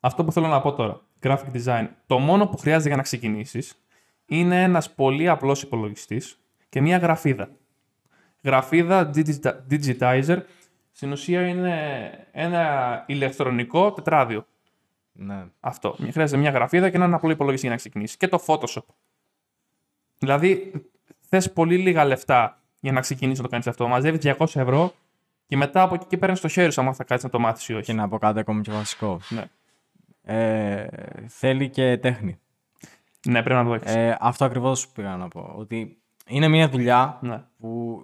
Αυτό 0.00 0.24
που 0.24 0.32
θέλω 0.32 0.46
να 0.46 0.60
πω 0.60 0.72
τώρα. 0.72 1.00
Graphic 1.22 1.64
design. 1.64 1.88
Το 2.06 2.18
μόνο 2.18 2.46
που 2.46 2.56
χρειάζεται 2.56 2.88
για 2.88 2.96
να 2.96 3.02
ξεκινήσεις 3.02 3.74
είναι 4.26 4.62
ένας 4.62 4.94
πολύ 4.94 5.28
απλός 5.28 5.62
υπολογιστής 5.62 6.38
και 6.68 6.80
μία 6.80 6.98
γραφίδα. 6.98 7.48
Γραφίδα 8.44 9.10
digita- 9.14 9.56
digitizer 9.70 10.38
στην 10.92 11.12
ουσία 11.12 11.46
είναι 11.46 12.10
ένα 12.32 13.04
ηλεκτρονικό 13.06 13.92
τετράδιο. 13.92 14.46
Ναι. 15.12 15.44
Αυτό. 15.60 15.96
Χρειάζεται 16.10 16.40
μια 16.40 16.50
γραφίδα 16.50 16.90
και 16.90 16.96
έναν 16.96 17.14
απλό 17.14 17.30
υπολογιστή 17.30 17.66
για 17.66 17.74
να 17.74 17.80
ξεκινήσει. 17.80 18.16
Και 18.16 18.28
το 18.28 18.44
Photoshop. 18.46 18.84
Δηλαδή, 20.18 20.72
θες 21.20 21.52
πολύ 21.52 21.76
λίγα 21.76 22.04
λεφτά 22.04 22.58
για 22.80 22.92
να 22.92 23.00
ξεκινήσεις 23.00 23.38
να 23.38 23.44
το 23.44 23.50
κάνεις 23.50 23.66
αυτό. 23.66 23.88
Μαζεύεις 23.88 24.20
200 24.38 24.60
ευρώ 24.60 24.92
και 25.46 25.56
μετά 25.56 25.82
από 25.82 25.94
εκεί 25.94 26.06
και 26.06 26.16
παίρνεις 26.16 26.40
το 26.40 26.48
χέρι 26.48 26.72
σου, 26.72 26.80
αν 26.80 26.94
θα 26.94 27.04
κάτσεις 27.04 27.24
να 27.24 27.30
το 27.30 27.38
μάθεις 27.38 27.68
ή 27.68 27.74
όχι. 27.74 27.84
Και 27.84 27.92
να 27.92 28.08
πω 28.08 28.18
κάτι 28.18 28.38
ακόμη 28.38 28.60
πιο 28.60 28.72
βασικό. 28.72 29.20
Ναι. 29.28 29.44
Ε, 30.22 30.86
θέλει 31.28 31.68
και 31.68 31.98
τέχνη. 31.98 32.38
ναι, 33.28 33.42
πρέπει 33.42 33.62
να 33.62 33.64
το 33.64 33.74
έχει. 33.74 33.98
Ε, 33.98 34.16
αυτό 34.20 34.44
ακριβώς 34.44 34.88
πήγα 34.88 35.16
να 35.16 35.28
πω. 35.28 35.54
Ότι 35.56 35.98
είναι 36.26 36.48
μια 36.48 36.68
δουλειά 36.68 37.18
ναι. 37.22 37.42
που 37.58 38.02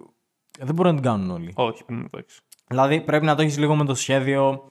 δεν 0.65 0.75
μπορούν 0.75 0.95
να 0.95 1.01
την 1.01 1.09
κάνουν 1.09 1.31
όλοι. 1.31 1.51
Όχι, 1.55 1.83
πρέπει 1.83 2.01
να 2.01 2.09
το 2.09 2.17
έχεις. 2.17 2.41
Δηλαδή 2.67 3.01
πρέπει 3.01 3.25
να 3.25 3.35
το 3.35 3.41
έχεις 3.41 3.57
λίγο 3.57 3.75
με 3.75 3.85
το 3.85 3.95
σχέδιο. 3.95 4.67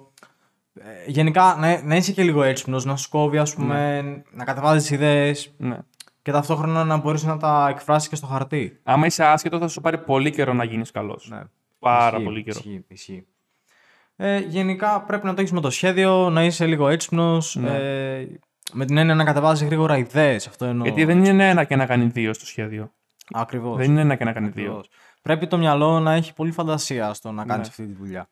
Ε, 0.75 1.11
γενικά 1.11 1.57
να, 1.59 1.83
να 1.83 1.97
είσαι 1.97 2.13
και 2.13 2.23
λίγο 2.23 2.43
έξυπνο, 2.43 2.81
να 2.85 2.97
σου 2.97 3.09
κόβει, 3.09 3.39
ας 3.39 3.55
πούμε, 3.55 4.03
να 4.31 4.45
κατεβάζει 4.45 4.95
ιδέες 4.95 5.55
Ναι. 5.57 5.79
και 6.23 6.33
ταυτόχρονα 6.33 6.85
να 6.85 6.97
μπορείς 6.97 7.23
να 7.25 7.37
τα 7.37 7.67
εκφράσεις 7.71 8.09
και 8.09 8.17
στο 8.17 8.27
χαρτί. 8.27 8.81
Άμα 8.83 9.07
είσαι 9.07 9.25
άσχετο, 9.25 9.59
θα 9.59 9.69
σου 9.69 9.81
πάρει 9.81 9.99
πολύ 9.99 10.31
καιρό 10.31 10.53
να 10.53 10.65
γίνεις 10.65 10.91
καλός. 10.91 11.29
Ναι. 11.31 11.41
Πάρα 11.79 12.07
Ισχύει, 12.07 12.25
πολύ 12.25 12.43
καιρό. 12.43 12.59
Ισχύει, 12.59 12.85
ισχύει. 12.89 13.27
Ε, 14.17 14.39
γενικά 14.39 15.01
πρέπει 15.03 15.27
να 15.27 15.35
το 15.35 15.41
έχεις 15.41 15.53
με 15.53 15.61
το 15.61 15.71
σχέδιο, 15.71 16.31
να 16.31 16.45
είσαι 16.45 16.67
λίγο 16.67 16.89
έξυπνο. 16.89 17.39
Ναι. 17.53 17.77
Ε, 17.77 18.29
με 18.73 18.85
την 18.85 18.97
έννοια 18.97 19.15
να 19.15 19.25
κατεβάζει 19.25 19.65
γρήγορα 19.65 19.97
ιδέες. 19.97 20.47
Αυτό 20.47 20.65
εννοώ. 20.65 20.85
Γιατί 20.85 21.05
δεν 21.05 21.25
είναι 21.25 21.49
ένα 21.49 21.65
και 21.65 21.77
να 21.77 21.87
κάνει 21.87 22.05
δύο 22.05 22.35
στο 22.35 22.47
σχέδιο. 22.47 22.91
Ακριβώς. 23.33 23.77
Δεν 23.77 23.91
είναι 23.91 24.01
ένα 24.01 24.15
και 24.15 24.25
να 24.25 24.33
κάνει 24.33 24.49
δύο. 24.49 24.83
Πρέπει 25.23 25.47
το 25.47 25.59
μυαλό 25.59 26.01
να 26.01 26.13
έχει 26.13 26.33
πολύ 26.35 26.51
φαντασία 26.51 27.13
στο 27.15 27.33
να 27.33 27.45
κάνεις 27.45 27.67
Ναι. 27.67 27.73
αυτή 27.85 27.87
τη 27.87 27.93
δουλειά. 27.93 28.29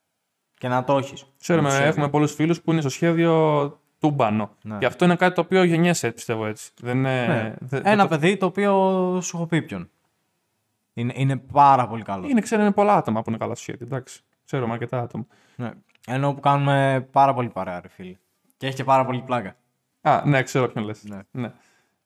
Και 0.58 0.68
να 0.68 0.84
το 0.84 0.96
έχεις. 0.98 1.24
Ξέρουμε, 1.40 1.74
έχουμε 1.76 2.08
πολλούς 2.08 2.34
φίλους 2.34 2.60
που 2.62 2.72
είναι 2.72 2.80
στο 2.80 2.90
σχέδιο 2.90 3.80
τούμπανο. 3.98 4.50
Ναι. 4.62 4.78
Και 4.78 4.86
αυτό 4.86 5.04
είναι 5.04 5.16
κάτι 5.16 5.34
το 5.34 5.40
οποίο 5.40 5.62
γεννιέσαι, 5.64 6.10
πιστεύω 6.10 6.46
έτσι. 6.46 6.70
Δεν 6.80 6.96
είναι, 6.96 7.26
Ναι. 7.26 7.54
δεν- 7.58 7.80
Ένα 7.86 7.96
δεν 7.96 7.98
το- 7.98 8.08
παιδί 8.08 8.36
το 8.36 8.46
οποίο 8.46 8.72
σου 9.22 9.36
έχω 9.36 9.46
πει 9.46 9.62
ποιον. 9.62 9.90
Είναι, 10.94 11.12
είναι 11.16 11.36
πάρα 11.36 11.86
πολύ 11.88 12.02
καλό. 12.02 12.26
Είναι, 12.28 12.40
ξέρω, 12.40 12.62
είναι 12.62 12.72
πολλά 12.72 12.94
άτομα 12.96 13.22
που 13.22 13.28
είναι 13.30 13.38
καλά 13.38 13.54
στο 13.54 13.62
σχέδιο. 13.62 13.86
Εντάξει. 13.86 14.20
Ξέρουμε 14.44 14.72
αρκετά 14.72 15.00
άτομα. 15.00 15.26
Ναι. 15.56 15.70
Ενώ 16.06 16.34
που 16.34 16.40
κάνουμε 16.40 17.08
πάρα 17.12 17.34
πολύ 17.34 17.48
παρέα, 17.48 17.80
ρε 17.80 17.88
φίλε. 17.88 18.16
Και 18.56 18.66
έχει 18.66 18.76
και 18.76 18.84
πάρα 18.84 19.04
πολύ 19.04 19.20
πλάκα. 19.22 19.56
Α, 20.00 20.22
ναι, 20.24 20.42
ξέρω 20.42 20.68
ποιον 20.68 20.84
λες. 20.84 21.02
Ναι. 21.04 21.18
ναι. 21.30 21.52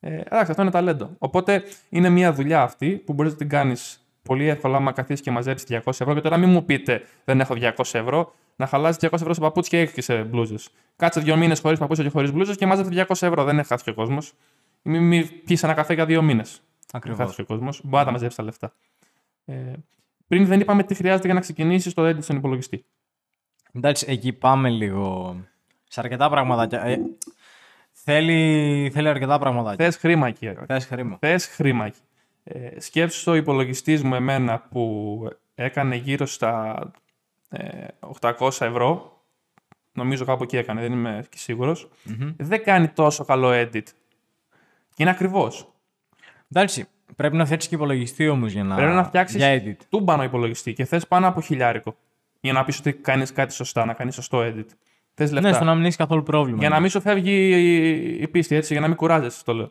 Ε, 0.01 0.15
εντάξει, 0.15 0.51
αυτό 0.51 0.63
είναι 0.63 0.71
ταλέντο. 0.71 1.11
Οπότε 1.19 1.63
είναι 1.89 2.09
μια 2.09 2.33
δουλειά 2.33 2.63
αυτή 2.63 2.91
που 2.91 3.13
μπορείς 3.13 3.33
να 3.33 3.39
την 3.39 3.49
κάνεις 3.49 4.02
πολύ 4.23 4.49
εύκολα 4.49 4.77
άμα 4.77 4.93
καθίσεις 4.93 5.21
και 5.21 5.31
μαζέψεις 5.31 5.69
200 5.71 5.81
ευρώ. 5.87 6.15
Και 6.15 6.21
τώρα 6.21 6.37
μην 6.37 6.51
μου 6.51 6.65
πείτε 6.65 7.03
δεν 7.25 7.41
έχω 7.41 7.55
200 7.59 7.71
ευρώ, 7.93 8.35
να 8.57 8.67
χαλάσει 8.67 8.99
200 9.03 9.13
ευρώ 9.13 9.35
σε 9.35 9.41
παπούτσια 9.41 9.85
και 9.85 10.01
σε 10.01 10.23
μπλούζες. 10.23 10.71
Κάτσε 10.97 11.21
δύο 11.21 11.37
μήνες 11.37 11.61
χωρίς 11.61 11.79
παπούτσια 11.79 12.05
και 12.05 12.11
χωρίς 12.11 12.33
μπλούζες 12.33 12.57
και 12.57 12.67
μάζετε 12.67 12.89
200 13.09 13.27
ευρώ. 13.27 13.45
Δεν 13.45 13.59
έχει 13.59 13.91
ο 13.91 13.95
κόσμος. 13.95 14.33
Μην 14.83 15.03
μη 15.03 15.25
πιει 15.25 15.59
ένα 15.63 15.75
καφέ 15.75 15.95
για 15.95 16.07
δύο 16.07 16.23
μήνες. 16.23 16.63
Ακριβώς. 16.93 17.19
Χάθηκε 17.19 17.43
ο 17.43 17.45
κόσμος. 17.45 17.81
Μπορεί 17.85 17.97
να 17.97 18.05
τα 18.05 18.11
μαζέψεις 18.11 18.37
τα 18.37 18.43
λεφτά. 18.43 18.73
Ε, 19.45 19.73
πριν 20.29 20.47
δεν 20.47 20.61
είπαμε 20.61 20.83
τι 20.83 20.95
χρειάζεται 20.95 21.25
για 21.25 21.35
να 21.35 21.41
ξεκινήσεις 21.41 21.95
το 21.95 22.09
edit 22.09 22.23
στον 22.23 22.37
υπολογιστή. 22.37 22.85
Εντάξει, 23.73 24.07
εκεί 24.09 24.33
πάμε 24.33 24.71
λίγο 24.71 25.37
σε 25.89 26.01
αρκετά 26.01 26.31
πραγματάκια. 26.31 26.83
Ε, 26.83 27.01
θέλει, 27.93 28.91
θέλει 28.95 29.09
αρκετά 29.09 29.39
πραγματάκια. 29.39 29.85
Θες 29.85 29.97
χρήμα 29.97 30.27
εκεί. 30.27 30.53
Θες 30.67 30.87
χρήμα. 30.87 31.17
Θες 31.21 31.47
χρήμα 31.47 31.87
εκεί. 31.87 31.99
Ε, 32.45 32.81
σκέψου 32.81 33.25
το 33.25 33.35
υπολογιστής 33.35 34.03
μου 34.03 34.15
εμένα 34.15 34.61
που 34.61 35.29
έκανε 35.55 35.97
γύρω 35.97 36.27
στα 36.27 36.79
ε, 37.49 37.87
800 38.21 38.49
ευρώ. 38.61 39.21
Νομίζω 39.93 40.25
κάπου 40.25 40.43
εκεί 40.43 40.57
έκανε, 40.57 40.81
δεν 40.81 40.93
είμαι 40.93 41.25
και 41.29 41.39
σίγουρος. 41.39 41.89
Δεν 42.37 42.63
κάνει 42.65 42.89
τόσο 42.89 43.25
καλό 43.25 43.51
edit. 43.53 43.83
Και 44.95 45.03
είναι 45.03 45.11
ακριβώς. 45.11 45.73
Εντάξει, 46.53 46.87
πρέπει 47.17 47.37
να 47.37 47.45
φτιάξεις 47.45 47.69
και 47.69 47.75
υπολογιστή 47.75 48.29
όμως 48.29 48.53
για 48.53 48.65
να. 48.65 48.75
Πρέπει 48.77 48.93
να 48.95 49.05
φτιάξεις 49.05 49.37
Για 49.37 49.63
edit. 49.63 49.77
τούμπανο 49.89 50.23
υπολογιστή 50.23 50.73
και 50.73 50.85
θες 50.85 51.07
πάνω 51.07 51.27
από 51.29 51.41
χιλιάρικο. 51.41 51.97
Για 52.41 52.53
να 52.53 52.65
πεις 52.65 52.79
ότι 52.79 52.93
κάνεις 52.93 53.33
κάτι 53.33 53.53
σωστά, 53.53 53.85
να 53.85 53.93
κάνεις 53.93 54.15
σωστό 54.15 54.39
edit. 54.41 54.67
Θες 55.15 55.33
λεφτά. 55.33 55.49
Ναι, 55.49 55.55
στο 55.55 55.65
να 55.65 55.75
μην 55.75 55.85
έχεις 55.85 55.97
καθόλου 55.97 56.23
πρόβλημα. 56.23 56.59
Για 56.59 56.69
να 56.69 56.81
μην 56.81 56.91
σου 56.91 57.01
φεύγει 57.01 57.51
η- 57.51 58.23
η 58.23 58.29
πίστη, 58.29 58.55
έτσι, 58.55 58.73
για 58.73 58.81
να 58.83 58.89
μην 58.89 58.97
κουράζεσαι, 58.97 59.45
το 59.45 59.53
λέω. 59.55 59.71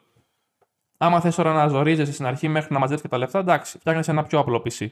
Άμα 1.03 1.21
θες 1.21 1.35
τώρα 1.35 1.53
να 1.53 1.67
ζορίζεσαι 1.67 2.13
στην 2.13 2.25
αρχή 2.25 2.47
μέχρι 2.47 2.73
να 2.73 2.79
μαζέψεις 2.79 3.01
και 3.01 3.07
τα 3.11 3.17
λεφτά, 3.17 3.39
εντάξει, 3.39 3.77
φτιάχνεις 3.77 4.07
ένα 4.07 4.23
πιο 4.23 4.39
απλό 4.39 4.61
PC. 4.65 4.87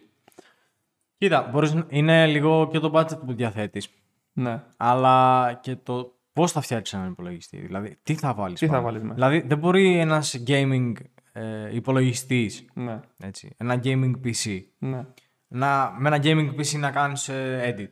Κοίτα, 1.18 1.50
μπορείς, 1.52 1.74
να- 1.74 1.86
είναι 1.90 2.26
λίγο 2.28 2.68
και 2.72 2.80
το 2.80 2.92
budget 2.94 3.20
που 3.26 3.34
διαθέτεις. 3.34 3.90
Ναι. 4.34 4.64
Αλλά 4.78 5.54
και 5.62 5.76
το 5.76 6.14
πώς 6.34 6.52
θα 6.52 6.62
φτιάξεις 6.62 6.98
έναν 6.98 7.10
υπολογιστή. 7.12 7.58
Δηλαδή, 7.58 7.98
τι 8.04 8.14
θα 8.16 8.34
βάλεις. 8.34 8.60
Τι 8.60 8.68
θα 8.68 8.82
βάλεις 8.82 9.02
μέσα. 9.02 9.14
Δηλαδή, 9.14 9.40
δεν 9.48 9.58
μπορεί 9.58 9.98
ένας 9.98 10.44
gaming 10.48 10.92
ε, 11.34 11.76
υπολογιστής, 11.76 12.66
Ναι. 12.74 13.00
έτσι, 13.24 13.56
ένα 13.58 13.80
gaming 13.84 14.12
PC, 14.24 14.60
Ναι. 14.78 15.06
να, 15.48 15.96
με 15.98 16.08
ένα 16.08 16.20
gaming 16.24 16.50
PC 16.60 16.80
να 16.80 16.92
κάνεις 16.92 17.30
edit. 17.64 17.90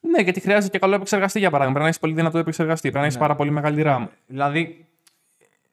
Ναι, 0.00 0.22
γιατί 0.22 0.40
χρειάζεται 0.40 0.72
και 0.72 0.78
καλό 0.78 0.94
επεξεργαστή 0.94 1.38
για 1.38 1.50
παράδειγμα. 1.50 1.72
Πρέπει 1.80 1.82
να 1.84 1.88
έχεις 1.88 1.98
πολύ 2.00 2.14
δυνατό 2.14 2.38
επεξεργαστή. 2.38 2.82
Πρέπει 2.82 2.98
να 2.98 3.04
έχεις 3.06 3.18
πάρα 3.18 3.34
πολύ 3.34 3.50
μεγάλη 3.50 3.82
RAM. 3.86 4.06
Δηλαδή, 4.26 4.86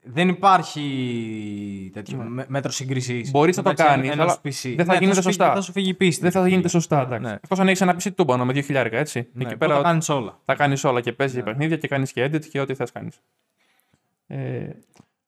δεν 0.04 0.30
υπάρχει 0.30 1.92
τέτοιο 1.94 2.18
με- 2.18 2.46
μέτρο 2.48 2.72
σύγκρισης. 2.72 3.32
Μπορείς 3.32 3.58
να 3.58 3.64
το 3.64 3.74
κάνεις, 3.74 4.12
αλλά 4.12 4.38
PC. 4.44 4.74
δεν 4.76 4.86
θα 4.86 4.94
Ναι, 4.94 4.98
γίνεται 5.00 5.06
σου 5.06 5.06
φύγει- 5.06 5.24
σωστά. 5.24 5.54
Θα 5.54 5.62
σου 5.62 5.72
φύγει 5.72 5.90
η 5.90 5.94
πίστη. 5.94 6.22
Δεν 6.22 6.32
θα 6.32 6.48
γίνεται 6.48 6.68
σωστά, 6.68 7.02
εντάξει. 7.02 7.26
Ναι. 7.28 7.32
Εκτό 7.34 7.62
αν 7.62 7.68
έχεις 7.68 7.82
ένα 7.82 7.96
PC 7.96 8.12
τούμπανο 8.16 8.46
με 8.46 8.54
2 8.54 8.62
χιλιάρικα, 8.62 8.98
έτσι. 8.98 9.28
Ναι, 9.34 9.44
Εκεί 9.44 9.52
που 9.52 9.58
πέρα 9.58 9.76
θα 9.76 9.82
κάνεις 9.82 10.10
όλα. 10.10 10.40
θα 10.46 10.56
κάνεις 10.56 10.84
όλα 10.84 11.02
και 11.02 11.12
παίζεις 11.12 11.44
παιχνίδια 11.44 11.78
και 11.78 11.88
κάνεις 11.88 12.12
και 12.12 12.26
edit 12.26 12.46
και 12.46 12.60
ό,τι 12.60 12.74
θες 12.74 12.92
κάνεις. 12.92 13.22
Ε, 14.28 14.70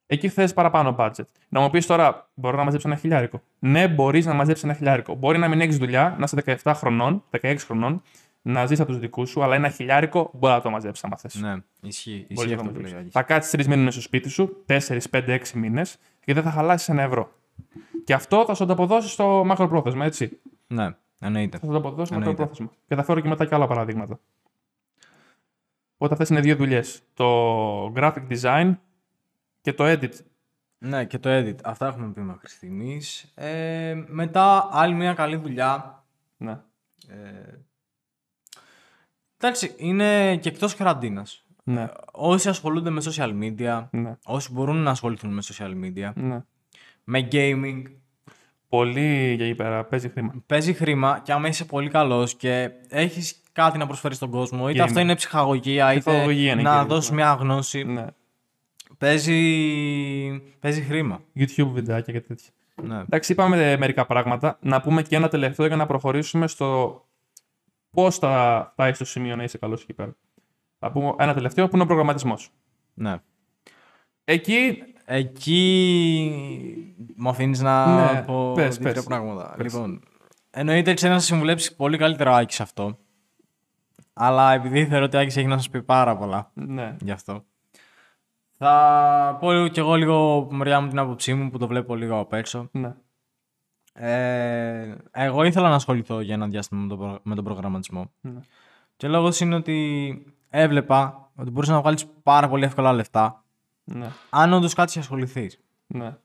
εκεί 0.08 0.30
θες 0.30 0.54
παραπάνω 0.54 0.96
budget. 1.00 1.26
Να 1.50 1.60
μου 1.60 1.70
πεις 1.70 1.86
τώρα, 1.86 2.30
μπορώ 2.34 2.58
να 2.58 2.64
μαζέψω 2.64 2.88
ένα 2.90 2.98
χιλιάρικο. 2.98 3.42
Ναι, 3.60 3.88
μπορείς 3.88 4.26
να 4.26 4.34
μαζέψεις 4.34 4.64
ένα 4.64 4.74
χιλιάρικο. 4.74 5.16
Μπορεί 5.16 5.38
να 5.38 5.48
μην 5.48 5.62
έχεις 5.62 5.78
δουλειά, 5.78 6.16
να 6.18 6.24
είσαι 6.24 6.36
17 6.64 6.74
χρονών, 6.74 7.24
16 7.30 7.66
χρονών, 7.66 8.02
να 8.46 8.66
ζεις 8.66 8.80
από 8.80 8.92
τους 8.92 9.00
δικούς 9.00 9.30
σου, 9.30 9.44
αλλά 9.44 9.56
ένα 9.56 9.70
χιλιάρικο 9.70 10.32
μπορεί 10.34 10.54
να 10.54 10.62
το 10.62 10.70
μαζέψεις 10.70 11.04
άμα 11.04 11.18
θες. 11.18 11.36
Ναι, 11.36 11.56
ισχύει. 11.82 12.28
Μπορείς 12.30 12.30
Ισχύει 12.30 12.50
να 12.50 12.56
το 12.56 12.62
αυτό 12.62 12.74
που 12.74 12.80
λέει 12.80 12.92
ο 12.92 12.96
μαζέψεις. 12.96 13.00
Άκης. 13.00 13.14
Θα 13.14 13.24
κάτσεις 13.24 13.52
τρεις 13.52 13.68
μήνες 13.68 13.94
στο 13.94 14.02
σπίτι 14.02 14.30
σου, 14.30 14.64
4, 14.66 15.08
5, 15.10 15.34
6 15.34 15.54
μήνες 15.54 15.98
και 16.20 16.34
δεν 16.34 16.44
θα 16.44 16.52
χαλάσεις 16.52 16.90
ένα 16.90 17.02
ευρώ. 17.02 17.32
Και 18.04 18.14
αυτό 18.14 18.46
θα 18.46 18.54
σου 18.54 18.64
ανταποδώσει 18.64 19.10
στο 19.10 19.44
μακροπρόθεσμα, 19.46 20.06
έτσι. 20.06 20.40
Ναι, 20.68 20.96
εννοείται. 21.20 21.58
Θα 21.58 21.66
σου 21.66 21.72
το 21.72 21.78
αποδώσω 21.78 22.14
Εννοείται. 22.14 22.42
μακροπρόθεσμα. 22.42 22.72
Και 22.88 22.96
θα 22.96 23.04
φέρω 23.04 23.20
και 23.20 23.28
μετά 23.28 23.46
και 23.46 23.56
άλλα 23.56 23.68
παραδείγματα. 23.68 24.20
Οπότε 25.98 26.22
αυτέ 26.22 26.34
είναι 26.34 26.42
δύο 26.44 26.56
δουλειές. 26.56 27.02
Το 27.14 27.86
graphic 27.96 28.28
design 28.30 28.76
και 29.62 29.74
το 29.74 29.84
edit. 29.88 30.14
Ναι, 30.78 31.06
και 31.06 31.18
το 31.20 31.30
edit. 31.32 31.56
Αυτά 31.64 31.88
έχουμε 31.88 32.08
πει 32.08 32.22
μέχρι 32.22 32.48
στιγμής. 32.50 33.32
Ε, 33.36 34.04
μετά, 34.08 34.70
άλλη 34.72 34.94
μια 34.94 35.14
καλή 35.14 35.36
δουλειά. 35.36 36.04
Ναι. 36.38 36.60
Ε, 37.08 37.58
εντάξει, 39.48 39.74
είναι 39.78 40.38
και 40.38 40.50
εκτός 40.50 40.76
καραντίνας. 40.76 41.44
Ναι. 41.64 41.88
Όσοι 42.12 42.50
ασχολούνται 42.50 42.90
με 42.90 43.02
social 43.06 43.30
media, 43.44 43.88
Ναι. 43.92 44.18
όσοι 44.26 44.52
μπορούν 44.52 44.76
να 44.78 44.92
ασχοληθούν 44.92 45.34
με 45.34 45.42
social 45.54 45.72
media, 45.72 46.12
ναι. 46.16 46.42
με 47.04 47.28
gaming, 47.32 47.82
Πολύ 48.70 49.34
για 49.34 49.46
εκεί 49.46 49.56
πέρα. 49.56 49.84
Παίζει 49.84 50.10
χρήμα. 50.10 50.34
παίζει 50.46 50.74
χρήμα 50.74 51.20
και 51.24 51.32
άμα 51.32 51.48
είσαι 51.48 51.66
πολύ 51.66 51.90
καλός 51.90 52.36
και 52.36 52.72
έχεις 52.90 53.42
κάτι 53.52 53.78
να 53.78 53.86
προσφέρεις 53.88 54.18
στον 54.18 54.30
κόσμο, 54.30 54.70
είτε 54.70 54.80
Gamer. 54.82 54.86
αυτό 54.86 55.00
είναι 55.00 55.16
ψυχαγωγία, 55.16 55.94
είτε 55.94 56.10
Ψυχαγωγία 56.12 56.52
είναι 56.52 56.62
να 56.62 56.70
κυρίως, 56.72 56.88
δώσεις 56.94 57.10
ναι. 57.10 57.16
μια 57.16 57.34
γνώση. 57.34 57.84
Ναι. 57.84 58.06
Παίζει, 58.98 59.38
παίζει 60.60 60.82
χρήμα. 60.82 61.22
YouTube 61.40 61.68
βιντεάκια 61.74 62.14
και 62.14 62.22
τέτοια. 62.22 62.50
Ναι. 62.84 63.00
Εντάξει, 63.00 63.32
είπαμε 63.32 63.78
μερικά 63.78 64.06
πράγματα. 64.06 64.58
Να 64.62 64.82
πούμε 64.82 65.02
και 65.02 65.16
ένα 65.16 65.28
τελευταίο 65.28 65.66
για 65.68 65.76
να 65.76 65.86
προχωρήσουμε 65.86 66.48
στο 66.48 67.02
πώς 67.94 68.18
θα 68.18 68.68
φτάσει 68.74 68.94
στο 68.94 69.06
σημείο 69.06 69.36
να 69.36 69.44
είσαι 69.44 69.58
καλός 69.58 69.82
εκεί 69.82 69.94
πέρα. 69.94 70.16
Θα 70.80 70.92
πούμε 70.92 71.14
ένα 71.18 71.34
τελευταίο 71.34 71.66
που 71.68 71.72
είναι 71.74 71.84
ο 71.84 71.86
προγραμματισμός. 71.86 72.50
ναι. 72.94 73.16
Εκεί 74.24 74.84
Εκεί 75.06 75.56
μου 77.16 77.30
αφήνεις 77.30 77.62
να 77.62 77.96
Ναι, 78.14 78.22
πω 78.22 78.54
πες, 78.54 78.68
δύο-τρία 78.78 78.94
πες. 78.94 79.04
πράγματα. 79.04 79.54
Πες. 79.58 79.74
Λοιπόν, 79.74 80.02
εννοείται 80.52 80.92
έτσι 80.92 81.08
να 81.08 81.20
σα 81.20 81.26
συμβουλέψει 81.26 81.76
πολύ 81.76 81.98
καλύτερα 81.98 82.32
ο 82.32 82.36
Άκης 82.36 82.60
αυτό. 82.62 82.98
Αλλά 84.14 84.54
επειδή 84.54 84.86
θεωρώ 84.86 85.06
ότι 85.06 85.18
ο 85.18 85.20
Άκης 85.20 85.38
έχει 85.38 85.48
να 85.48 85.58
σας 85.58 85.70
πει 85.70 85.82
πάρα 85.84 86.18
πολλά 86.18 86.52
ναι, 86.54 86.96
γι' 87.02 87.12
αυτό. 87.12 87.44
Θα 88.58 89.38
πω 89.40 89.68
κι 89.72 89.80
εγώ 89.80 89.96
λίγο 89.96 90.36
από 90.38 90.56
μεριά 90.56 90.82
μου 90.82 90.88
την 90.88 91.00
άποψή 91.00 91.34
μου 91.34 91.50
που 91.50 91.58
το 91.58 91.68
βλέπω 91.68 91.96
λίγο 91.96 92.20
απ' 92.20 92.34
έξω. 92.34 92.68
ναι, 92.72 92.94
Ε, 93.94 94.96
εγώ 95.12 95.44
ήθελα 95.44 95.70
να 95.70 95.76
ασχοληθώ 95.76 96.20
για 96.22 96.34
ένα 96.34 96.48
διάστημα 96.48 96.82
με 96.82 96.88
τον, 96.88 96.98
προ- 96.98 97.20
με 97.24 97.36
τον 97.36 97.44
προγραμματισμό. 97.44 98.12
ναι. 98.22 98.40
Και 98.98 99.06
ο 99.06 99.10
λόγος 99.10 99.40
είναι 99.40 99.56
ότι 99.56 100.26
έβλεπα 100.50 101.32
ότι 101.36 101.50
μπορείς 101.50 101.70
να 101.70 101.82
βγάλεις 101.82 102.06
πάρα 102.24 102.50
πολύ 102.50 102.64
εύκολα 102.64 102.94
λεφτά 102.94 103.44
ναι, 103.84 104.08
αν 104.30 104.54
όντως 104.54 104.74
κάτι 104.74 105.00
ασχοληθείς. 105.00 105.60
ναι, 105.88 106.16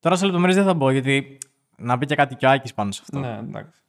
Τώρα 0.00 0.16
σε 0.16 0.24
λεπτομέρειες 0.24 0.56
δεν 0.56 0.66
θα 0.66 0.74
μπω 0.74 0.90
γιατί 0.90 1.38
να 1.76 1.98
πει 1.98 2.06
και 2.06 2.14
κάτι 2.14 2.34
κι 2.34 2.46
ο 2.46 2.50
Άκης 2.50 2.74
πάνω 2.74 2.92
σε 2.92 3.00
αυτό. 3.02 3.18
ναι, 3.18 3.38
εντάξει. 3.38 3.82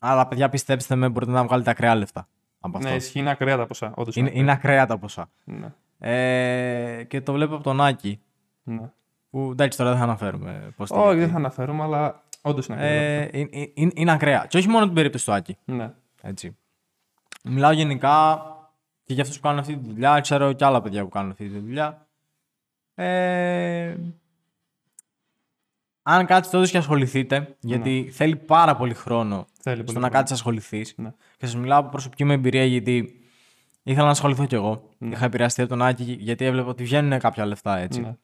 Αλλά 0.00 0.26
παιδιά, 0.26 0.48
πιστέψτε 0.48 0.94
με, 0.94 1.08
μπορείτε 1.08 1.32
να 1.32 1.44
βγάλετε 1.44 1.70
ακραία 1.70 1.94
λεφτά 1.94 2.28
από 2.60 2.76
αυτό. 2.76 2.88
Ναι, 2.90 2.94
ισχύει 2.96 3.18
είναι 3.18 3.30
ακραία 3.30 3.56
τα 3.56 3.66
ποσά. 3.66 3.92
Όντως 3.96 4.16
είναι, 4.16 4.30
είναι 4.32 4.52
ακραία 4.52 4.86
τα 4.86 4.98
ποσά. 4.98 5.30
Ναι, 5.44 5.72
Ε, 5.98 7.04
και 7.04 7.20
το 7.20 7.32
βλέπω 7.32 7.54
από 7.54 7.62
τον 7.62 7.80
Άκη. 7.80 8.20
ναι. 8.62 8.90
Που 9.30 9.48
εντάξει, 9.50 9.78
τώρα 9.78 9.90
δεν 9.90 9.98
θα 9.98 10.04
αναφέρουμε 10.04 10.72
πώς 10.76 10.90
Όχι, 10.90 11.18
δεν 11.18 11.28
θα 11.30 11.36
αναφέρουμε, 11.36 11.82
αλλά 11.82 12.22
όντως 12.42 12.66
είναι 12.66 12.76
ακραία. 12.76 12.92
ε, 12.92 13.30
είναι, 13.32 13.70
είναι, 13.74 13.90
είναι 13.94 14.12
ακραία. 14.12 14.46
Και 14.48 14.56
όχι 14.58 14.68
μόνο 14.68 14.84
την 14.84 14.94
περίπτωση 14.94 15.24
του 15.24 15.32
Άκη. 15.32 15.56
Ναι, 15.64 15.92
Έτσι. 16.22 16.56
Μιλάω 17.44 17.72
γενικά 17.72 18.42
και 19.04 19.12
για 19.14 19.22
αυτούς 19.22 19.36
που 19.38 19.42
κάνουν 19.42 19.58
αυτή 19.58 19.76
τη 19.76 19.86
δουλειά. 19.88 20.20
Ξέρω 20.20 20.52
και 20.52 20.64
άλλα 20.64 20.80
παιδιά 20.82 21.02
που 21.02 21.08
κάνουν 21.08 21.30
αυτή 21.30 21.48
τη 21.48 21.58
δουλειά. 21.58 22.06
Ε, 22.94 23.96
αν 26.02 26.26
κάτσετε 26.26 26.56
όντως 26.56 26.70
και 26.70 26.78
ασχοληθείτε, 26.78 27.56
γιατί 27.60 28.10
θέλει 28.12 28.36
πάρα 28.36 28.76
πολύ 28.76 28.94
χρόνο 28.94 29.36
Ναι. 29.36 29.44
θέλει 29.62 29.76
πολύ. 29.76 29.88
στο 29.90 29.98
να 29.98 30.06
χρόνο. 30.06 30.12
κάτσεις 30.12 30.30
να 30.30 30.36
ασχοληθείς. 30.36 30.94
Ναι. 30.96 31.10
Και 31.36 31.46
σας 31.46 31.56
μιλάω 31.56 31.78
από 31.78 31.88
προσωπική 31.88 32.24
μου 32.24 32.32
εμπειρία 32.32 32.64
γιατί 32.64 33.20
ήθελα 33.82 34.04
να 34.04 34.10
ασχοληθώ 34.10 34.46
κι 34.46 34.54
εγώ. 34.54 34.88
Ναι. 34.98 35.08
Είχα 35.14 35.24
επηρεαστεί 35.24 35.60
από 35.60 35.70
τον 35.70 35.82
Άκη 35.82 36.16
γιατί 36.20 36.44
έβλεπα 36.44 36.68
ότι 36.68 36.82
βγαίνουν 36.84 37.18
κάποια 37.18 37.46
λεφτά 37.46 37.76
έτσι. 37.78 38.18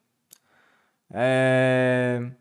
Ναι. 1.07 2.13
Ε, 2.15 2.37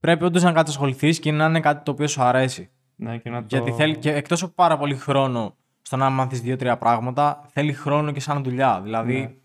πρέπει 0.00 0.24
όντως 0.24 0.42
να 0.42 0.52
κάτσει 0.52 0.64
να 0.72 0.84
ασχοληθεί 0.84 1.20
και 1.20 1.32
να 1.32 1.44
είναι 1.44 1.60
κάτι 1.60 1.82
το 1.84 1.90
οποίο 1.90 2.06
σου 2.06 2.22
αρέσει. 2.22 2.70
Ναι, 2.96 3.18
και 3.18 3.30
να 3.30 3.40
το... 3.40 3.46
Γιατί 3.50 3.72
θέλει 3.72 3.96
και 3.96 4.12
εκτός 4.14 4.42
από 4.42 4.52
πάρα 4.54 4.78
πολύ 4.78 4.94
χρόνο 4.96 5.56
στο 5.82 5.96
να 5.96 6.10
μάθεις 6.10 6.40
δύο-τρία 6.40 6.76
πράγματα, 6.78 7.44
θέλει 7.48 7.72
χρόνο 7.72 8.12
και 8.12 8.20
σαν 8.20 8.42
δουλειά. 8.42 8.80
Δηλαδή. 8.80 9.40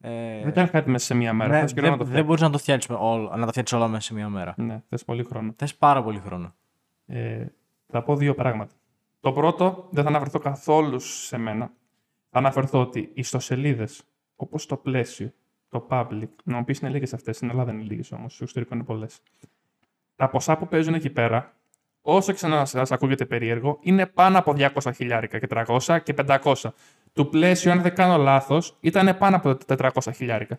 Ε, 0.00 0.42
Δεν 0.42 0.52
κάνει 0.52 0.68
κάτι 0.68 0.90
μέσα 0.90 1.04
σε 1.04 1.14
μία 1.14 1.32
μέρα. 1.32 1.52
ναι, 1.52 1.60
Θες 1.60 1.72
καιρό 1.72 1.82
δεν 1.88 1.92
να 1.92 1.98
το 1.98 2.04
δεν 2.04 2.12
φτιάξεις. 2.12 2.26
μπορείς 2.26 2.42
να 2.42 2.50
το 2.50 2.58
φτιάξεις 2.58 2.90
όλα, 2.98 3.36
να 3.36 3.44
τα 3.44 3.50
φτιάξεις 3.50 3.76
όλα 3.76 3.88
μέσα 3.88 4.02
σε 4.02 4.14
μία 4.14 4.28
μέρα. 4.28 4.54
Ναι, 4.56 4.82
θες 4.88 5.04
πολύ 5.04 5.24
χρόνο. 5.24 5.54
Θες 5.56 5.74
πάρα 5.76 6.02
πολύ 6.02 6.18
χρόνο. 6.18 6.54
Ε, 7.06 7.46
θα 7.86 8.02
πω 8.02 8.16
δύο 8.16 8.34
πράγματα. 8.34 8.72
Το 9.20 9.32
πρώτο, 9.32 9.88
δεν 9.90 10.02
θα 10.02 10.08
αναφερθώ 10.08 10.38
καθόλου 10.38 10.98
σε 11.00 11.36
μένα. 11.38 11.70
Θα 12.30 12.38
αναφερθώ 12.38 12.80
ότι 12.80 12.98
οι 13.00 13.10
ιστοσελίδες, 13.14 14.02
όπως 14.36 14.66
το 14.66 14.76
πλαίσιο, 14.76 15.32
το 15.72 15.86
public, 15.90 16.28
να 16.44 16.56
μου 16.56 16.64
πεις 16.64 16.78
είναι 16.78 16.90
λίγες 16.90 17.14
αυτές, 17.14 17.36
στην 17.36 17.50
Ελλάδα 17.50 17.72
είναι 17.72 17.82
λίγες 17.82 18.12
όμως, 18.12 18.32
στο 18.34 18.42
εξωτερικό 18.42 18.74
είναι 18.74 18.84
πολλές. 18.84 19.20
Τα 20.16 20.28
ποσά 20.28 20.56
που 20.56 20.68
παίζουν 20.68 20.94
εκεί 20.94 21.10
πέρα 21.10 21.52
όσο 22.02 22.32
και 22.32 22.46
να 22.46 22.64
σας 22.64 22.92
ακούγεται 22.92 23.24
περίεργο, 23.24 23.78
είναι 23.82 24.06
πάνω 24.06 24.38
από 24.38 24.52
200 24.56 24.92
χιλιάρικα 24.94 25.38
και 25.38 25.46
300 25.50 25.98
και 26.02 26.14
500. 26.26 26.54
Του 27.12 27.28
πλαίσιο, 27.28 27.72
αν 27.72 27.82
δεν 27.82 27.94
κάνω 27.94 28.16
λάθος, 28.16 28.76
ήταν 28.80 29.18
πάνω 29.18 29.36
από 29.36 29.56
400 29.66 29.88
χιλιάρικα. 30.14 30.58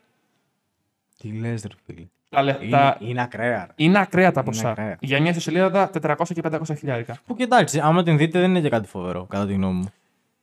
Τι 1.18 1.32
λες, 1.32 1.62
ρε 1.64 1.74
φίλε. 1.86 2.06
Τα, 2.30 2.42
λε- 2.42 2.62
Είναι, 2.62 2.70
τα- 2.72 2.98
είναι 3.00 3.22
ακραία. 3.22 3.66
ρε. 3.66 3.72
είναι 3.76 4.00
ακραία 4.00 4.32
τα 4.32 4.42
Είναι 4.42 4.50
ποσά. 4.50 4.70
ακραία. 4.70 4.98
Για 5.00 5.20
μια 5.22 5.30
ιστοσελίδα 5.30 5.90
400 6.02 6.34
και 6.34 6.42
500 6.44 6.76
χιλιάρικα. 6.78 7.18
Που 7.26 7.36
και 7.36 7.44
εντάξει, 7.44 7.80
άμα 7.80 8.04
την 8.04 8.18
δείτε 8.18 8.40
δεν 8.40 8.50
είναι 8.50 8.62
και 8.62 8.70
κάτι 8.70 8.88
φοβερό, 8.88 9.26
κατά 9.26 9.46
τη 9.46 9.54
γνώμη 9.54 9.74
μου. 9.78 9.92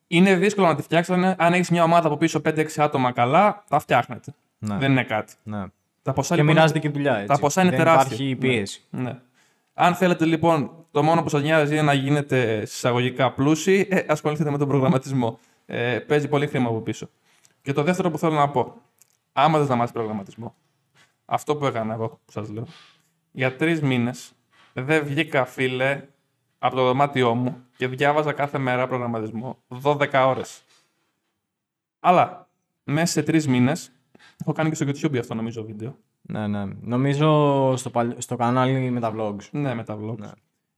Είναι 0.06 0.36
δύσκολο 0.36 0.66
να 0.66 0.74
τη 0.74 0.82
φτιάξει. 0.82 1.12
Αν, 1.12 1.34
αν 1.38 1.52
έχεις 1.52 1.70
μια 1.70 1.82
ομάδα 1.82 2.06
από 2.06 2.16
πίσω 2.16 2.40
5-6 2.44 2.66
άτομα 2.82 3.12
καλά, 3.12 3.64
τα 3.68 3.78
φτιάχνετε. 3.78 4.34
Ναι. 4.62 4.76
Δεν 4.76 4.90
είναι 4.90 5.04
κάτι. 5.04 5.34
ναι. 5.42 5.64
Τα 6.02 6.12
ποσά, 6.12 6.34
Και 6.34 6.40
λοιπόν, 6.40 6.54
μοιράζεται 6.56 6.78
και 6.78 6.88
δουλειά. 6.88 7.14
Έτσι. 7.14 7.26
τα 7.26 7.38
ποσά 7.38 7.60
είναι 7.60 7.70
δεν 7.70 7.78
τεράστια. 7.78 8.16
Υπάρχει 8.16 8.36
πίεση. 8.36 8.82
Ναι. 8.90 9.20
Αν 9.74 9.94
θέλετε 9.94 10.24
λοιπόν 10.24 10.70
το 10.90 11.02
μόνο 11.02 11.22
που 11.22 11.28
σας 11.28 11.42
νοιάζει 11.42 11.72
είναι 11.72 11.82
να 11.82 11.92
γίνετε 11.92 12.64
συσσαγωγικά 12.64 13.32
πλούσιοι, 13.32 13.86
ε, 13.90 14.04
ασχοληθείτε 14.08 14.50
με 14.50 14.58
τον 14.58 14.68
προγραμματισμό. 14.68 15.38
Ε, 15.66 15.98
παίζει 15.98 16.28
πολύ 16.28 16.46
χρήμα 16.46 16.68
από 16.68 16.80
πίσω. 16.80 17.08
Και 17.62 17.72
το 17.72 17.82
δεύτερο 17.82 18.10
που 18.10 18.18
θέλω 18.18 18.34
να 18.34 18.48
πω, 18.48 18.74
άμα 19.32 19.58
δεν 19.58 19.66
θα 19.66 19.74
μάθεις 19.74 19.92
προγραμματισμό, 19.92 20.54
αυτό 21.24 21.56
που 21.56 21.66
έκανα 21.66 21.94
εγώ, 21.94 22.08
που 22.08 22.32
σας 22.32 22.48
λέω, 22.48 22.66
για 23.32 23.56
τρεις 23.56 23.80
μήνες 23.82 24.32
δεν 24.72 25.04
βγήκα, 25.04 25.44
φίλε, 25.44 26.02
από 26.58 26.76
το 26.76 26.84
δωμάτιό 26.84 27.34
μου 27.34 27.64
και 27.76 27.88
διάβαζα 27.88 28.32
κάθε 28.32 28.58
μέρα 28.58 28.86
προγραμματισμό 28.86 29.58
12 29.82 30.24
ώρες. 30.26 30.62
Αλλά 32.00 32.48
μέσα 32.84 33.12
σε 33.12 33.22
τρεις 33.22 33.48
μήνες, 33.48 33.92
έχω 34.40 34.52
κάνει 34.52 34.68
και 34.68 34.74
στο 34.74 34.86
YouTube 34.86 35.18
αυτό 35.18 35.34
νομίζω 35.34 35.64
βίντεο. 35.64 35.96
Ναι, 36.22 36.46
ναι. 36.46 36.64
Νομίζω 36.80 37.26
στο, 37.76 37.90
παλι... 37.90 38.14
στο 38.18 38.36
κανάλι 38.36 38.90
με 38.90 39.00
τα 39.00 39.14
vlogs. 39.16 39.48
Ναι, 39.50 39.74
με 39.74 39.84
τα 39.84 39.98
vlogs. 40.00 40.18
Ναι. 40.18 40.30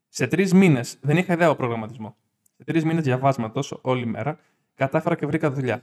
Σε 0.09 0.27
τρεις 0.27 0.53
μήνες 0.53 0.99
δεν 1.01 1.17
είχα 1.17 1.33
ιδέα 1.33 1.47
από 1.47 1.57
προγραμματισμός. 1.57 2.13
Σε 2.57 2.65
τρεις 2.65 2.85
μήνες 2.85 3.05
διαβάσματο 3.05 3.61
όλη 3.81 4.07
μέρα 4.07 4.39
κατάφερα 4.75 5.15
και 5.15 5.27
βρήκα 5.27 5.51
δουλειά. 5.51 5.83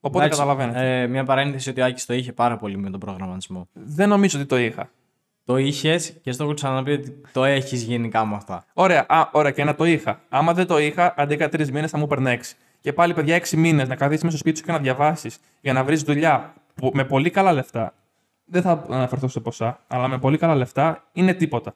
Οπότε 0.00 0.24
Εντάξει, 0.24 0.40
καταλαβαίνετε. 0.40 1.02
Ε, 1.02 1.06
μια 1.06 1.24
παρένθεση 1.24 1.70
ότι 1.70 1.80
ο 1.80 1.84
Άκης 1.84 2.06
το 2.06 2.14
είχε 2.14 2.32
πάρα 2.32 2.56
πολύ 2.56 2.76
με 2.76 2.90
τον 2.90 3.00
προγραμματισμό. 3.00 3.68
Δεν 3.72 4.08
νομίζω 4.08 4.38
ότι 4.38 4.48
το 4.48 4.56
είχα. 4.56 4.90
Το 5.44 5.56
είχες 5.56 6.10
και 6.22 6.32
στο 6.32 6.44
έχω 6.44 6.54
ξαναπεί 6.54 6.92
ότι 6.92 7.20
το 7.32 7.44
έχεις 7.44 7.82
γενικά 7.82 8.26
με 8.26 8.34
αυτά. 8.34 8.64
Ωραία, 8.72 9.06
α, 9.08 9.28
ωραία, 9.32 9.50
και 9.50 9.64
να 9.64 9.74
το 9.74 9.84
είχα. 9.84 10.20
Άμα 10.28 10.54
δεν 10.54 10.66
το 10.66 10.78
είχα, 10.78 11.14
αντί 11.16 11.34
για 11.34 11.48
τρεις 11.48 11.70
μήνες 11.70 11.90
θα 11.90 11.98
μου 11.98 12.04
έπαιρνε 12.04 12.30
έξι. 12.30 12.56
Και 12.84 12.92
πάλι, 12.92 13.14
παιδιά, 13.14 13.34
έξι 13.34 13.56
μήνες 13.56 13.88
να 13.88 13.96
καθίσεις 13.96 14.22
μέσα 14.22 14.36
στο 14.36 14.38
σπίτι 14.46 14.58
σου 14.58 14.64
και 14.64 14.72
να 14.72 14.78
διαβάσεις 14.78 15.38
για 15.60 15.72
να 15.72 15.84
βρεις 15.84 16.02
δουλειά 16.02 16.54
που, 16.74 16.90
με 16.94 17.04
πολύ 17.04 17.30
καλά 17.30 17.52
λεφτά. 17.52 17.94
Δεν 18.44 18.62
θα 18.62 18.84
αναφερθώ 18.88 19.28
σε 19.28 19.40
ποσά, 19.40 19.80
αλλά 19.86 20.08
με 20.08 20.18
πολύ 20.18 20.38
καλά 20.38 20.54
λεφτά 20.54 21.08
είναι 21.12 21.34
τίποτα. 21.34 21.74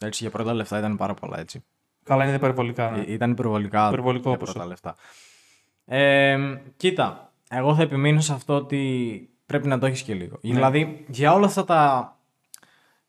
Έτσι, 0.00 0.22
για 0.22 0.30
πρώτα 0.32 0.54
λεφτά 0.54 0.78
ήταν 0.78 0.96
πάρα 0.96 1.14
πολλά 1.14 1.38
έτσι. 1.38 1.64
Καλά, 2.04 2.24
είναι 2.26 2.34
υπερβολικά. 2.34 2.90
ναι. 2.90 2.98
Ε, 3.00 3.12
Ήταν 3.12 3.30
υπερβολικά 3.30 3.86
Υπερβολικό 3.88 4.28
για 4.28 4.38
ποσό. 4.38 4.52
πρώτα 4.52 4.66
λεφτά. 4.68 4.94
Ε, 5.84 6.38
κοίτα, 6.76 7.32
εγώ 7.50 7.74
θα 7.74 7.82
επιμείνω 7.82 8.20
σε 8.20 8.32
αυτό 8.32 8.54
ότι 8.54 9.30
πρέπει 9.46 9.66
να 9.68 9.78
το 9.78 9.86
έχεις 9.86 10.02
και 10.02 10.14
λίγο. 10.14 10.38
Ναι. 10.42 10.54
Δηλαδή, 10.54 11.04
για 11.08 11.32
όλα 11.32 11.46
αυτά 11.46 11.64
τα. 11.64 12.12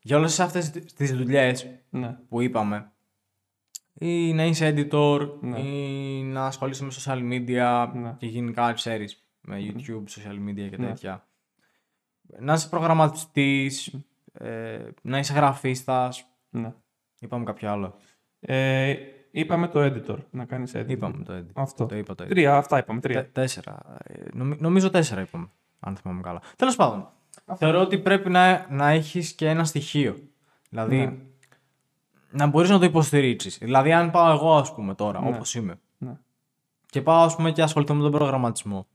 Για 0.02 0.16
όλες 0.16 0.40
αυτές 0.40 0.70
τις 0.70 1.16
δουλειές 1.16 1.66
Ναι. 1.90 2.16
που 2.28 2.40
είπαμε, 2.40 2.90
ή 4.02 4.32
να 4.34 4.44
είσαι 4.44 4.74
editor, 4.76 5.28
Ναι. 5.40 5.58
ή 5.60 6.22
να 6.22 6.46
ασχολείσαι 6.46 6.84
με 6.84 6.90
social 7.00 7.18
media 7.18 7.90
Ναι. 7.94 8.14
και 8.18 8.26
γενικά 8.26 8.72
ξέρεις, 8.72 9.24
με 9.40 9.56
YouTube, 9.60 10.02
social 10.08 10.48
media 10.48 10.68
και 10.70 10.76
Ναι. 10.76 10.86
τέτοια. 10.86 11.26
Να 12.38 12.52
είσαι 12.52 12.68
προγραμματιστής, 12.68 13.94
ε, 14.32 14.78
να 15.02 15.18
είσαι 15.18 15.32
γραφίστας, 15.32 16.24
ναι. 16.50 16.72
είπαμε 17.20 17.44
κάποιο 17.44 17.70
άλλο. 17.70 17.94
Ε, 18.40 18.94
είπαμε 19.30 19.68
το 19.68 19.80
editor, 19.84 20.16
να 20.30 20.44
κάνεις 20.44 20.72
editor. 20.74 20.88
Είπαμε 20.88 21.24
το 21.24 21.32
editor. 21.36 21.50
Αυτό. 21.54 21.86
Το 21.86 21.96
είπα 21.96 22.14
το 22.14 22.24
editor. 22.24 22.28
Τρία, 22.28 22.56
αυτά 22.56 22.78
είπαμε. 22.78 23.00
Τρία. 23.00 23.20
Τε- 23.22 23.32
τέσσερα. 23.32 23.96
Ε, 24.04 24.22
νομι- 24.32 24.60
νομίζω 24.60 24.90
τέσσερα 24.90 25.20
είπαμε, 25.20 25.48
αν 25.80 25.96
θυμάμαι 25.96 26.20
καλά. 26.20 26.40
Τέλος 26.56 26.76
πάντων, 26.76 27.08
θεωρώ 27.56 27.80
ότι 27.80 27.98
πρέπει 27.98 28.30
να, 28.30 28.66
να 28.70 28.88
έχεις 28.88 29.32
και 29.32 29.48
ένα 29.48 29.64
στοιχείο. 29.64 30.16
Δηλαδή, 30.70 30.96
Ναι. 30.96 31.16
Να 32.30 32.46
μπορείς 32.46 32.70
να 32.70 32.78
το 32.78 32.84
υποστηρίξεις. 32.84 33.58
Δηλαδή, 33.58 33.92
αν 33.92 34.10
πάω 34.10 34.32
εγώ, 34.32 34.56
ας 34.56 34.74
πούμε, 34.74 34.94
τώρα, 34.94 35.20
Ναι. 35.20 35.28
όπως 35.28 35.54
είμαι, 35.54 35.78
Ναι. 35.98 36.12
και 36.90 37.02
πάω, 37.02 37.22
ας 37.22 37.36
πούμε, 37.36 37.50
και 37.52 37.62
ασχοληθώ 37.62 37.94
με 37.94 38.02
τον 38.02 38.10
προγραμματισμό, 38.10 38.86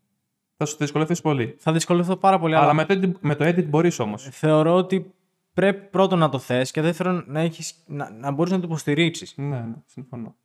Θα 0.57 0.65
σου 0.65 0.77
δυσκολευτείς 0.79 1.21
πολύ. 1.21 1.55
θα 1.59 1.71
δυσκολευτώ 1.71 2.15
πάρα 2.17 2.39
πολύ. 2.39 2.55
Αλλά 2.55 2.63
Αλλά, 2.63 2.73
με 2.73 2.85
το, 2.85 2.99
edit- 3.01 3.19
με 3.19 3.35
το 3.35 3.45
edit 3.45 3.65
μπορείς 3.65 3.99
όμως. 3.99 4.27
θεωρώ 4.31 4.75
ότι 4.75 5.13
πρέπει 5.53 5.89
πρώτον 5.89 6.19
να 6.19 6.29
το 6.29 6.39
θες 6.39 6.71
και 6.71 6.81
δεύτερον 6.81 7.23
να, 7.27 7.39
έχεις, 7.39 7.83
να, 7.87 8.09
να 8.11 8.31
μπορείς 8.31 8.51
να 8.51 8.59
το 8.59 8.65
υποστηρίξεις. 8.67 9.33
Ναι, 9.37 9.45
ναι, 9.59 9.73
συμφωνώ. 9.85 10.35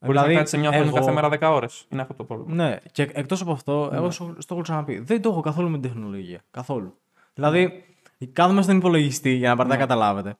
Μπορείς 0.00 0.16
Δηλαδή, 0.20 0.32
να 0.32 0.38
κάτσει 0.38 0.54
σε 0.54 0.60
μια 0.60 0.68
οθόνη 0.68 0.86
εγώ- 0.88 0.96
κάθε 0.96 1.12
μέρα 1.12 1.28
10 1.28 1.50
ώρες. 1.54 1.86
Είναι 1.88 2.00
αυτό 2.02 2.14
το 2.14 2.24
πρόβλημα. 2.24 2.64
Ναι, 2.64 2.76
και 2.92 3.02
εκτός 3.12 3.40
από 3.40 3.52
αυτό, 3.52 3.90
εγώ 3.92 4.10
στο, 4.10 4.34
στο 4.38 4.54
έχω 4.54 4.62
ξαναπεί. 4.62 4.98
Δεν 4.98 5.22
το 5.22 5.28
έχω 5.30 5.40
καθόλου 5.40 5.68
με 5.70 5.78
την 5.78 5.90
τεχνολογία. 5.90 6.40
Καθόλου. 6.50 6.94
Δηλαδή, 7.34 7.84
κάθομαι 8.32 8.62
στον 8.62 8.76
υπολογιστή 8.76 9.30
για 9.30 9.48
να 9.48 9.56
πάρετε 9.56 9.74
να 9.74 9.80
καταλάβετε. 9.80 10.36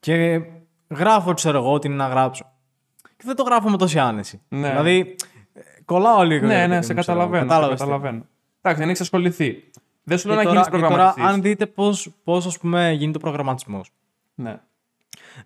Και 0.00 0.40
γράφω, 0.88 1.34
ξέρω 1.34 1.58
εγώ, 1.58 1.78
τι 1.78 1.86
είναι 1.88 1.96
να 1.96 2.06
γράψω. 2.08 2.52
Και 3.02 3.22
δεν 3.26 3.36
το 3.36 3.42
γράφω 3.42 3.68
με 3.70 3.76
τόση 3.76 3.98
άνεση. 3.98 4.40
Ναι. 4.48 4.68
Δηλαδή, 4.68 5.16
ε, 5.54 5.60
κολλάω 5.84 6.22
λίγο. 6.22 6.46
Ναι, 6.46 6.54
ρε 6.60 6.66
ναι, 6.66 6.74
παιδί 6.74 6.86
σε 6.86 6.94
μου, 6.94 7.00
ξέρω 7.00 7.20
εγώ. 7.20 7.30
καταλαβαίνω. 7.30 7.42
Σε 7.42 7.48
Κατάλαβες 7.48 7.78
τι. 7.80 7.84
καταλαβαίνω. 7.84 8.22
Εντάξει, 8.60 8.82
δεν 8.82 8.90
έχει 8.92 9.02
ασχοληθεί. 9.02 9.70
Δεν 10.02 10.18
σου 10.18 10.28
λέω 10.28 10.36
Και 10.36 10.42
να 10.44 10.48
τώρα, 10.48 10.60
γίνεις 10.60 10.70
και 10.72 10.76
τώρα, 10.76 10.86
προγραμματιστής. 10.88 11.32
αν 11.34 11.42
δείτε 11.42 11.66
πώς, 11.66 12.10
πώς 12.24 12.46
ας 12.46 12.58
πούμε, 12.58 12.90
γίνεται 12.92 13.18
ο 13.18 13.20
προγραμματισμός. 13.20 13.90
Ναι. 14.34 14.60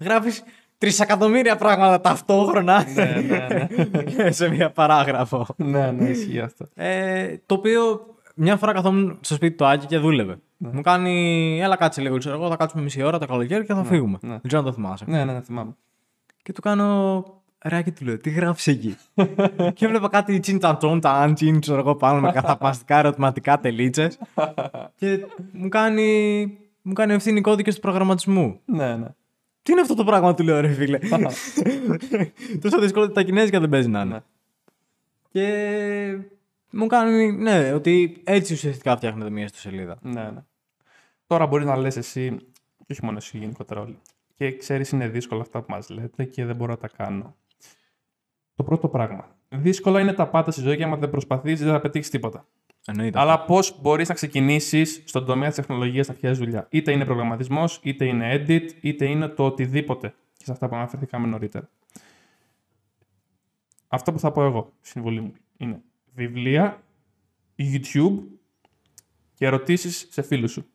Γράφεις 0.00 0.42
τρισεκατομμύρια 0.78 1.56
πράγματα 1.56 2.00
ταυτόχρονα 2.00 2.84
ναι, 2.94 3.04
ναι, 3.04 3.46
ναι. 4.16 4.30
σε 4.38 4.48
μια 4.48 4.70
παράγραφο. 4.70 5.46
ναι, 5.56 5.90
ναι, 5.90 6.08
ισχύει 6.08 6.40
αυτό. 6.40 6.68
Ε, 6.74 7.36
το 7.46 7.54
οποίο 7.54 8.06
μια 8.34 8.56
φορά 8.56 8.72
καθόμουν 8.72 9.18
στο 9.20 9.34
σπίτι 9.34 9.56
του 9.56 9.64
Άκη 9.66 9.86
και 9.86 9.98
δούλευε. 9.98 10.38
Ναι. 10.62 10.70
Μου 10.72 10.80
κάνει, 10.80 11.58
έλα 11.62 11.76
κάτσε 11.76 12.00
λίγο, 12.00 12.18
ξέρω 12.18 12.34
εγώ, 12.34 12.48
θα 12.48 12.56
κάτσουμε 12.56 12.82
μισή 12.82 13.02
ώρα 13.02 13.18
το 13.18 13.26
καλοκαίρι 13.26 13.66
και 13.66 13.74
θα 13.74 13.84
φύγουμε. 13.84 14.18
ναι. 14.20 14.30
Δεν 14.30 14.40
ξέρω 14.46 14.62
αν 14.62 14.68
το 14.68 14.72
θυμάσαι. 14.72 15.04
ναι, 15.08 15.24
ναι, 15.24 15.32
ναι, 15.32 15.40
θυμάμαι. 15.40 15.76
Και 16.42 16.52
του 16.52 16.60
κάνω, 16.60 17.24
ρε 17.64 17.76
Άκη, 17.76 17.92
του 17.92 18.04
λέω, 18.04 18.18
τι 18.18 18.30
γράφεις 18.30 18.66
εκεί; 18.66 18.96
και 19.74 19.84
έβλεπα 19.84 20.08
κάτι 20.08 20.40
τσιντσαντζόν, 20.40 21.00
τα 21.00 21.10
άντσιν, 21.10 21.60
ξέρω 21.60 21.78
εγώ, 21.78 21.94
πάνω 21.94 22.20
με 22.20 22.32
καθαπαστικά 22.32 22.98
ερωτηματικά 22.98 23.60
τελίτσες. 23.60 24.18
και 24.98 25.26
μου 25.52 25.68
κάνει, 25.68 26.58
μου 26.82 26.92
κάνει 26.92 27.12
ευθύνη 27.12 27.40
κώδικες 27.40 27.74
του 27.74 27.80
προγραμματισμού. 27.80 28.60
Ναι, 28.64 28.96
ναι. 28.96 29.06
Τι 29.62 29.72
είναι 29.72 29.80
αυτό 29.80 29.94
το 29.94 30.04
πράγμα, 30.04 30.34
του 30.34 30.42
λέω, 30.42 30.60
ρε 30.60 30.68
φίλε; 30.68 30.98
Τόσο 32.60 32.80
δύσκολο 32.80 33.04
ότι 33.04 33.14
τα 33.14 33.22
κινέζικα 33.22 33.60
δεν 33.60 33.68
παίζει 33.68 33.88
να 33.88 34.00
είναι. 34.00 34.12
Ναι. 34.14 34.20
Και 35.30 36.18
μου 36.70 36.86
κάνει, 36.86 37.32
ναι, 37.32 37.72
ότι 37.72 38.20
έτσι 38.24 38.52
ουσιαστικά 38.52 38.96
φτιάχνεται 38.96 39.30
μια 39.30 39.44
ιστοσελίδα. 39.44 39.96
Ναι, 40.02 40.22
ναι. 40.22 40.44
Τώρα 41.32 41.46
μπορεί 41.46 41.64
να 41.64 41.76
λες 41.76 41.96
εσύ, 41.96 42.36
και 42.76 42.92
όχι 42.92 43.04
μόνο 43.04 43.16
εσύ 43.16 43.38
γενικότερα 43.38 43.80
όλοι, 43.80 43.98
και 44.36 44.56
ξέρεις 44.56 44.90
είναι 44.90 45.08
δύσκολα 45.08 45.40
αυτά 45.40 45.62
που 45.62 45.72
μας 45.72 45.88
λέτε 45.88 46.24
και 46.24 46.44
δεν 46.44 46.56
μπορώ 46.56 46.70
να 46.70 46.78
τα 46.78 46.88
κάνω. 46.88 47.36
Το 48.54 48.64
πρώτο 48.64 48.88
πράγμα. 48.88 49.36
Δύσκολα 49.48 50.00
είναι 50.00 50.12
τα 50.12 50.28
πάντα 50.28 50.50
στη 50.50 50.60
ζωή 50.60 50.76
και 50.76 50.84
άμα 50.84 50.96
δεν 50.96 51.10
προσπαθείς 51.10 51.60
δεν 51.60 51.68
θα 51.68 51.80
πετύχεις 51.80 52.10
τίποτα. 52.10 52.46
Εννοείται. 52.86 53.18
Αλλά 53.18 53.44
πώς 53.44 53.80
μπορείς 53.80 54.08
να 54.08 54.14
ξεκινήσεις 54.14 55.02
στον 55.04 55.24
τομέα 55.24 55.48
της 55.48 55.56
τεχνολογίας 55.56 56.08
να 56.08 56.14
φτιάξεις 56.14 56.44
δουλειά. 56.44 56.66
Είτε 56.70 56.92
είναι 56.92 57.04
προγραμματισμός, 57.04 57.80
είτε 57.82 58.04
είναι 58.04 58.34
edit, 58.34 58.68
είτε 58.80 59.06
είναι 59.06 59.28
το 59.28 59.44
οτιδήποτε. 59.44 60.14
Και 60.36 60.44
σε 60.44 60.52
αυτά 60.52 60.68
που 60.68 60.74
αναφερθήκαμε 60.76 61.26
νωρίτερα. 61.26 61.68
Αυτό 63.88 64.12
που 64.12 64.18
θα 64.18 64.32
πω 64.32 64.42
εγώ, 64.44 64.72
η 64.82 64.86
συμβουλή 64.86 65.20
μου, 65.20 65.32
είναι 65.56 65.82
βιβλία, 66.14 66.82
YouTube 67.58 68.18
και 69.34 69.46
ερωτήσεις 69.46 70.06
σε 70.10 70.22
φίλους 70.22 70.52
σου. 70.52 70.66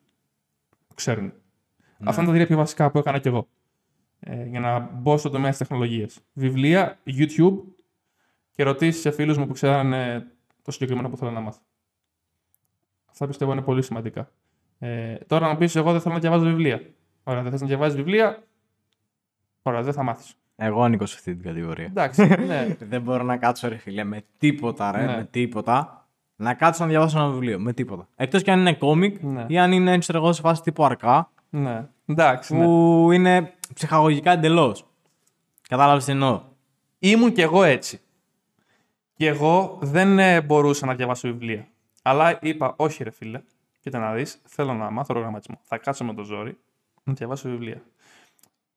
Που 0.98 1.04
ξέρουν. 1.04 1.32
Αυτά 2.04 2.20
είναι 2.20 2.30
τα 2.30 2.36
τρία 2.36 2.46
πιο 2.46 2.56
βασικά 2.56 2.90
που 2.90 2.98
έκανα 2.98 3.18
κι 3.18 3.28
εγώ. 3.28 3.48
Ε, 4.20 4.44
για 4.44 4.60
να 4.60 4.78
μπω 4.78 5.16
στον 5.16 5.32
τομέα 5.32 5.48
της 5.48 5.58
τεχνολογίας. 5.58 6.20
Βιβλία, 6.32 6.98
YouTube 7.06 7.54
και 8.50 8.62
ερωτήσεις 8.62 9.00
σε 9.00 9.10
φίλους 9.10 9.38
μου 9.38 9.46
που 9.46 9.52
ξέρανε 9.52 10.26
το 10.62 10.70
συγκεκριμένο 10.70 11.08
που 11.08 11.16
θέλω 11.16 11.30
να 11.30 11.40
μάθω. 11.40 11.60
Αυτά 13.10 13.26
πιστεύω 13.26 13.52
είναι 13.52 13.62
πολύ 13.62 13.82
σημαντικά. 13.82 14.30
Ε, 14.78 15.14
τώρα 15.14 15.46
να 15.48 15.56
πεις, 15.56 15.76
εγώ 15.76 15.92
δεν 15.92 16.00
θέλω 16.00 16.14
να 16.14 16.20
διαβάζω 16.20 16.44
βιβλία. 16.44 16.82
Ωραία, 17.22 17.42
δεν 17.42 17.50
θες 17.50 17.60
να 17.60 17.66
διαβάζεις 17.66 17.96
βιβλία; 17.96 18.42
Ωραία, 19.62 19.82
δεν 19.82 19.92
θα 19.92 20.02
μάθεις. 20.02 20.34
Εγώ 20.56 20.82
ανήκω 20.82 21.06
σε 21.06 21.14
αυτή 21.18 21.34
την 21.34 21.42
κατηγορία. 21.44 21.84
Εντάξει, 21.84 22.26
ναι. 22.26 22.76
δεν 22.90 23.02
μπορώ 23.02 23.22
να 23.22 23.36
κάτσω, 23.36 23.68
ρε 23.68 23.76
φίλε, 23.76 24.04
με 24.04 24.22
τίποτα, 24.38 24.90
ρε, 24.90 25.04
Ναι. 25.06 25.16
με 25.16 25.24
τίποτα. 25.30 25.97
Να 26.40 26.54
κάτσω 26.54 26.82
να 26.82 26.90
διαβάσω 26.90 27.18
ένα 27.18 27.28
βιβλίο. 27.28 27.58
Με 27.58 27.72
τίποτα. 27.72 28.08
Εκτός 28.16 28.42
κι 28.42 28.50
αν 28.50 28.60
είναι 28.60 28.74
κόμικ 28.74 29.22
Ναι. 29.22 29.44
ή 29.48 29.58
αν 29.58 29.72
είναι, 29.72 29.98
ξέρω 29.98 30.18
εγώ, 30.18 30.32
σε 30.32 30.40
φάση 30.40 30.62
τύπου 30.62 30.84
αρκά, 30.84 31.30
ναι. 31.50 31.86
Εντάξει, 32.06 32.56
ναι. 32.56 32.64
που 32.64 33.08
είναι 33.12 33.52
ψυχαγωγικά 33.74 34.30
εντελώς. 34.32 34.86
Κατάλαβες 35.68 36.04
τι 36.04 36.10
εννοώ; 36.12 36.42
Ήμουν 36.98 37.32
κι 37.32 37.40
εγώ 37.40 37.62
έτσι. 37.62 38.00
Και 39.14 39.26
εγώ 39.26 39.78
δεν 39.80 40.18
ε, 40.18 40.40
μπορούσα 40.40 40.86
να 40.86 40.94
διαβάσω 40.94 41.28
βιβλία. 41.28 41.66
Αλλά 42.02 42.38
είπα, 42.42 42.74
όχι 42.76 43.04
ρε 43.04 43.10
φίλε, 43.10 43.40
κοίτα 43.80 43.98
να 43.98 44.12
δεις, 44.12 44.40
θέλω 44.44 44.74
να 44.74 44.90
μάθω 44.90 45.12
προγραμματισμό. 45.12 45.60
Θα 45.62 45.78
κάτσω 45.78 46.04
με 46.04 46.14
το 46.14 46.22
ζόρι 46.22 46.58
να 47.04 47.12
διαβάσω 47.12 47.48
βιβλία. 47.48 47.82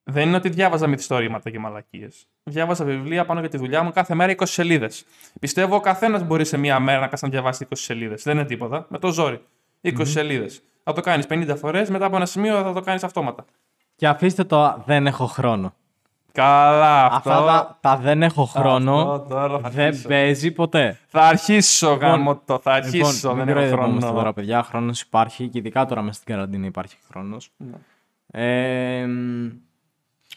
Δεν 0.03 0.27
είναι 0.27 0.35
ότι 0.37 0.49
διάβαζα 0.49 0.87
μυθιστορήματα 0.87 1.49
και 1.49 1.59
μαλακίες. 1.59 2.25
Διάβαζα 2.43 2.85
βιβλία 2.85 3.25
πάνω 3.25 3.39
για 3.39 3.49
τη 3.49 3.57
δουλειά 3.57 3.83
μου 3.83 3.91
κάθε 3.91 4.15
μέρα 4.15 4.33
20 4.37 4.43
σελίδες. 4.45 5.05
Πιστεύω 5.39 5.75
ο 5.75 5.79
καθένας 5.79 6.23
μπορεί 6.23 6.45
σε 6.45 6.57
μία 6.57 6.79
μέρα 6.79 6.99
να 6.99 7.07
κάτσει 7.07 7.23
να 7.25 7.31
διαβάσει 7.31 7.65
20 7.69 7.73
σελίδες. 7.75 8.23
Δεν 8.23 8.37
είναι 8.37 8.45
τίποτα. 8.45 8.85
Με 8.89 8.97
το 8.99 9.11
ζόρι. 9.11 9.41
20 9.81 9.89
mm 9.97 10.01
σελίδες. 10.07 10.61
Θα 10.83 10.93
το 10.93 11.01
κάνεις 11.01 11.25
50 11.29 11.55
φορές, 11.57 11.89
μετά 11.89 12.05
από 12.05 12.15
ένα 12.15 12.25
σημείο 12.25 12.61
θα 12.63 12.73
το 12.73 12.81
κάνεις 12.81 13.03
αυτόματα. 13.03 13.45
Και 13.95 14.07
αφήστε 14.07 14.43
το 14.43 14.83
δεν 14.85 15.07
έχω 15.07 15.25
χρόνο. 15.25 15.73
Καλά, 16.31 17.05
αυτό. 17.05 17.31
Αυτά 17.31 17.45
τα, 17.45 17.77
τα 17.81 17.97
δεν 17.97 18.23
έχω 18.23 18.45
χρόνο 18.45 18.97
Αυτό 19.11 19.25
τώρα 19.35 19.59
θα 19.59 19.69
δεν 19.69 19.85
αρχίσω. 19.87 20.07
παίζει 20.07 20.51
ποτέ. 20.51 20.99
Θα 21.07 21.21
αρχίσω, 21.21 21.93
γάμο 21.93 22.41
το. 22.45 22.59
Θα 22.59 22.71
αρχίσω. 22.71 23.11
Λοιπόν, 23.13 23.35
μην 23.35 23.45
δεν 23.45 23.47
έχω 23.47 23.53
κοροϊδευόμαστε 23.53 23.99
χρόνο. 23.99 24.15
τώρα, 24.17 24.33
παιδιά. 24.33 24.63
Χρόνος 24.63 25.01
υπάρχει 25.01 25.47
και 25.47 25.57
ειδικά 25.57 25.85
τώρα 25.85 26.01
μέσα 26.01 26.21
στην 26.21 26.33
καραντίνα 26.33 26.65
υπάρχει 26.65 26.97
χρόνος. 27.11 27.51
Ναι. 27.57 27.77
Ε, 28.33 29.05
μ, 29.05 29.47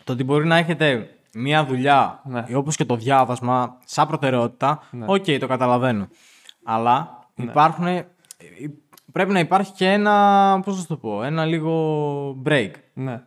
το 0.05 0.13
ότι 0.13 0.25
μπορεί 0.25 0.47
να 0.47 0.57
έχετε 0.57 1.09
μία 1.35 1.65
δουλειά 1.65 2.21
Ναι. 2.25 2.45
ή 2.47 2.55
όπως 2.55 2.77
και 2.77 2.85
το 2.85 2.97
διάβασμα 2.97 3.79
σαν 3.85 4.07
προτεραιότητα, 4.07 4.83
Ναι. 4.91 5.05
οκ, 5.09 5.25
το 5.41 5.47
καταλαβαίνω. 5.47 6.09
Αλλά 6.65 7.19
υπάρχουν, 7.35 7.87
ε, 7.87 8.07
πρέπει 9.13 9.33
να 9.33 9.39
υπάρχει 9.39 9.73
και 9.73 9.91
ένα, 9.93 10.61
πώς 10.65 10.81
θα 10.81 10.87
το 10.87 10.97
πω, 10.97 11.23
ένα 11.23 11.45
λίγο 11.45 12.43
break. 12.47 12.71
Ναι, 12.93 13.23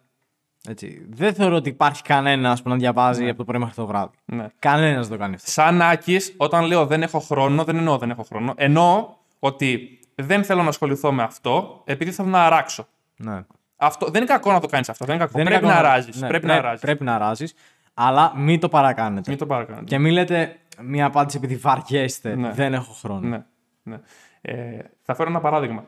Έτσι. 0.69 1.05
Δεν 1.09 1.33
θεωρώ 1.33 1.55
ότι 1.55 1.69
υπάρχει 1.69 2.01
κανένας 2.01 2.61
που 2.61 2.69
να 2.69 2.75
διαβάζει 2.75 3.27
από 3.29 3.37
το 3.37 3.43
πρωί 3.43 3.59
μέχρι 3.59 3.75
το 3.75 3.85
βράδυ. 3.85 4.15
ναι. 4.25 4.47
Κανένας 4.59 5.07
δεν 5.07 5.17
το 5.17 5.23
κάνει 5.23 5.35
αυτό. 5.35 5.51
Σαν 5.51 5.81
Άκης, 5.81 6.33
όταν 6.37 6.65
λέω 6.65 6.85
δεν 6.85 7.01
έχω 7.01 7.19
χρόνο, 7.19 7.63
δεν 7.63 7.75
εννοώ 7.77 7.97
δεν 7.97 8.09
έχω 8.09 8.23
χρόνο. 8.23 8.53
Εννοώ 8.55 9.07
ότι 9.39 9.99
δεν 10.15 10.43
θέλω 10.43 10.63
να 10.63 10.69
ασχοληθώ 10.69 11.11
με 11.11 11.23
αυτό 11.23 11.81
επειδή 11.85 12.11
θέλω 12.11 12.29
να 12.29 12.45
αράξω. 12.45 12.87
Ναι. 13.17 13.41
Αυτό, 13.77 14.05
δεν 14.05 14.21
είναι 14.21 14.31
κακό 14.31 14.51
να 14.51 14.59
το 14.59 14.67
κάνεις 14.67 14.89
αυτό. 14.89 15.05
Δεν 15.05 15.15
είναι 15.15 15.23
κακό. 15.25 15.37
Δεν 15.37 15.47
είναι 15.47 15.55
πρέπει, 15.59 15.71
κακό 15.73 15.81
να 15.81 15.89
αράζει. 15.89 16.09
ναι, 16.19 16.27
πρέπει 16.27 16.45
πρέ- 16.45 16.61
να 16.61 16.67
αράζει. 16.67 16.81
Πρέπει 16.81 17.03
να 17.03 17.15
αράζεις, 17.15 17.53
αλλά 17.93 18.33
μην 18.35 18.59
το 18.59 18.69
παρακάνετε. 18.69 19.29
Μην 19.29 19.39
το 19.39 19.45
παρακάνετε. 19.45 19.83
Και 19.85 19.97
μην 19.97 20.11
λέτε 20.11 20.55
μία 20.81 21.05
απάντηση 21.05 21.37
επειδή 21.37 21.55
βαριέστε. 21.55 22.35
Ναι. 22.35 22.51
Δεν 22.51 22.73
έχω 22.73 22.93
χρόνο. 22.93 23.27
Ναι, 23.27 23.43
ναι. 23.83 23.99
Ε, 24.41 24.79
θα 25.01 25.15
φέρω 25.15 25.29
ένα 25.29 25.39
παράδειγμα. 25.39 25.85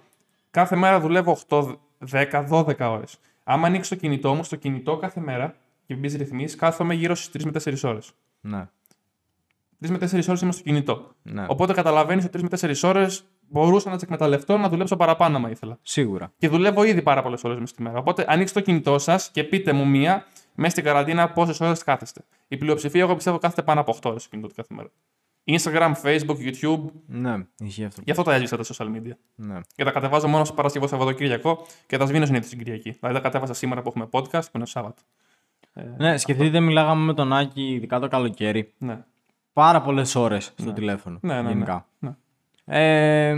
Κάθε 0.52 0.76
μέρα 0.76 1.00
δουλεύω 1.00 1.38
8, 1.50 1.76
10, 2.12 2.46
12 2.50 2.90
ώρες. 2.90 3.18
Άμα 3.44 3.68
ανοίξει 3.68 3.90
το 3.90 3.96
κινητό 3.96 4.34
μου, 4.34 4.44
στο 4.44 4.56
κινητό 4.56 4.98
κάθε 4.98 5.20
μέρα 5.20 5.56
και 5.86 5.96
μπεις 5.96 6.16
ρυθμίσεις, 6.16 6.56
κάθομαι 6.58 6.94
γύρω 6.94 7.16
στις 7.16 7.30
3 7.30 7.46
με 7.46 7.52
4 7.52 7.84
ώρες. 7.90 8.12
Ναι. 8.42 8.68
3 9.82 9.90
με 9.90 9.98
4 9.98 10.28
ώρες 10.30 10.42
είμαι 10.42 10.52
στο 10.52 10.64
κινητό. 10.64 11.12
Ναι. 11.22 11.46
Οπότε 11.48 11.74
καταλαβαίνεις 11.74 12.26
ότι 12.26 12.38
3 12.38 12.42
με 12.42 12.50
4 12.50 12.84
ώρες 12.84 13.24
μπορούσα 13.50 13.90
να 13.90 13.96
τις 13.96 14.04
εκμεταλλευτώ 14.04 14.58
να 14.58 14.70
δουλέψω 14.70 14.96
παραπάνω, 14.96 15.38
άμα 15.38 15.50
ήθελα. 15.50 15.78
Σίγουρα. 15.82 16.32
Και 16.38 16.48
δουλεύω 16.48 16.84
ήδη 16.84 17.02
πάρα 17.02 17.22
πολλές 17.22 17.44
ώρες 17.44 17.60
μέσα 17.60 17.74
στη 17.74 17.82
μέρα. 17.82 17.98
Οπότε 17.98 18.26
ανοίξτε 18.28 18.60
το 18.60 18.66
κινητό 18.66 19.00
σας 19.00 19.30
και 19.32 19.44
πείτε 19.44 19.74
μου 19.74 19.88
μία 19.88 20.26
μέσα 20.56 20.72
στην 20.72 20.84
καραντίνα 20.84 21.30
πόσες 21.30 21.60
ώρες 21.60 21.84
κάθεστε. 21.84 22.22
Η 22.48 22.58
πλειοψηφία, 22.58 23.02
εγώ 23.02 23.16
πιστεύω, 23.16 23.38
κάθεται 23.38 23.62
πάνω 23.62 23.80
από 23.80 23.92
8 23.92 24.10
ώρες 24.10 24.22
στο 24.22 24.30
κινητό 24.30 24.48
του 24.48 24.54
κάθε 24.56 24.74
μέρα. 24.74 24.90
Instagram, 25.46 25.94
Facebook, 26.04 26.38
YouTube. 26.38 26.82
Ναι, 27.06 27.36
ισχύει 27.60 27.84
αυτό. 27.86 28.02
Γι' 28.06 28.12
αυτό 28.12 28.24
τα 28.24 28.34
έζησα 28.34 28.58
τα 28.58 28.64
social 28.64 28.86
media. 28.86 29.12
Ναι. 29.36 29.60
Και 29.76 29.84
τα 29.84 29.92
κατεβάζω 29.92 30.28
μόνο 30.28 30.46
στο 30.46 30.54
Παρασκευό 30.54 30.88
Σαββατοκύριακο 30.88 31.66
και 31.88 31.98
τα 31.98 32.06
σβήνω 32.06 32.26
συνήθως 32.26 32.50
την 32.50 32.58
Κυριακή. 32.58 32.92
Δηλαδή 32.92 33.18
τα 33.18 33.24
κατέβασα 33.24 33.54
σήμερα 33.54 33.82
που 33.82 33.88
έχουμε 33.90 34.08
podcast 34.12 34.44
που 34.44 34.52
είναι 34.58 34.66
Σάββατο. 34.66 35.02
ναι, 35.98 36.18
σκεφτείτε, 36.18 36.60
μιλάγαμε 36.60 37.04
με 37.04 37.14
τον 37.14 37.34
Άκη, 37.34 37.68
ειδικά 37.74 38.00
το 38.00 38.08
καλοκαίρι. 38.08 38.74
Ναι. 38.78 39.04
Πάρα 39.54 39.82
πολλές 39.82 40.16
ώρες 40.16 40.54
στο 40.58 40.74
τηλέφωνο. 40.74 41.20
Ναι, 41.22 41.34
ναι, 41.34 41.42
ναι. 41.42 41.50
γενικά. 41.50 41.88
ναι. 42.00 42.16
Ε, 42.72 43.36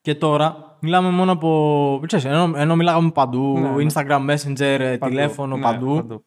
και 0.00 0.14
τώρα 0.14 0.76
μιλάμε 0.80 1.10
μόνο 1.10 1.32
από. 1.32 2.00
Ξέρεις, 2.06 2.24
ενώ, 2.24 2.52
ενώ 2.56 2.76
μιλάγαμε 2.76 3.10
παντού, 3.10 3.58
Ναι, 3.58 3.68
ναι. 3.68 3.86
Instagram, 3.92 4.30
Messenger, 4.30 4.60
ε, 4.60 4.96
Παντού. 4.96 5.14
τηλέφωνο, 5.14 5.56
Ναι, 5.56 5.62
παντού. 5.62 6.24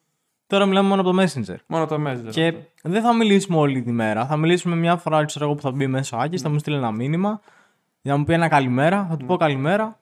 Τώρα 0.47 0.65
μιλάμε 0.65 0.87
μόνο 0.87 1.01
από 1.01 1.11
το 1.11 1.23
Messenger. 1.23 1.55
Μόνο 1.67 1.85
το 1.85 1.97
Messenger. 2.07 2.29
Και 2.29 2.53
δεν 2.83 3.01
θα 3.01 3.15
μιλήσουμε 3.15 3.57
όλη 3.57 3.81
τη 3.81 3.91
μέρα. 3.91 4.25
Θα 4.25 4.37
μιλήσουμε 4.37 4.75
μια 4.75 4.97
φορά, 4.97 5.25
ξέρω 5.25 5.45
εγώ, 5.45 5.55
που 5.55 5.61
θα 5.61 5.71
μπει 5.71 5.87
μέσα 5.87 6.17
ο 6.17 6.19
Άκης, 6.19 6.41
θα 6.41 6.49
μου 6.49 6.59
στείλει 6.59 6.75
ένα 6.75 6.91
μήνυμα, 6.91 7.41
θα 8.01 8.17
μου 8.17 8.23
πει 8.23 8.33
ένα 8.33 8.47
καλημέρα, 8.47 9.07
θα 9.09 9.17
του 9.17 9.25
πω 9.25 9.37
καλημέρα. 9.37 9.99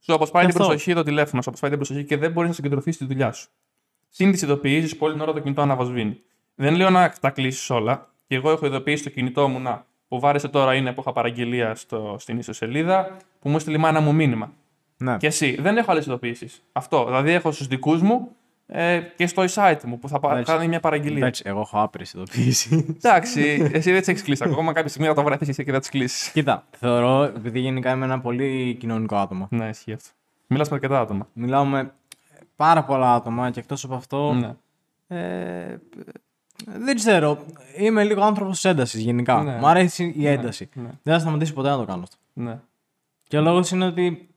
Σου 0.00 0.14
αποσπάει 0.14 0.44
Γι' 0.44 0.50
την 0.50 0.60
αυτό. 0.60 0.72
προσοχή 0.72 0.94
το 0.94 1.02
τηλέφωνο, 1.02 1.42
σου 1.42 1.48
αποσπάει 1.48 1.70
την 1.70 1.78
προσοχή 1.78 2.04
και 2.04 2.16
δεν 2.16 2.32
μπορείς 2.32 2.48
να 2.48 2.54
συγκεντρωθείς 2.54 2.94
στη 2.94 3.04
δουλειά 3.04 3.32
σου. 3.32 3.48
Συν 4.08 4.32
τι 4.32 4.44
ειδοποιήσει 4.44 4.96
που 4.96 5.04
όλη 5.04 5.12
την 5.12 5.22
ώρα 5.22 5.32
το 5.32 5.40
κινητό 5.40 5.62
αναβασβήνει. 5.62 6.20
Δεν 6.54 6.74
λέω 6.74 6.90
να 6.90 7.12
τα 7.20 7.30
κλείσεις 7.30 7.70
όλα. 7.70 8.08
Και 8.26 8.34
εγώ 8.34 8.50
έχω 8.50 8.66
ειδοποιήσει 8.66 9.02
το 9.02 9.10
κινητό 9.10 9.48
μου 9.48 9.60
να 9.60 9.86
που 10.08 10.20
βάρεσε 10.20 10.48
τώρα 10.48 10.74
είναι 10.74 10.92
που 10.92 11.00
είχα 11.00 11.12
παραγγελία 11.12 11.74
στο, 11.74 12.16
στην 12.18 12.38
ιστοσελίδα 12.38 13.16
που 13.40 13.48
μου 13.48 13.56
έστειλε 13.56 13.76
η 13.76 13.80
μάνα 13.80 14.00
μου 14.00 14.14
μήνυμα. 14.14 14.52
Ναι. 14.96 15.16
Και 15.16 15.26
εσύ. 15.26 15.56
Δεν 15.60 15.76
έχω 15.76 15.90
άλλες 15.90 16.06
ειδοποιήσεις. 16.06 16.62
Αυτό. 16.72 17.04
Δηλαδή 17.04 17.30
έχω 17.32 17.50
στους 17.52 17.66
δικούς 17.66 18.02
μου 18.02 18.28
ε, 18.66 19.00
και 19.16 19.26
στο 19.26 19.44
site 19.54 19.80
μου 19.84 19.98
που 19.98 20.08
θα 20.08 20.20
πα- 20.20 20.30
Εντάξει. 20.32 20.52
κάνει 20.52 20.68
μια 20.68 20.80
παραγγελία. 20.80 21.18
Εντάξει, 21.18 21.42
εγώ 21.46 21.60
έχω 21.60 21.80
άπειρη 21.82 22.04
ειδοποίηση. 22.14 22.94
Εντάξει, 22.96 23.68
εσύ 23.72 23.90
δεν 23.90 23.98
τις 23.98 24.08
έχεις 24.08 24.22
κλείσει 24.22 24.44
ακόμα. 24.44 24.72
Κάποια 24.72 24.88
στιγμή 24.88 25.08
θα 25.08 25.14
το 25.14 25.22
βρεθεί 25.22 25.48
εσύ 25.48 25.64
και 25.64 25.72
θα 25.72 25.78
τις 25.78 25.88
κλείσεις. 25.88 26.30
Κοίτα, 26.30 26.64
θεωρώ, 26.70 27.22
επειδή 27.22 27.60
γενικά 27.60 27.90
είμαι 27.90 28.04
ένα 28.04 28.20
πολύ 28.20 28.74
κοινωνικό 28.80 29.16
άτομο. 29.16 29.48
Ναι, 29.50 29.68
ισχύει 29.68 29.92
αυτό. 29.92 30.08
Μιλάς 30.46 30.68
με 30.68 30.74
αρκετά 30.74 31.00
άτομα. 31.00 31.28
Μιλάω 31.32 31.64
με 31.64 31.92
πάρα 32.56 32.84
πολλά 32.84 33.14
άτομα 33.14 33.50
και 33.50 33.60
εκτός 33.60 33.84
από 33.84 33.94
αυτό. 33.94 34.32
Ναι. 34.32 34.54
Ε, 35.18 35.76
δεν 36.64 36.94
ξέρω. 36.96 37.38
Είμαι 37.76 38.04
λίγο 38.04 38.22
άνθρωπος 38.24 38.54
της 38.54 38.64
έντασης 38.64 39.00
γενικά. 39.00 39.42
Ναι. 39.42 39.58
Μ' 39.60 39.66
αρέσει 39.66 40.14
η 40.16 40.26
ένταση. 40.26 40.68
ναι. 40.74 40.88
Δεν 41.02 41.14
θα 41.14 41.20
σταματήσει 41.20 41.52
ποτέ 41.52 41.68
να 41.68 41.76
το 41.76 41.84
κάνω 41.84 42.02
αυτό. 42.02 42.16
ναι. 42.32 42.58
Και 43.28 43.38
ο 43.38 43.40
λόγος 43.40 43.70
είναι 43.70 43.86
ότι 43.86 44.28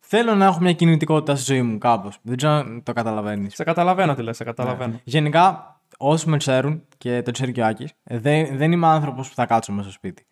θέλω 0.00 0.34
να 0.34 0.44
έχω 0.44 0.60
μια 0.60 0.72
κινητικότητα 0.72 1.34
στη 1.36 1.44
ζωή 1.52 1.62
μου 1.62 1.78
κάπως. 1.78 2.18
Δεν 2.22 2.36
ξέρω 2.36 2.52
αν 2.52 2.82
το 2.82 2.92
καταλαβαίνεις. 2.92 3.54
Σε 3.54 3.64
καταλαβαίνω 3.64 4.14
τι 4.14 4.22
λες, 4.22 4.36
σε 4.36 4.44
καταλαβαίνω. 4.44 5.00
Γενικά, 5.04 5.78
όσοι 5.98 6.28
με 6.28 6.36
ξέρουν 6.36 6.82
και 6.98 7.22
το 7.22 7.30
ξέρει 7.30 7.52
και 7.52 7.60
ο 7.60 7.66
Άκης, 7.66 7.92
ε, 8.04 8.18
δεν, 8.18 8.56
δεν 8.56 8.72
είμαι 8.72 8.86
άνθρωπος 8.86 9.28
που 9.28 9.34
θα 9.34 9.46
κάτσω 9.46 9.72
μέσα 9.72 9.82
στο 9.84 9.92
σπίτι. 9.92 10.26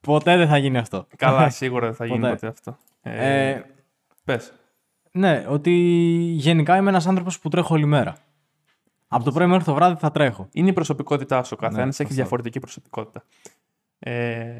Ποτέ 0.00 0.36
δεν 0.36 0.48
θα 0.48 0.56
γίνει 0.56 0.78
αυτό. 0.78 1.06
Καλά, 1.16 1.48
σίγουρα 1.60 1.86
δεν 1.86 1.94
θα 1.94 2.06
γίνει 2.06 2.18
Ποτέ. 2.18 2.32
ποτέ 2.32 2.46
αυτό. 2.46 2.76
Ε, 3.02 3.50
Ε, 3.50 3.64
πες. 4.24 4.52
ναι, 5.12 5.44
ότι 5.48 5.70
γενικά 6.36 6.76
είμαι 6.76 6.88
ένας 6.88 7.06
άνθρωπος 7.06 7.38
που 7.38 7.48
τρέχω 7.48 7.74
όλη 7.74 7.84
μέρα. 7.86 8.16
Από 9.08 9.24
το 9.24 9.32
πρωί 9.32 9.46
μέχρι 9.46 9.64
το 9.64 9.74
βράδυ 9.74 10.00
θα 10.00 10.10
τρέχω. 10.10 10.48
Είναι 10.52 10.68
η 10.68 10.72
προσωπικότητά 10.72 11.42
σου. 11.42 11.54
Ο 11.58 11.60
καθένας 11.60 11.84
Ναι, 11.84 11.88
έχει 11.88 12.02
αυτό. 12.02 12.14
διαφορετική 12.14 12.60
προσωπικότητα. 12.60 13.24
Ε, 13.98 14.58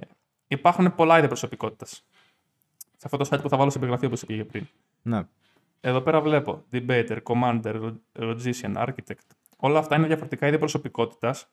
υπάρχουν 0.48 0.94
πολλά 0.94 1.18
είδη 1.18 1.26
προσωπικότητας. 1.26 1.90
Σε 2.96 3.02
αυτό 3.04 3.16
το 3.16 3.28
site 3.30 3.42
που 3.42 3.48
θα 3.48 3.56
βάλω 3.56 3.68
στην 3.68 3.80
περιγραφή, 3.80 4.06
όπως 4.06 4.22
είπα 4.22 4.34
και 4.34 4.44
πριν. 4.44 4.66
Ναι. 5.02 5.22
Εδώ 5.80 6.00
πέρα 6.00 6.20
βλέπω 6.20 6.64
debater, 6.72 7.18
commander, 7.22 7.92
logician, 8.18 8.76
architect. 8.76 9.26
Όλα 9.56 9.78
αυτά 9.78 9.96
είναι 9.96 10.06
διαφορετικά 10.06 10.46
είδη 10.46 10.58
προσωπικότητας 10.58 11.46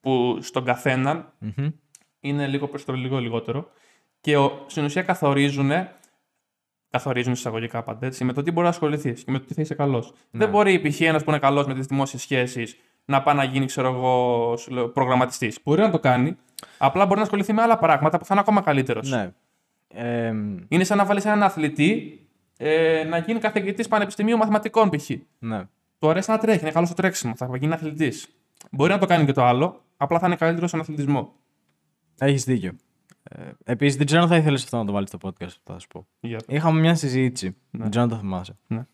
που 0.00 0.38
στον 0.42 0.64
καθέναν 0.64 1.32
Μμμ. 1.38 1.68
είναι 2.20 2.46
λίγο 2.46 2.66
περισσότερο, 2.66 2.96
λίγο 2.98 3.18
λιγότερο 3.18 3.70
και 4.20 4.36
ο, 4.36 4.64
στην 4.66 4.84
ουσία 4.84 5.02
καθορίζουν, 5.02 5.70
καθορίζουν 6.96 7.32
εισαγωγικά 7.32 7.82
πάντα 7.82 8.06
έτσι, 8.06 8.24
με 8.24 8.32
το 8.32 8.42
τι 8.42 8.50
μπορεί 8.50 8.62
να 8.62 8.68
ασχοληθείς 8.68 9.24
και 9.24 9.30
με 9.30 9.38
το 9.38 9.44
τι 9.44 9.54
θα 9.54 9.62
είσαι 9.62 9.74
καλός. 9.74 10.12
Ναι. 10.30 10.38
Δεν 10.38 10.48
μπορεί 10.48 10.80
π.χ. 10.80 11.00
ένας 11.00 11.24
που 11.24 11.30
είναι 11.30 11.38
καλός 11.38 11.66
με 11.66 11.74
τις 11.74 11.86
δημόσιες 11.86 12.22
σχέσεις 12.22 12.76
να 13.04 13.22
πάει 13.22 13.34
να 13.34 13.44
γίνει, 13.44 13.66
ξέρω 13.66 13.88
εγώ, 13.88 14.54
προγραμματιστής. 14.92 15.58
Μπορεί 15.64 15.80
να 15.80 15.90
το 15.90 15.98
κάνει, 15.98 16.36
απλά 16.78 17.04
μπορεί 17.04 17.16
να 17.16 17.22
ασχοληθεί 17.22 17.52
με 17.52 17.62
άλλα 17.62 17.78
πράγματα 17.78 18.18
που 18.18 18.24
θα 18.24 18.34
είναι 18.34 18.42
ακόμα 18.46 18.60
καλύτερος. 18.60 19.10
Ναι. 19.10 19.32
Ε, 19.88 20.32
Είναι 20.68 20.84
σαν 20.84 20.96
να 20.96 21.04
βάλεις 21.04 21.24
έναν 21.24 21.42
αθλητή 21.42 22.20
ε, 22.56 23.04
να 23.04 23.18
γίνει 23.18 23.38
καθηγητής 23.38 23.88
πανεπιστημίου 23.88 24.36
μαθηματικών 24.36 24.90
π.χ. 24.90 25.10
ναι. 25.38 25.62
Του 25.98 26.08
αρέσει 26.08 26.30
να 26.30 26.38
τρέχει, 26.38 26.60
είναι 26.60 26.70
καλός 26.70 26.88
στο 26.88 26.96
τρέξιμο, 26.96 27.32
θα 27.36 27.50
γίνει 27.58 27.72
αθλητής. 27.72 28.28
Μπορεί 28.70 28.92
να 28.92 28.98
το 28.98 29.06
κάνει 29.06 29.24
και 29.24 29.32
το 29.32 29.44
άλλο, 29.44 29.80
απλά 29.96 30.18
θα 30.18 30.26
είναι 30.26 30.36
καλύτερος 30.36 30.68
στον 30.68 30.80
αθλητισμό. 30.80 31.32
Έχεις 32.18 32.44
δίκιο. 32.44 32.72
Ε, 33.28 33.50
Επίσης, 33.64 33.96
δεν 33.96 34.06
ξέρω 34.06 34.22
αν 34.22 34.28
θα 34.28 34.36
ήθελες 34.36 34.62
αυτό 34.64 34.76
να 34.76 34.84
το 34.84 34.92
βάλεις 34.92 35.08
στο 35.08 35.18
podcast, 35.22 35.54
θα 35.62 35.78
σου 35.78 35.86
πω. 35.88 36.06
Για... 36.20 36.40
Είχαμε 36.48 36.80
μια 36.80 36.94
συζήτηση. 36.94 37.56
Δεν 37.70 37.88
ξέρω 37.90 38.04
αν 38.04 38.10
το 38.10 38.16
θυμάσαι. 38.16 38.58
Ναι. 38.66 38.86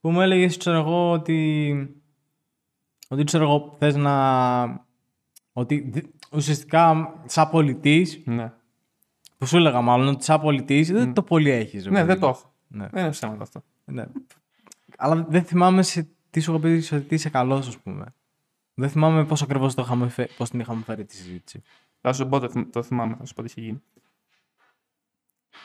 Που 0.00 0.10
μου 0.10 0.20
έλεγες, 0.20 0.56
ξέρω 0.56 0.76
εγώ, 0.78 1.10
ότι. 1.10 1.72
Ότι 3.08 3.24
ξέρω 3.24 3.44
εγώ, 3.44 3.76
θες 3.78 3.96
να. 3.96 4.86
Ότι 5.52 5.78
δι- 5.80 6.14
ουσιαστικά, 6.32 7.12
σαν 7.26 7.50
πολιτής, 7.50 8.22
Ναι. 8.24 8.52
που 9.38 9.46
σου 9.46 9.56
έλεγα 9.56 9.80
μάλλον, 9.80 10.08
ότι 10.08 10.24
σαν 10.24 10.40
πολιτής 10.40 10.90
δεν 10.92 11.12
το 11.12 11.22
πολύ 11.22 11.50
έχεις. 11.50 11.86
ναι, 11.86 12.04
δεν 12.04 12.20
το 12.20 12.26
έχω. 12.28 12.54
Ναι. 12.68 12.88
Δεν 12.88 13.02
είναι 13.02 13.10
ψέματα 13.10 13.42
αυτό. 13.42 13.62
ναι. 13.84 14.04
Αλλά 14.96 15.26
δεν 15.28 15.44
θυμάμαι 15.44 15.82
σε 15.82 16.08
τι 16.30 16.40
σου 16.40 16.50
έχω 16.50 16.60
πει 16.60 16.80
σε 16.80 17.00
τι 17.00 17.14
είσαι 17.14 17.28
καλός, 17.30 17.68
ας 17.68 17.78
πούμε. 17.78 18.14
Δεν 18.74 18.88
θυμάμαι 18.88 19.24
πώς 19.24 19.42
ακριβώς 19.42 19.74
πώς 20.36 20.50
την 20.50 20.60
είχαμε 20.60 20.82
φέρει 20.82 21.04
τη 21.04 21.14
συζήτηση. 21.16 21.62
Θα 22.06 22.12
σου 22.14 22.26
πω, 22.28 22.38
το, 22.40 22.48
θυμ- 22.48 22.72
το 22.72 22.82
θυμάμαι, 22.82 23.16
θα 23.18 23.24
σου 23.26 23.34
πω 23.34 23.42
τι 23.42 23.48
είχε 23.50 23.60
γίνει. 23.60 23.82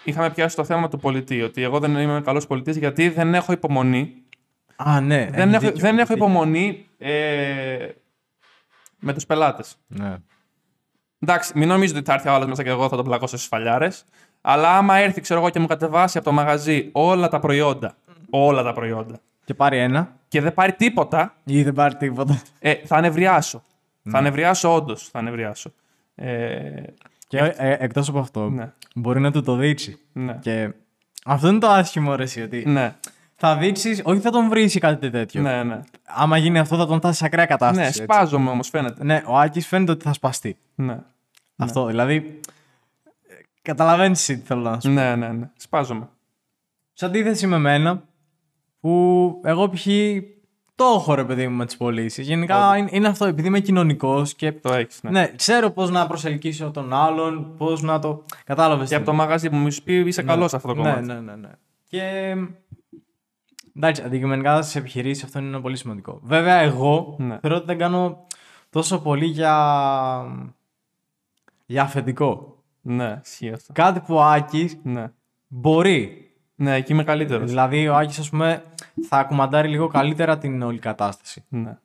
Είχαμε 0.04 0.30
πιάσει 0.30 0.56
το 0.56 0.64
θέμα 0.64 0.88
του 0.88 0.98
πολιτή, 1.00 1.42
ότι 1.42 1.62
εγώ 1.64 1.80
δεν 1.80 1.96
είμαι 1.96 2.22
καλός 2.22 2.48
πολιτής 2.48 2.78
γιατί 2.78 3.10
δεν 3.10 3.34
έχω 3.34 3.52
υπομονή. 3.52 4.14
Α, 4.76 5.02
ναι. 5.02 5.30
δεν 5.32 5.54
έχεις 5.54 5.54
έχω, 5.54 5.66
δίκιο, 5.66 5.80
δεν 5.82 5.98
έχεις 5.98 6.10
έχω 6.10 6.14
δίκιο. 6.14 6.16
υπομονή 6.16 6.86
ε, 6.98 7.90
με 9.00 9.14
τους 9.14 9.26
πελάτες. 9.26 9.76
Ναι. 9.88 10.18
Εντάξει, 11.20 11.52
μην 11.56 11.68
νομίζετε 11.68 11.98
ότι 12.00 12.08
θα 12.08 12.14
έρθει 12.14 12.28
ο 12.28 12.32
άλλος 12.34 12.48
μέσα 12.48 12.64
και 12.64 12.70
εγώ 12.70 12.90
θα 12.90 12.96
τον 12.96 13.06
πλακώσω 13.06 13.38
στις 13.38 13.48
φαλιάρες. 13.50 14.04
Αλλά 14.42 14.78
άμα 14.78 14.96
έρθει, 14.96 15.22
ξέρω 15.22 15.40
εγώ, 15.40 15.50
και 15.50 15.60
μου 15.60 15.68
κατεβάσει 15.68 16.18
από 16.18 16.28
το 16.28 16.34
μαγαζί 16.34 16.90
όλα 16.92 17.28
τα 17.28 17.40
προϊόντα. 17.40 17.96
Όλα 18.30 18.64
τα 18.64 18.74
προϊόντα. 18.74 19.20
Και 19.44 19.54
πάρει 19.54 19.78
ένα. 19.78 20.16
και 20.28 20.42
δεν 20.42 20.54
πάρει 20.54 20.74
τίποτα, 20.74 21.36
Ή 21.44 21.64
δεν 21.64 21.74
πάρει 21.74 21.96
τίποτα. 21.96 22.42
ε, 22.60 22.76
θα 22.76 22.96
ανεβριάσω. 22.96 23.64
Ναι. 24.02 24.12
Θα 24.12 24.18
ανεβριάσω 24.18 24.74
όντως. 24.74 25.10
Θα 25.10 25.20
ανεβριάσω. 25.20 25.72
Ε, 26.22 26.84
Και 27.28 27.38
ε, 27.38 27.76
εκτός 27.80 28.10
από 28.10 28.20
αυτό, 28.20 28.50
ναι, 28.50 28.72
μπορεί 28.96 29.20
να 29.20 29.32
του 29.32 29.44
το 29.44 29.56
δείξει. 29.56 30.00
ναι, 30.14 30.38
Και 30.42 30.72
αυτό 31.26 31.48
είναι 31.48 31.60
το 31.60 31.68
άσχημο 31.68 32.16
ρε 32.16 32.24
εσύ, 32.24 32.42
ότι 32.42 32.64
ναι, 32.68 32.96
θα 33.36 33.58
δείξεις, 33.58 34.02
όχι 34.04 34.20
θα 34.20 34.32
τον 34.32 34.50
βρεις 34.50 34.76
ή 34.76 34.80
κάτι 34.80 35.10
τέτοιο. 35.10 35.42
ναι, 35.42 35.64
ναι. 35.64 35.80
Άμα 36.06 36.38
γίνει 36.38 36.60
αυτό 36.60 36.76
θα 36.78 36.86
τον 36.86 36.98
φτάσει 36.98 37.18
σε 37.18 37.26
ακραία 37.26 37.46
κατάσταση. 37.46 37.80
Ναι, 37.80 37.88
έτσι. 37.88 38.04
σπάζομαι 38.04 38.50
όμως 38.50 38.70
φαίνεται. 38.70 39.04
Ναι, 39.04 39.24
ο 39.26 39.38
Άκης 39.38 39.68
φαίνεται 39.68 39.92
ότι 39.92 40.04
θα 40.04 40.14
σπαστεί. 40.14 40.58
Ναι, 40.76 40.98
Αυτό, 41.58 41.86
δηλαδή. 41.86 42.40
Καταλαβαίνεις 43.62 44.26
τι 44.26 44.36
θέλω 44.36 44.62
να 44.62 44.80
σου 44.80 44.88
πω. 44.88 44.94
ναι, 44.94 45.16
ναι, 45.16 45.28
ναι. 45.28 45.50
Σπάζομαι. 45.58 46.10
Σε 46.94 47.06
αντίθεση 47.06 47.48
με 47.48 47.58
μένα, 47.58 48.04
που 48.80 49.42
εγώ 49.44 49.70
π.χ. 49.70 49.88
το 50.82 50.94
έχω 50.98 51.14
ρε 51.14 51.24
παιδί 51.26 51.48
μου 51.48 51.56
με 51.56 51.66
τις 51.66 51.78
πωλήσεις. 51.78 52.28
Γενικά 52.28 52.78
είναι, 52.78 52.90
είναι 52.92 53.08
αυτό, 53.08 53.26
επειδή 53.26 53.48
είμαι 53.48 53.60
κοινωνικός 53.60 54.34
και. 54.34 54.52
Το 54.52 54.74
έχεις. 54.74 55.00
Ναι. 55.04 55.10
Ναι, 55.10 55.32
ξέρω 55.36 55.70
πώς 55.70 55.90
να 55.90 56.08
προσελκύσω 56.08 56.72
τον 56.72 56.94
άλλον, 56.94 57.54
πώς 57.58 57.82
να 57.82 58.00
το. 58.00 58.24
Κατάλαβες. 58.46 58.90
Και 58.90 58.96
από 58.96 59.06
το 59.06 59.14
μαγαζί 59.14 59.50
που 59.50 59.56
μου 59.56 59.72
σου 59.72 59.84
πει 59.84 59.94
είσαι 59.94 60.24
καλός 60.24 60.50
σε 60.50 60.56
αυτό 60.56 60.68
το 60.68 60.82
ναι, 60.82 60.90
κομμάτι. 60.90 61.06
ναι, 61.06 61.14
ναι, 61.14 61.36
ναι. 61.36 61.50
Και. 61.90 62.36
Εντάξει, 63.76 64.02
αντικειμενικά 64.02 64.62
στι 64.62 64.80
επιχειρήσεις 64.80 65.24
αυτό 65.24 65.40
είναι 65.40 65.48
ένα 65.48 65.62
πολύ 65.62 65.78
σημαντικό. 65.78 66.20
Βέβαια, 66.24 66.56
εγώ 66.58 67.16
Ναι. 67.20 67.38
θεωρώ 67.42 67.56
ότι 67.58 67.66
δεν 67.66 67.78
κάνω 67.78 68.28
τόσο 68.70 69.00
πολύ 69.02 69.26
για. 69.26 69.56
για 71.66 71.82
αφεντικό. 71.82 72.56
Ναι, 72.82 73.20
ισχύει 73.26 73.52
αυτό. 73.52 73.74
Κάτι 73.74 74.00
που 74.00 74.16
ο 74.16 74.22
Άκης 74.24 74.78
Ναι. 74.84 75.12
μπορεί. 75.48 76.16
Ναι, 76.56 76.76
εκεί 76.76 76.92
είμαι 76.92 77.04
καλύτερος. 77.04 77.50
Δηλαδή, 77.50 77.88
ο 77.88 77.96
Άκης, 77.96 78.20
ας 78.20 78.30
πούμε, 78.30 78.64
θα 79.08 79.24
κουμαντάρει 79.24 79.68
λίγο 79.68 79.88
καλύτερα 79.88 80.38
την 80.38 80.62
όλη 80.62 80.80
κατάσταση. 80.80 81.44
Ναι. 81.50 81.78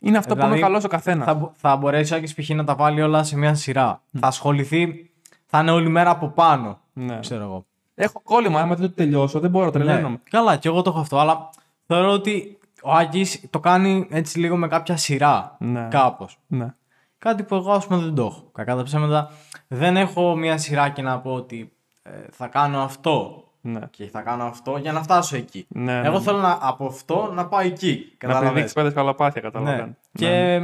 Είναι 0.00 0.18
αυτό 0.18 0.34
που 0.34 0.40
Δηλαδή, 0.40 0.56
είναι 0.58 0.66
καλός 0.66 0.84
ο 0.84 0.88
καθένας. 0.88 1.26
Θα, 1.26 1.34
μπο- 1.34 1.52
θα 1.56 1.76
μπορέσει 1.76 2.14
ο 2.14 2.16
Άκης 2.16 2.34
π.χ. 2.34 2.48
να 2.48 2.64
τα 2.64 2.74
βάλει 2.74 3.02
όλα 3.02 3.22
σε 3.22 3.36
μια 3.36 3.54
σειρά. 3.54 4.02
Θα 4.20 4.26
ασχοληθεί, 4.26 5.10
θα 5.46 5.60
είναι 5.60 5.70
όλη 5.70 5.88
μέρα 5.88 6.10
από 6.10 6.28
πάνω. 6.28 6.80
Ναι. 6.92 7.18
Ξέρω 7.20 7.42
εγώ. 7.42 7.66
Έχω 7.94 8.20
κόλλημα. 8.20 8.60
Άμα 8.60 8.74
δεν 8.74 8.88
το 8.88 8.94
τελειώσω, 8.94 9.40
δεν 9.40 9.50
μπορώ, 9.50 9.70
τρελαίνομαι. 9.70 10.08
Ναι. 10.08 10.16
Καλά, 10.30 10.56
και 10.56 10.68
εγώ 10.68 10.82
το 10.82 10.90
έχω 10.90 10.98
αυτό, 11.00 11.18
αλλά 11.18 11.50
θεωρώ 11.86 12.10
ότι 12.10 12.58
ο 12.82 12.92
Άκης 12.92 13.44
το 13.50 13.60
κάνει 13.60 14.06
έτσι 14.10 14.38
λίγο 14.38 14.56
με 14.56 14.68
κάποια 14.68 14.96
σειρά. 14.96 15.56
Ναι. 15.58 15.88
Κάπως. 15.90 16.38
Ναι. 16.46 16.74
Κάτι 17.18 17.42
που 17.42 17.54
εγώ, 17.54 17.72
ας 17.72 17.86
πούμε, 17.86 18.02
δεν 18.02 18.14
το 18.14 18.24
έχω. 18.24 18.50
Κακά 18.52 18.76
τα 18.76 18.82
ψέματα, 18.82 19.30
δεν 19.68 19.96
έχω 19.96 20.36
μια 20.36 20.58
σειρά 20.58 20.88
και 20.88 21.02
να 21.02 21.18
πω 21.20 21.32
ότι 21.32 21.72
ε, 22.02 22.10
θα 22.30 22.46
κάνω 22.46 22.80
αυτό 22.80 23.44
Ναι. 23.72 23.80
και 23.90 24.04
θα 24.08 24.20
κάνω 24.20 24.44
αυτό 24.44 24.76
για 24.76 24.92
να 24.92 25.02
φτάσω 25.02 25.36
εκεί. 25.36 25.66
Ναι, 25.68 26.00
ναι, 26.00 26.06
εγώ 26.06 26.16
ναι. 26.18 26.22
θέλω 26.24 26.38
να, 26.38 26.58
από 26.60 26.86
αυτό 26.86 27.30
να 27.34 27.46
πάω 27.46 27.60
εκεί. 27.60 28.06
Να 28.10 28.16
Καταλαβαίνεις. 28.18 28.52
πηδήξει 28.52 28.74
πέντε 28.74 28.90
σκαλοπάτια, 28.90 29.42
Ναι. 29.42 29.50
καταλαβαίνω. 29.50 29.94
Και 30.12 30.60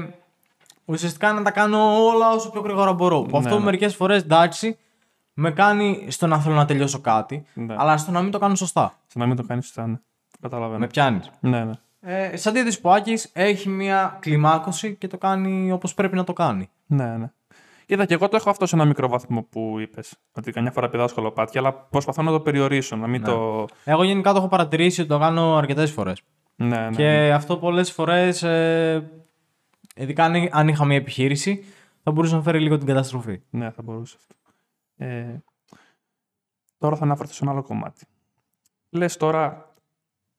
ουσιαστικά 0.84 1.32
να 1.32 1.42
τα 1.42 1.50
κάνω 1.50 2.05
όλα 2.07 2.30
όσο 2.30 2.50
πιο 2.50 2.61
γρήγορα 2.61 2.92
μπορώ. 2.92 3.22
Που 3.22 3.36
αυτό 3.36 3.59
ναι. 3.59 3.64
μερικές 3.64 3.94
φορές 3.96 4.22
εντάξει 4.22 4.78
με 5.34 5.50
κάνει 5.50 6.07
στο 6.09 6.26
να 6.26 6.38
θέλω 6.38 6.55
να 6.55 6.64
τελειώσω 6.64 7.00
κάτι, 7.00 7.44
Ναι. 7.55 7.74
αλλά 7.78 7.96
στο 7.96 8.11
να 8.11 8.22
μην 8.22 8.30
το 8.30 8.38
κάνω 8.38 8.55
σωστά. 8.55 8.94
Στο 9.07 9.18
να 9.18 9.26
μην 9.26 9.36
το 9.36 9.42
κάνεις 9.42 9.64
σωστά, 9.66 9.86
ναι. 9.86 9.96
Καταλαβαίνω. 10.40 10.78
Με 10.78 10.86
πιάνεις. 10.86 11.30
Ναι, 11.40 11.64
ναι. 11.64 11.72
Ε, 12.00 12.36
σε 12.36 12.48
αντίθεση 12.48 12.80
που 12.80 12.88
ο 12.88 12.92
Άκης 12.92 13.30
έχει 13.32 13.68
μια 13.68 14.16
κλιμάκωση 14.20 14.94
και 14.94 15.07
το 15.09 15.18
κάνει 15.18 15.72
όπως 15.72 15.94
πρέπει 15.94 16.16
να 16.16 16.24
το 16.24 16.32
κάνει. 16.32 16.70
Ναι, 16.86 17.05
ναι. 17.05 17.30
Είδα 17.87 18.05
και 18.05 18.14
εγώ 18.14 18.28
το 18.28 18.37
έχω 18.37 18.51
αυτό 18.51 18.66
σε 18.66 18.76
ένα 18.76 18.85
μικρό 18.85 19.09
βαθμό 19.09 19.43
που 19.43 19.76
είπες. 19.80 20.16
Ότι 20.32 20.53
καμιά 20.53 20.70
φορά 20.70 20.89
πηδάω 20.89 21.09
σκολοπάτια, 21.09 21.61
αλλά 21.61 21.72
προσπαθώ 21.74 22.22
να 22.22 22.30
το 22.30 22.41
περιορίσω, 22.41 22.97
να 22.97 23.07
μην 23.07 23.20
Ναι. 23.20 23.26
το. 23.26 23.66
Εγώ 23.85 24.03
γενικά 24.05 24.32
το 24.32 24.39
έχω 24.39 24.49
παρατηρήσει 24.49 25.01
ότι 25.01 25.11
το 25.11 25.18
κάνω 25.18 25.57
αρκετές 25.57 25.91
φορές. 25.91 26.22
Ναι, 26.57 26.89
ναι. 26.89 26.97
Και 26.97 27.32
αυτό 27.32 27.57
πολλές 27.57 27.93
φορές, 27.93 28.43
ε, 28.43 29.11
ειδικά 29.97 30.24
αν, 30.24 30.49
αν 30.51 30.68
είχα 30.68 30.85
μια 30.85 30.97
επιχείρηση, 30.97 31.64
θα 32.03 32.11
μπορούσε 32.12 32.35
να 32.35 32.43
φέρει 32.43 32.61
λίγο 32.61 32.78
την 32.78 32.87
καταστροφή. 32.87 33.41
Ναι, 33.51 33.70
θα 33.70 33.82
μπορούσε 33.82 34.16
αυτό. 34.18 34.35
Ε, 34.97 35.43
τώρα 36.78 36.97
θα 36.97 37.05
αναφερθώ 37.05 37.32
σε 37.32 37.39
ένα 37.43 37.53
άλλο 37.53 37.62
κομμάτι. 37.62 38.07
Λες 38.91 39.16
τώρα, 39.16 39.72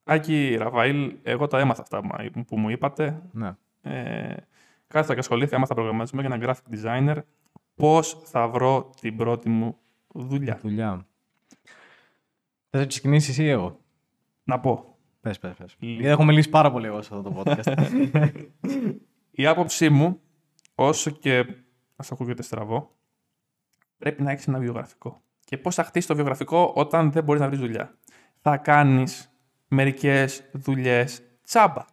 Άκη 0.04 0.56
Ραβαήλ, 0.60 1.16
εγώ 1.24 1.48
τα 1.48 1.60
έμαθα 1.60 1.82
αυτά 1.82 2.02
που- 2.34 2.46
που 2.46 2.58
μου 2.60 2.70
είπατε. 2.70 3.22
Ναι. 3.32 3.56
Ε, 3.82 4.36
κάθεσα 4.88 5.14
και 5.14 5.20
ασχολήθηκα, 5.20 5.56
έμαθα 5.56 5.74
προγραμματισμό 5.74 6.22
για 6.22 6.30
ένα 6.34 6.46
graphic 6.46 6.76
designer. 6.76 7.18
Πώς 7.76 8.22
θα 8.24 8.48
βρω 8.48 8.90
την 9.02 9.16
πρώτη 9.16 9.50
μου 9.50 9.78
δουλειά; 10.14 10.58
Δουλειά. 10.62 11.08
Θες 12.70 12.82
να 12.82 12.86
ξεκινήσεις 12.86 13.30
εσύ 13.30 13.44
ή 13.44 13.50
εγώ; 13.50 13.80
Να 14.44 14.60
πω. 14.60 14.98
Πες, 15.22 15.40
πες, 15.40 15.54
πες. 15.54 15.76
Λοιπόν. 15.80 15.96
Γιατί 15.96 16.08
έχω 16.08 16.24
μιλήσει 16.24 16.50
πάρα 16.50 16.72
πολύ 16.72 16.86
εγώ 16.86 17.02
σε 17.02 17.10
αυτό 17.16 17.30
το 17.30 17.44
podcast. 17.46 17.78
Η 19.38 19.46
άποψή 19.46 19.90
μου, 19.90 20.20
όσο 20.76 21.12
και 21.12 21.46
ας 21.96 22.12
ακούγεται 22.12 22.42
στραβό, 22.42 22.96
πρέπει 23.98 24.24
να 24.24 24.32
έχεις 24.32 24.48
ένα 24.48 24.60
βιογραφικό. 24.60 25.22
Και 25.44 25.58
πώς 25.58 25.76
θα 25.76 25.84
χτίσεις 25.84 26.08
το 26.08 26.16
βιογραφικό 26.16 26.72
όταν 26.76 27.12
δεν 27.12 27.24
μπορείς 27.24 27.42
να 27.42 27.48
βρεις 27.48 27.60
δουλειά. 27.60 27.98
Θα 28.42 28.58
κάνεις 28.58 29.36
μερικές 29.68 30.50
δουλειές 30.54 31.24
τσάμπα. 31.44 31.86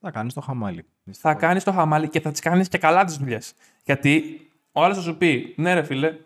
θα 0.00 0.10
κάνεις 0.10 0.34
το 0.34 0.40
χαμάλι. 0.40 0.84
Θα 1.12 1.34
κάνεις 1.34 1.64
το 1.64 1.72
χαμάλι 1.72 2.08
και 2.08 2.20
θα 2.20 2.30
τις 2.30 2.40
κάνεις 2.40 2.68
και 2.68 2.78
καλά 2.78 3.04
τις 3.04 3.16
δουλειές. 3.16 3.54
Γιατί 3.84 4.40
ο 4.72 4.84
άλλος 4.84 4.96
θα 4.96 5.02
σου 5.02 5.16
πει, 5.16 5.54
ναι, 5.56 5.74
ρε 5.74 5.82
φίλε, 5.82 6.16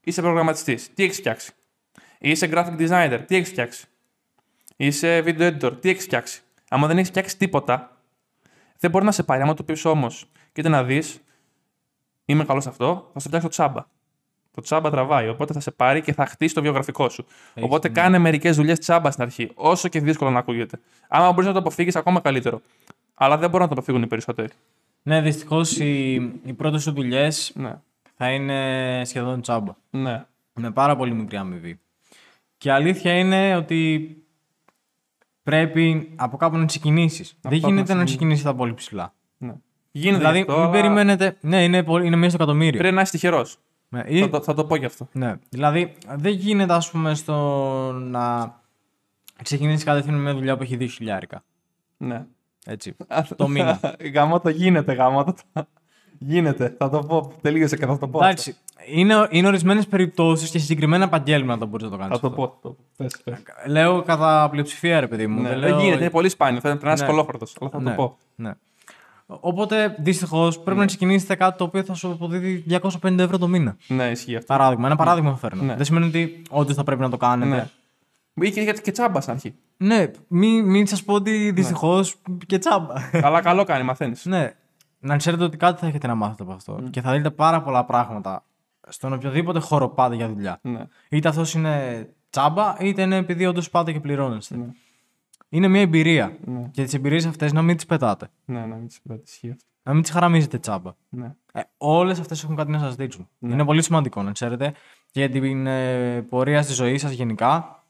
είσαι 0.00 0.20
προγραμματιστής. 0.20 0.94
Τι 0.94 1.04
έχεις 1.04 1.16
φτιάξει; 1.16 1.52
Είσαι 2.18 2.48
graphic 2.52 2.76
designer. 2.78 3.20
Τι 3.26 3.36
έχεις 3.36 3.48
φτιάξει; 3.48 3.86
Είσαι 4.76 5.22
video 5.26 5.52
editor. 5.52 5.80
Τι 5.80 5.88
έχεις 5.88 6.04
φτιάξει; 6.04 6.42
Άμα 6.68 6.86
δεν 6.86 6.96
έχεις 6.96 7.08
φτιάξει 7.08 7.36
τίποτα, 7.36 7.96
δεν 8.78 8.90
μπορεί 8.90 9.04
να 9.04 9.12
σε 9.12 9.22
πάρει. 9.22 9.42
Άμα 9.42 9.54
του 9.54 9.64
πεις 9.64 9.84
όμως, 9.84 10.30
κοίτα 10.52 10.68
να 10.68 10.84
δεις, 10.84 11.20
είμαι 12.24 12.44
καλός 12.44 12.62
σε 12.62 12.68
αυτό, 12.68 13.10
θα 13.12 13.20
σου 13.20 13.26
φτιάξει 13.26 13.46
το 13.46 13.52
τσάμπα. 13.52 13.84
Το 14.54 14.60
τσάμπα 14.60 14.90
τραβάει. 14.90 15.28
Οπότε 15.28 15.52
θα 15.52 15.60
σε 15.60 15.70
πάρει 15.70 16.00
και 16.00 16.12
θα 16.12 16.26
χτίσει 16.26 16.54
το 16.54 16.62
βιογραφικό 16.62 17.08
σου. 17.08 17.24
Έχεις 17.28 17.62
οπότε 17.62 17.88
ναι. 17.88 17.94
κάνε 17.94 18.18
μερικές 18.18 18.56
δουλειές 18.56 18.78
τσάμπα 18.78 19.10
στην 19.10 19.22
αρχή. 19.22 19.50
Όσο 19.54 19.88
και 19.88 20.00
δύσκολο 20.00 20.30
να 20.30 20.38
ακούγεται. 20.38 20.80
Άμα 21.08 21.32
μπορείς 21.32 21.46
να 21.46 21.52
το 21.52 21.58
αποφύγεις, 21.58 21.96
ακόμα 21.96 22.20
καλύτερο. 22.20 22.60
Αλλά 23.14 23.38
δεν 23.38 23.50
μπορούν 23.50 23.66
να 23.68 23.74
το 23.74 23.80
αποφύγουν 23.80 24.02
οι 24.02 24.06
περισσότεροι. 24.06 24.48
Ναι, 25.02 25.20
δυστυχώς 25.20 25.78
οι, 25.78 26.12
οι 26.44 26.52
πρώτες 26.52 26.82
σου 26.82 26.92
δουλειέ 26.92 27.28
Ναι. 27.54 27.78
θα 28.16 28.30
είναι 28.30 29.02
σχεδόν 29.04 29.40
τσάμπα. 29.40 29.72
Ναι. 29.90 30.24
Με 30.54 30.70
πάρα 30.70 30.96
πολύ 30.96 31.14
μικρή 31.14 31.36
αμοιβή. 31.36 31.80
Και 32.58 32.68
η 32.68 32.72
αλήθεια 32.72 33.18
είναι 33.18 33.56
ότι 33.56 34.16
πρέπει 35.42 36.12
από 36.16 36.36
κάπου 36.36 36.56
να 36.56 36.64
ξεκινήσεις. 36.64 37.36
Δεν 37.40 37.60
κάπου 37.60 37.72
γίνεται 37.72 37.92
να 37.92 37.98
να 37.98 38.04
ξεκινήσεις 38.04 38.44
τα 38.44 38.54
πολύ 38.54 38.74
ψηλά. 38.74 39.14
ναι. 39.38 39.52
Γίνεται 39.94 40.18
δηλαδή, 40.18 40.40
αυτό, 40.40 40.52
μην 40.52 40.62
αλλά 40.62 40.70
περιμένετε. 40.70 41.36
Ναι, 41.40 41.64
είναι, 41.64 41.82
πολύ, 41.82 42.06
είναι 42.06 42.16
μία 42.16 42.28
στο 42.28 42.36
εκατομμύριο. 42.42 42.78
Πρέπει 42.80 42.94
να 42.94 43.00
είσαι 43.00 43.12
τυχερός. 43.12 43.58
Ναι, 43.88 44.02
ή- 44.06 44.20
Θα, 44.20 44.28
το, 44.28 44.42
θα 44.42 44.54
το 44.54 44.64
πω 44.64 44.76
γι' 44.76 44.84
αυτό. 44.84 45.08
Ναι. 45.12 45.34
Δηλαδή, 45.48 45.94
δεν 46.16 46.32
γίνεται, 46.32 46.72
ας 46.72 46.90
πούμε, 46.90 47.14
στο 47.14 47.92
να 47.92 48.54
ξεκινήσεις 49.42 49.84
κατευθείαν 49.84 50.14
με 50.14 50.22
μια 50.22 50.34
δουλειά 50.34 50.56
που 50.56 50.62
έχει 50.62 50.76
2 50.80 50.86
χιλιάρικα. 50.90 51.44
Ναι. 51.96 52.24
Έτσι. 52.66 52.96
το 53.36 53.48
μήνα. 53.48 53.80
γαμό 54.14 54.40
το 54.40 54.48
γίνεται, 54.48 54.92
γαμό 54.92 55.24
το. 55.24 55.34
γίνεται. 56.18 56.74
Θα 56.78 56.88
το 56.90 56.98
πω. 56.98 57.32
Τελείωσε 57.40 57.76
και 57.76 57.86
θα 57.86 57.98
το 57.98 58.08
πω. 58.08 58.18
αυτό. 58.18 58.24
Εντάξει. 58.24 58.56
Είναι, 58.86 59.26
είναι 59.30 59.46
ορισμένες 59.46 59.86
περιπτώσεις 59.86 60.50
και 60.50 60.58
συγκεκριμένα 60.58 61.04
επαγγέλματα 61.04 61.66
μπορείς 61.66 61.84
να 61.84 61.90
το 61.92 61.96
κάνεις. 61.96 62.18
Θα 62.18 62.28
το 62.28 62.34
πω. 62.34 62.46
Θα 62.46 62.58
το 62.62 62.68
πω. 62.68 62.76
Πες, 62.96 63.16
πες. 63.24 63.42
Λέω 63.66 64.02
κατά 64.02 64.48
πλειοψηφία, 64.50 65.00
ρε 65.00 65.06
παιδί 65.06 65.26
μου. 65.26 65.40
Ναι, 65.40 65.48
δεν, 65.48 65.60
δεν 65.60 65.68
λέω... 65.68 65.80
γίνεται, 65.80 66.00
είναι 66.00 66.10
πολύ 66.10 66.28
σπάνιο. 66.28 66.60
Θα 66.60 66.68
πρέπει 66.68 66.84
να 66.84 66.92
είσαι 66.92 67.04
Ναι. 67.04 67.10
κολόφαρτος. 67.10 67.56
Αλλά 67.60 67.70
θα 67.70 67.80
ναι, 67.80 67.90
το 67.90 67.96
πω. 67.96 68.18
Ναι. 68.34 68.52
Οπότε 69.26 69.96
δυστυχώς 69.98 70.58
πρέπει 70.60 70.78
να 70.78 70.86
ξεκινήσετε 70.86 71.34
κάτι 71.34 71.58
το 71.58 71.64
οποίο 71.64 71.82
θα 71.82 71.94
σου 71.94 72.10
αποδίδει 72.10 72.64
250 73.02 73.18
ευρώ 73.18 73.38
το 73.38 73.48
μήνα. 73.48 73.76
Ναι, 73.86 74.04
ισχύει 74.10 74.36
αυτό. 74.36 74.46
Παράδειγμα. 74.46 74.86
Ένα 74.86 74.96
παράδειγμα 74.96 75.36
φέρνω. 75.36 75.62
Ναι. 75.62 75.74
Δεν 75.74 75.84
σημαίνει 75.84 76.06
ότι 76.06 76.42
όντως 76.50 76.74
θα 76.74 76.84
πρέπει 76.84 77.00
να 77.00 77.10
το 77.10 77.16
κάνετε. 77.16 77.70
Ναι. 78.34 78.46
Ή 78.46 78.50
και, 78.52 78.64
και, 78.64 78.72
και 78.72 78.90
τσάμπας 78.90 79.22
στην 79.22 79.34
αρχή. 79.34 79.54
Ναι, 79.76 80.10
μην, 80.28 80.64
μην 80.64 80.86
σας 80.86 81.04
πω 81.04 81.14
ότι 81.14 81.50
δυστυχώς 81.50 82.16
και 82.46 82.58
τσάμπα. 82.58 82.94
Αλλά 83.12 83.40
καλό 83.40 83.64
κάνει, 83.64 83.84
μαθαίνεις. 83.84 84.24
ναι. 84.24 84.52
Να 85.04 85.16
ξέρετε 85.16 85.44
ότι 85.44 85.56
κάτι 85.56 85.80
θα 85.80 85.86
έχετε 85.86 86.06
να 86.06 86.14
μάθετε 86.14 86.42
από 86.42 86.52
αυτό. 86.52 86.82
Και 86.90 87.00
θα 87.00 87.12
δείτε 87.12 87.30
πάρα 87.30 87.62
πολλά 87.62 87.84
πράγματα 87.84 88.44
στον 88.88 89.12
οποιοδήποτε 89.12 89.58
χώρο 89.58 89.88
πάτε 89.88 90.14
για 90.14 90.28
δουλειά. 90.28 90.58
Ναι. 90.62 90.86
Είτε 91.08 91.28
αυτός 91.28 91.54
είναι 91.54 92.06
τσάμπα, 92.30 92.76
είτε 92.80 93.02
είναι 93.02 93.16
επειδή 93.16 93.46
όντως 93.46 93.70
πάτε 93.70 93.92
και 93.92 94.00
πληρώνεστε. 94.00 94.56
Ναι. 94.56 94.66
Είναι 95.48 95.68
μια 95.68 95.80
εμπειρία. 95.80 96.36
Ναι. 96.44 96.68
Και 96.70 96.84
τις 96.84 96.94
εμπειρίες 96.94 97.26
αυτές 97.26 97.52
να 97.52 97.62
μην 97.62 97.76
τις 97.76 97.86
πετάτε. 97.86 98.28
Ναι, 98.44 98.60
ναι, 98.60 98.76
μην 98.76 98.86
τσιμπάτε. 98.88 99.22
Ισχύει 99.26 99.50
αυτό. 99.50 99.64
Να 99.82 99.92
μην 99.92 100.02
τις 100.02 100.10
χαραμίζετε 100.10 100.58
τσάμπα. 100.58 100.90
Ναι. 101.08 101.34
Ε, 101.52 101.60
Όλες 101.76 102.20
αυτές 102.20 102.42
έχουν 102.42 102.56
κάτι 102.56 102.70
να 102.70 102.78
σας 102.78 102.94
δείξουν. 102.94 103.28
Είναι 103.40 103.64
πολύ 103.64 103.82
σημαντικό 103.82 104.22
να 104.22 104.32
ξέρετε 104.32 104.72
και 105.10 105.20
για 105.20 105.28
την 105.30 105.66
ε, 105.66 106.22
πορεία 106.22 106.62
στη 106.62 106.72
ζωή 106.72 106.98
σας 106.98 107.10
γενικά 107.12 107.81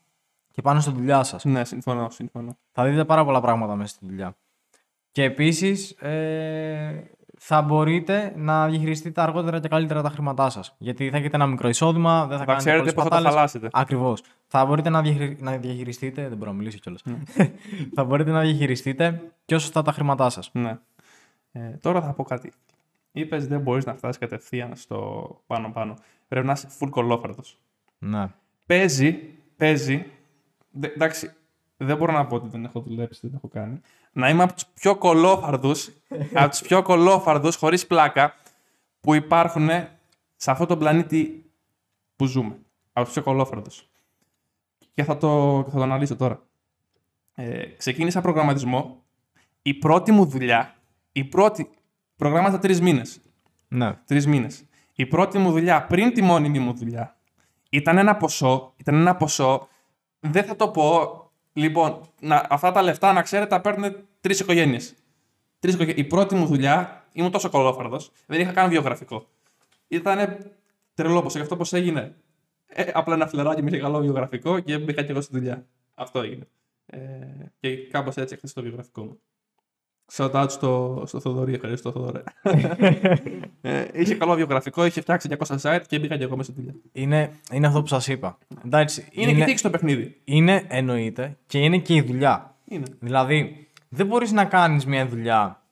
και 0.52 0.62
πάνω 0.62 0.80
στη 0.80 0.90
δουλειά 0.90 1.22
σας. 1.22 1.44
ναι, 1.44 1.64
συμφωνώ. 1.64 2.10
συμφωνώ. 2.10 2.56
Θα 2.72 2.84
δείτε 2.84 3.04
πάρα 3.04 3.24
πολλά 3.24 3.40
πράγματα 3.40 3.74
μέσα 3.76 3.94
στη 3.94 4.06
δουλειά. 4.06 4.36
Και 5.10 5.22
επίσης 5.22 5.90
ε, 5.90 7.10
θα 7.38 7.62
μπορείτε 7.62 8.32
να 8.36 8.68
διαχειριστείτε 8.68 9.20
αργότερα 9.20 9.60
και 9.60 9.68
καλύτερα 9.68 10.02
τα 10.02 10.08
χρήματά 10.08 10.50
σας. 10.50 10.74
Γιατί 10.78 11.10
θα 11.10 11.16
έχετε 11.16 11.36
ένα 11.36 11.46
μικρό 11.46 11.68
εισόδημα, 11.68 12.26
δεν 12.26 12.38
θα, 12.38 12.44
Θα 12.44 12.54
ξέρετε 12.54 12.92
πώ 12.92 13.02
θα 13.02 13.08
το 13.08 13.14
χαλάσετε. 13.14 13.68
Ακριβώς. 13.72 14.22
Θα 14.46 14.64
μπορείτε 14.66 14.88
να, 14.88 15.02
διαχειρι... 15.02 15.36
να 15.40 15.56
διαχειριστείτε. 15.56 16.28
Δεν 16.28 16.36
μπορώ 16.36 16.50
να 16.50 16.56
μιλήσω 16.56 16.78
κιόλας. 16.78 17.02
θα 17.94 18.04
μπορείτε 18.04 18.30
να 18.30 18.40
διαχειριστείτε 18.40 19.32
πιο 19.44 19.58
σωστά 19.58 19.82
τα 19.82 19.92
χρήματά 19.92 20.30
σας. 20.30 20.50
Ναι. 20.52 20.78
Ε, 21.52 21.60
τώρα 21.60 22.02
θα 22.02 22.12
πω 22.12 22.22
κάτι. 22.22 22.52
Είπες 23.12 23.46
δεν 23.46 23.60
μπορείς 23.60 23.84
να 23.84 23.94
φτάσεις 23.94 24.18
κατευθείαν 24.18 24.76
στο 24.76 25.28
πάνω-πάνω. 25.46 25.94
Πρέπει 26.28 26.46
να 26.46 26.52
είσαι 26.52 26.68
full 26.80 26.88
κολόφαρδο. 26.90 27.42
Ναι. 27.98 28.28
Παίζει, 28.66 29.18
παίζει. 29.56 30.06
Δε, 30.72 30.86
εντάξει, 30.86 31.32
δεν 31.76 31.96
μπορώ 31.96 32.12
να 32.12 32.26
πω 32.26 32.36
ότι 32.36 32.48
δεν 32.48 32.64
έχω 32.64 32.80
δουλέψει, 32.80 33.20
δεν 33.22 33.34
έχω 33.34 33.48
κάνει. 33.48 33.80
Να 34.12 34.28
είμαι 34.28 34.42
από 34.42 34.52
τους 34.52 34.64
πιο 34.74 34.96
κολόφαρδους, 34.96 35.90
από 36.34 36.50
τους 36.50 36.60
πιο 36.60 36.82
κολόφαρδους, 36.82 37.56
χωρίς 37.56 37.86
πλάκα, 37.86 38.34
που 39.00 39.14
υπάρχουν 39.14 39.68
σε 40.36 40.50
αυτόν 40.50 40.66
τον 40.66 40.78
πλανήτη 40.78 41.50
που 42.16 42.26
ζούμε. 42.26 42.58
Από 42.92 43.04
τους 43.04 43.14
πιο 43.14 43.22
κολόφαρδους. 43.22 43.88
Και 44.94 45.04
θα 45.04 45.16
το, 45.16 45.62
θα 45.70 45.76
το 45.76 45.82
αναλύσω 45.82 46.16
τώρα. 46.16 46.42
Ε, 47.34 47.64
ξεκίνησα 47.64 48.20
προγραμματισμό. 48.20 49.02
Η 49.62 49.74
πρώτη 49.74 50.12
μου 50.12 50.24
δουλειά, 50.26 50.74
η 51.12 51.24
πρώτη. 51.24 51.70
Προγράμματα 52.16 52.58
τρεις 52.58 52.80
μήνες. 52.80 53.20
Ναι. 53.68 53.98
Τρεις 54.04 54.26
μήνες. 54.26 54.64
Η 54.94 55.06
πρώτη 55.06 55.38
μου 55.38 55.50
δουλειά 55.50 55.86
πριν 55.86 56.12
τη 56.12 56.22
μόνιμη 56.22 56.58
μου 56.58 56.72
δουλειά 56.72 57.16
ήταν 57.70 57.98
ένα 57.98 58.16
ποσό. 58.16 58.72
Ήταν 58.76 58.94
ένα 58.94 59.16
ποσό. 59.16 59.68
Δεν 60.24 60.44
θα 60.44 60.56
το 60.56 60.68
πω. 60.68 61.16
Λοιπόν, 61.52 62.00
να, 62.20 62.46
αυτά 62.50 62.72
τα 62.72 62.82
λεφτά 62.82 63.12
να 63.12 63.22
ξέρετε 63.22 63.48
τα 63.48 63.60
παίρνουν 63.60 63.96
τρεις 64.20 64.40
οικογένειες. 64.40 64.94
Τρεις 65.58 65.74
οικογέ- 65.74 65.98
Η 65.98 66.04
πρώτη 66.04 66.34
μου 66.34 66.46
δουλειά 66.46 67.04
ήμουν 67.12 67.30
τόσο 67.30 67.50
κολόφαρδος. 67.50 68.10
Δεν 68.26 68.40
είχα 68.40 68.52
καν 68.52 68.68
βιογραφικό. 68.68 69.26
Ήταν 69.88 70.38
τρελό 70.94 71.22
ποσό. 71.22 71.36
Γι' 71.38 71.42
αυτό 71.44 71.56
πώ 71.56 71.76
έγινε. 71.76 72.14
Ε, 72.66 72.90
απλά 72.94 73.14
ένα 73.14 73.26
φλεράκι 73.26 73.62
με 73.62 73.70
είχε 73.70 73.78
καλό 73.78 73.98
βιογραφικό 74.00 74.60
και 74.60 74.78
μπήκα 74.78 75.02
και 75.02 75.10
εγώ 75.10 75.20
στη 75.20 75.36
δουλειά. 75.36 75.66
Αυτό 75.94 76.20
έγινε. 76.20 76.48
Ε, 76.86 76.98
και 77.60 77.76
κάπως 77.76 78.16
έτσι 78.16 78.34
έκτισα 78.34 78.54
το 78.54 78.62
βιογραφικό 78.62 79.02
μου. 79.02 79.20
Shout 80.12 80.32
out 80.32 80.46
στο, 80.48 81.02
στο 81.06 81.20
Θοδωρή, 81.20 81.54
ευχαριστώ 81.54 81.92
Θοδωρέ. 81.92 82.22
ε, 83.60 83.84
είχε 83.92 84.14
καλό 84.14 84.34
βιογραφικό, 84.34 84.84
είχε 84.84 85.00
φτιάξει 85.00 85.28
200 85.38 85.56
site 85.60 85.82
και 85.86 85.98
μπήκα 85.98 86.16
και 86.16 86.24
εγώ 86.24 86.36
μέσα 86.36 86.52
στη 86.52 86.60
δουλειά. 86.60 86.74
Είναι, 86.92 87.30
είναι 87.52 87.66
αυτό 87.66 87.80
που 87.80 87.86
σας 87.86 88.08
είπα. 88.08 88.38
Εντάξει, 88.64 89.08
Είναι, 89.10 89.32
και 89.32 89.44
τύχη 89.44 89.58
στο 89.58 89.70
παιχνίδι. 89.70 90.20
είναι 90.24 90.64
εννοείται 90.68 91.36
και 91.46 91.58
είναι 91.58 91.78
και 91.78 91.94
η 91.94 92.02
δουλειά. 92.02 92.54
Είναι. 92.64 92.86
Δηλαδή, 93.00 93.68
δεν 93.88 94.06
μπορείς 94.06 94.32
να 94.32 94.44
κάνεις 94.44 94.86
μια 94.86 95.06
δουλειά. 95.06 95.62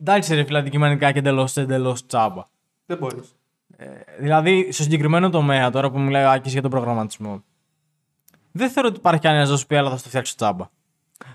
Εντάξει, 0.00 0.34
ρε 0.34 0.44
φίλε, 0.44 0.58
αντικειμενικά 0.58 1.12
και 1.12 1.18
εντελώς 1.18 1.56
εντελώς 1.56 2.06
τσάμπα. 2.06 2.42
Δεν 2.86 2.98
μπορείς. 2.98 3.34
Δηλαδή, 4.18 4.72
στο 4.72 4.82
συγκεκριμένο 4.82 5.30
τομέα, 5.30 5.70
τώρα 5.70 5.90
που 5.90 6.00
μιλάει 6.00 6.24
ο 6.24 6.30
Άκης 6.30 6.52
για 6.52 6.62
τον 6.62 6.70
προγραμματισμό, 6.70 7.42
δεν 8.52 8.70
θεωρώ 8.70 8.88
ότι 8.88 8.98
υπάρχει 8.98 9.20
κανένας 9.20 9.50
να 9.50 9.56
σου 9.56 9.66
πει, 9.66 9.76
αλλά 9.76 9.90
θα 9.90 9.96
σου 9.96 10.02
το 10.02 10.08
φτιάξω 10.08 10.34
τσάμπα. 10.36 10.64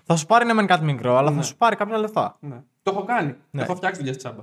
Θα 0.03 0.15
σου 0.15 0.25
πάρει 0.25 0.45
ναι, 0.45 0.53
μεν 0.53 0.65
κάτι 0.67 0.83
μικρό, 0.85 1.17
αλλά 1.17 1.31
θα 1.31 1.41
σου 1.41 1.55
πάρει 1.57 1.75
κάποια 1.75 1.97
λεφτά. 1.97 2.37
Ναι. 2.39 2.63
Το 2.83 2.91
έχω 2.91 3.03
κάνει. 3.03 3.35
Ναι. 3.51 3.61
Έχω 3.61 3.75
φτιάξει 3.75 3.99
δουλειά 3.99 4.15
τσάμπα. 4.15 4.41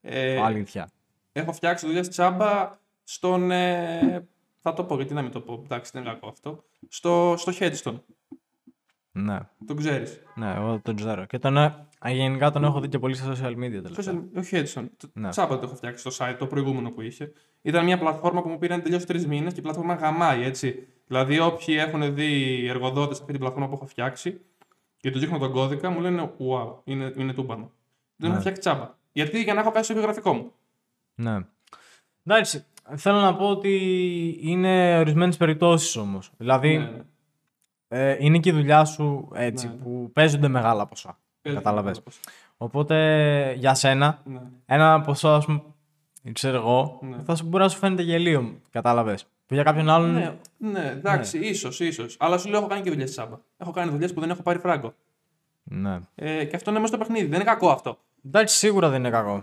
Ε, 0.00 0.40
Αλήθεια. 0.40 0.88
έχω 1.32 1.52
φτιάξει 1.52 1.86
δουλειά 1.86 2.08
τσάμπα 2.08 2.70
στον. 3.04 3.50
Ε, 3.50 4.26
θα 4.62 4.72
το 4.74 4.84
πω 4.84 4.94
γιατί 4.96 5.14
να 5.14 5.22
μην 5.22 5.30
το 5.30 5.40
πω. 5.40 5.60
Εντάξει, 5.64 5.90
δεν 5.94 6.02
είναι 6.02 6.12
κακό 6.12 6.28
αυτό. 6.28 6.64
Στο, 6.88 7.34
στο 7.36 7.52
Headstone. 7.58 8.00
Ναι, 9.12 9.38
Το 9.66 9.74
ξέρεις. 9.74 10.22
ναι, 10.34 10.54
εγώ 10.56 10.80
τον 10.82 10.96
ξέρω. 10.96 11.24
Και 11.24 11.38
τον, 11.38 11.56
ε, 11.56 11.86
γενικά 12.06 12.50
τον 12.50 12.64
έχω 12.64 12.80
δει 12.80 12.88
και 12.88 12.98
πολύ 12.98 13.14
στα 13.14 13.32
social 13.32 13.50
media 13.52 13.82
τελευταία. 13.82 14.22
Όχι 14.36 14.62
Headstone. 14.64 14.86
Το 14.96 15.08
Ναι. 15.12 15.28
Τσάμπα 15.28 15.58
το 15.58 15.66
έχω 15.66 15.76
φτιάξει 15.76 16.10
στο 16.10 16.24
site, 16.24 16.36
το 16.38 16.46
προηγούμενο 16.46 16.90
που 16.90 17.00
είχε. 17.00 17.32
Ήταν 17.62 17.84
μια 17.84 17.98
πλατφόρμα 17.98 18.42
που 18.42 18.48
μου 18.48 18.58
πήραν 18.58 18.82
τελείως 18.82 19.04
τρεις 19.04 19.26
μήνες 19.26 19.52
και 19.52 19.58
η 19.60 19.62
πλατφόρμα 19.62 19.94
γαμάει, 19.94 20.42
έτσι. 20.44 20.86
Δηλαδή, 21.06 21.38
όποιοι 21.38 21.74
έχουν 21.78 22.14
δει 22.14 22.26
οι 22.62 22.68
εργοδότες 22.68 23.18
αυτή 23.20 23.30
την 23.30 23.40
πλατφόρμα 23.40 23.68
που 23.68 23.74
έχω 23.74 23.86
φτιάξει 23.86 24.40
και 25.06 25.12
του 25.12 25.18
δείχνω 25.18 25.38
τον 25.38 25.52
κώδικα, 25.52 25.90
μου 25.90 26.00
λένε 26.00 26.30
Wow, 26.38 26.74
είναι, 26.84 27.12
είναι 27.16 27.32
τούμπανο. 27.32 27.70
Δεν 28.16 28.30
έχω 28.30 28.40
φτιάξει 28.40 28.60
τσάμπα. 28.60 28.90
Γιατί 29.12 29.42
για 29.42 29.54
να 29.54 29.60
έχω 29.60 29.70
κάτι 29.70 29.84
στο 29.84 29.94
βιογραφικό 29.94 30.32
μου. 30.32 30.52
Ναι. 31.14 31.38
Εντάξει, 32.24 32.64
θέλω 32.96 33.18
να 33.20 33.36
πω 33.36 33.48
ότι 33.48 33.74
είναι 34.40 34.98
ορισμένες 34.98 35.36
περιπτώσεις 35.36 35.96
όμως. 35.96 36.30
Δηλαδή, 36.36 36.76
Ναι, 36.78 36.84
ναι. 36.84 37.02
ε, 37.88 38.16
είναι 38.20 38.38
και 38.38 38.48
η 38.48 38.52
δουλειά 38.52 38.84
σου 38.84 39.28
έτσι, 39.34 39.68
που 39.68 40.10
παίζονται 40.12 40.48
μεγάλα 40.48 40.86
ποσά. 40.86 41.18
Παίζει 41.42 41.58
Κατάλαβες. 41.58 41.84
μεγάλο 41.84 42.04
ποσό. 42.04 42.20
Οπότε 42.56 43.52
για 43.58 43.74
σένα, 43.74 44.20
Ναι. 44.24 44.40
ένα 44.66 45.00
ποσό, 45.00 45.28
ας 45.28 45.44
πούμε, 45.44 45.62
ξέρω 46.32 46.56
εγώ, 46.56 46.98
Ναι. 47.02 47.16
θα 47.24 47.34
σου 47.34 47.46
μπορεί 47.46 47.62
να 47.62 47.68
σου 47.68 47.78
φαίνεται 47.78 48.02
γελίο. 48.02 48.60
Κατάλαβες. 48.70 49.26
Που 49.46 49.54
για 49.54 49.62
κάποιον 49.62 49.88
άλλον. 49.88 50.12
Ναι, 50.12 50.36
ναι, 50.58 50.88
εντάξει, 50.90 51.38
ίσως, 51.38 51.80
ίσως. 51.80 52.16
Αλλά 52.18 52.38
σου 52.38 52.48
λέω, 52.48 52.58
έχω 52.58 52.68
κάνει 52.68 52.82
και 52.82 52.90
δουλειές 52.90 53.10
τσάμπα. 53.10 53.36
Έχω 53.56 53.70
κάνει 53.70 53.90
δουλειές 53.90 54.12
που 54.12 54.20
δεν 54.20 54.30
έχω 54.30 54.42
πάρει 54.42 54.58
φράγκο. 54.58 54.94
ναι. 55.64 55.98
Ε, 56.14 56.44
και 56.44 56.56
αυτό 56.56 56.70
είναι 56.70 56.80
μέσα 56.80 56.94
στο 56.94 57.04
παιχνίδι. 57.04 57.26
Δεν 57.26 57.34
είναι 57.40 57.50
κακό 57.50 57.70
αυτό. 57.70 57.98
Εντάξει, 58.26 58.56
σίγουρα 58.56 58.88
δεν 58.88 58.98
είναι 58.98 59.10
κακό. 59.10 59.42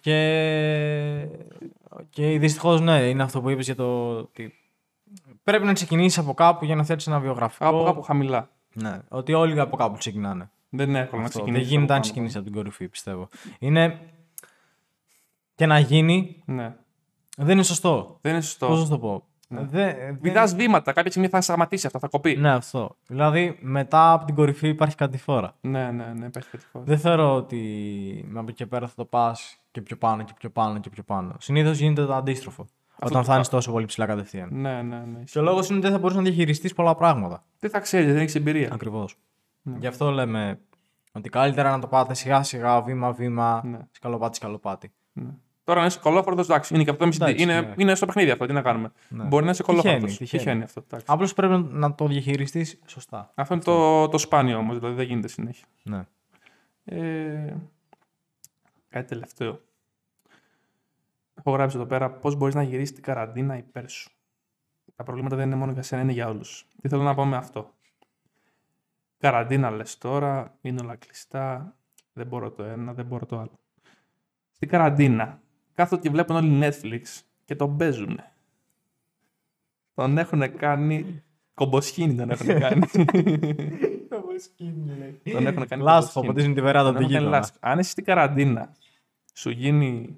Και, 0.00 1.28
και 2.10 2.38
δυστυχώς, 2.38 2.80
ναι, 2.80 2.98
είναι 3.08 3.22
αυτό 3.22 3.40
που 3.40 3.50
είπες 3.50 3.64
για 3.64 3.74
το 3.74 4.08
ότι 4.16 4.54
πρέπει 5.42 5.64
να 5.64 5.72
ξεκινήσεις 5.72 6.18
από 6.18 6.34
κάπου 6.34 6.64
για 6.64 6.74
να 6.76 6.82
φτιάξει 6.82 7.10
ένα 7.10 7.20
βιογραφικό. 7.20 7.66
Από 7.68 7.84
κάπου 7.84 8.02
χαμηλά. 8.02 8.50
Ναι, 8.72 8.98
ότι 9.08 9.32
όλοι 9.32 9.60
από 9.60 9.76
κάπου 9.76 9.96
ξεκινάνε. 9.96 10.50
Δεν 10.68 10.88
είναι 10.88 10.98
εύκολο 10.98 11.20
να 11.20 11.26
Αυτό. 11.26 11.38
ξεκινήσεις. 11.38 11.68
Δεν 11.68 11.76
γίνεται 11.78 11.92
αν 11.92 11.98
από 11.98 12.08
πάνω. 12.08 12.12
ξεκινήσεις 12.12 12.36
από 12.36 12.44
την 12.44 12.54
κορυφή, 12.54 12.88
πιστεύω. 12.88 13.28
Είναι. 13.58 14.00
Και 15.54 15.66
να 15.66 15.78
γίνει, 15.78 16.42
Ναι. 16.44 16.74
δεν 17.36 17.50
είναι 17.50 17.62
σωστό. 17.62 18.18
Δεν 18.20 18.32
είναι 18.32 18.40
Πώς 18.40 18.48
σωστό. 18.50 18.68
να 18.76 18.88
το 18.88 18.98
πω; 18.98 19.24
Δεν, 19.48 19.68
δεν- 19.70 20.18
Βιδά 20.20 20.46
βήματα. 20.46 20.92
Κάποια 20.92 21.10
στιγμή 21.10 21.28
θα 21.28 21.40
σταματήσει 21.40 21.86
αυτό, 21.86 21.98
θα 21.98 22.08
κοπεί. 22.08 22.36
Ναι, 22.36 22.50
αυτό. 22.52 22.96
Δηλαδή, 23.06 23.58
μετά 23.60 24.12
από 24.12 24.24
την 24.24 24.34
κορυφή 24.34 24.68
υπάρχει 24.68 24.94
κατηφόρα. 24.96 25.54
Ναι, 25.60 25.90
ναι, 25.90 26.12
ναι, 26.16 26.30
πες 26.30 26.48
κάτι 26.50 26.64
φορά. 26.72 26.84
Δεν 26.84 26.98
θεωρώ 26.98 27.34
ότι 27.34 27.56
με 28.28 28.38
από 28.38 28.48
εκεί 28.48 28.56
και 28.56 28.66
πέρα 28.66 28.86
θα 28.86 28.94
το 28.96 29.04
πας 29.04 29.58
και 29.70 29.80
πιο 29.82 29.96
πάνω 29.96 30.22
και 30.22 30.32
πιο 30.38 30.50
πάνω 30.50 30.78
και 30.78 30.90
πιο 30.90 31.02
πάνω. 31.02 31.34
Συνήθως 31.38 31.78
γίνεται 31.78 32.04
το 32.06 32.14
αντίστροφο. 32.14 32.66
όταν 33.00 33.12
το- 33.12 33.22
φτάνει 33.22 33.44
τόσο 33.46 33.72
πολύ 33.72 33.86
ψηλά 33.86 34.06
κατευθείαν. 34.06 34.48
Ναι, 34.52 34.82
ναι, 34.82 34.96
ναι. 34.98 35.22
Και 35.24 35.38
ο 35.38 35.42
λόγος 35.42 35.66
είναι 35.68 35.76
ότι 35.78 35.86
δεν 35.86 35.94
θα 35.94 36.00
μπορείς 36.02 36.16
να 36.16 36.22
διαχειριστείς 36.22 36.72
πολλά 36.74 36.94
πράγματα. 36.94 37.44
Δεν 37.58 37.70
θα 37.70 37.80
ξέρεις, 37.80 38.06
δεν 38.12 38.16
έχεις 38.16 38.34
εμπειρία. 38.34 38.70
Ακριβώς. 38.72 39.16
Γι' 39.62 39.86
αυτό 39.86 40.10
λέμε 40.10 40.58
ότι 41.12 41.28
καλύτερα 41.28 41.70
να 41.70 41.78
το 41.78 41.86
πάτε 41.86 42.14
σιγά 42.14 42.42
σιγά, 42.42 42.82
βήμα-βήμα, 42.82 43.62
Ναι. 43.64 43.78
σκαλοπάτι 43.90 44.36
σκαλοπάτι. 44.36 44.92
Ναι. 45.12 45.30
Τώρα 45.68 45.80
να 45.80 45.86
είσαι 45.86 45.98
κολόφορδο, 45.98 46.40
εντάξει, 46.40 46.74
είναι 46.74 46.84
και 46.84 46.90
αυτό. 46.90 47.04
Εντάξει, 47.04 47.42
είναι, 47.42 47.60
ναι. 47.60 47.74
είναι 47.76 47.94
στο 47.94 48.06
παιχνίδι 48.06 48.30
αυτό, 48.30 48.46
τι 48.46 48.52
να 48.52 48.62
κάνουμε. 48.62 48.90
Μπορεί 49.08 49.44
να 49.44 49.50
είσαι 49.50 49.62
Τυχαίνει, 49.62 49.82
κολόφορδο. 49.82 50.06
τυχαίνει. 50.16 50.28
Τυχαίνει 50.28 50.62
αυτό. 50.62 50.82
εντάξει. 50.86 51.06
Απλώς 51.08 51.34
πρέπει 51.34 51.68
να 51.70 51.94
το 51.94 52.06
διαχειριστείς 52.06 52.78
σωστά. 52.86 53.30
Αυτό 53.34 53.54
είναι 53.54 53.62
το, 53.62 54.08
το 54.08 54.18
σπάνιο 54.18 54.58
όμως, 54.58 54.78
δηλαδή 54.78 54.94
δεν 54.94 55.06
γίνεται 55.06 55.28
συνέχεια. 55.28 55.66
Ναι. 55.82 56.06
Ε, 56.84 57.56
κάτι 58.88 59.08
τελευταίο. 59.08 59.60
Έχω 61.34 61.50
γράψει 61.50 61.76
εδώ 61.76 61.86
πέρα 61.86 62.10
πώς 62.10 62.34
μπορείς 62.34 62.54
να 62.54 62.62
γυρίσεις 62.62 62.94
την 62.94 63.02
καραντίνα 63.02 63.56
υπέρ 63.56 63.88
σου. 63.90 64.10
Τα 64.96 65.02
προβλήματα 65.02 65.36
δεν 65.36 65.46
είναι 65.46 65.56
μόνο 65.56 65.72
για 65.72 65.82
σένα, 65.82 66.02
είναι 66.02 66.12
για 66.12 66.28
όλους. 66.28 66.66
Τι 66.82 66.88
θέλω 66.88 67.02
να 67.02 67.14
πω 67.14 67.24
με 67.24 67.36
αυτό. 67.36 67.70
Καραντίνα 69.18 69.70
λες 69.70 69.98
τώρα, 69.98 70.56
είναι 70.60 70.80
όλα 70.82 70.96
κλειστά. 70.96 71.76
Δεν 72.12 72.26
μπορώ 72.26 72.50
το 72.50 72.62
ένα, 72.62 72.92
δεν 72.92 73.04
μπορώ 73.04 73.26
το 73.26 73.38
άλλο. 73.38 73.58
Στην 74.52 74.68
καραντίνα 74.68 75.40
κάθονται 75.78 76.02
και 76.02 76.10
βλέπουν 76.10 76.36
όλοι 76.36 76.58
Netflix 76.62 77.02
και 77.44 77.54
τον 77.54 77.76
παίζουν. 77.76 78.20
Τον 79.94 80.18
έχουν 80.18 80.56
κάνει. 80.56 81.22
Κομποσχήνι 81.54 82.14
τον 82.14 82.30
έχουν 82.30 82.46
κάνει. 82.64 82.86
τον 85.32 85.46
έχουν 85.46 85.66
κάνει. 85.68 85.82
Λάστιχο, 85.82 86.20
κομποσχήνι. 86.20 86.26
ποτίζουν 86.26 86.54
τη 86.54 86.60
βεράντα 86.60 86.92
Τον 86.92 86.94
του 86.94 87.00
έχουν 87.00 87.10
κάνει 87.12 87.18
γείτονα. 87.24 87.36
λάστιχο. 87.36 87.58
Αν 87.62 87.78
είσαι 87.78 87.90
στην 87.90 88.04
καραντίνα, 88.04 88.72
σου 89.34 89.50
γίνει 89.50 90.16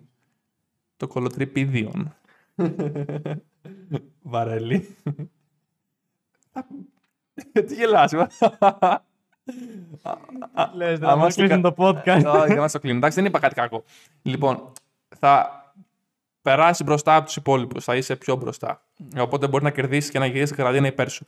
το 0.97 1.07
κολοτρυπίδιον. 1.07 2.15
Βαρέλι. 4.23 4.97
Τι 7.67 7.75
γελάς, 7.75 8.13
μα. 8.13 8.29
Λες, 10.75 11.01
Άμα 11.01 11.11
να 11.11 11.17
μας 11.17 11.33
στην 11.33 11.45
κλείσουν 11.47 11.63
κα- 11.63 11.73
το 11.75 11.85
podcast. 11.87 12.25
Όχι, 12.41 12.47
δεν 12.49 12.59
μας 12.59 12.73
το 12.73 12.79
κλείνω. 12.79 12.97
Εντάξει, 12.97 13.17
δεν 13.21 13.25
είπα 13.29 13.39
κάτι 13.39 13.55
κακό. 13.55 13.85
Λοιπόν, 14.23 14.73
θα 15.21 15.61
περάσει 16.43 16.85
μπροστά 16.85 17.17
από 17.17 17.25
τους 17.27 17.37
υπόλοιπους. 17.37 17.85
Θα 17.85 17.97
είσαι 17.97 18.17
πιο 18.17 18.37
μπροστά. 18.37 18.83
Οπότε 19.19 19.49
μπορεί 19.49 19.65
να 19.65 19.71
κερδίσεις 19.71 20.11
και 20.11 20.19
να 20.19 20.27
γυρίσεις 20.27 20.57
καραντίνα 20.57 20.87
υπέρ 20.87 21.09
σου. 21.09 21.27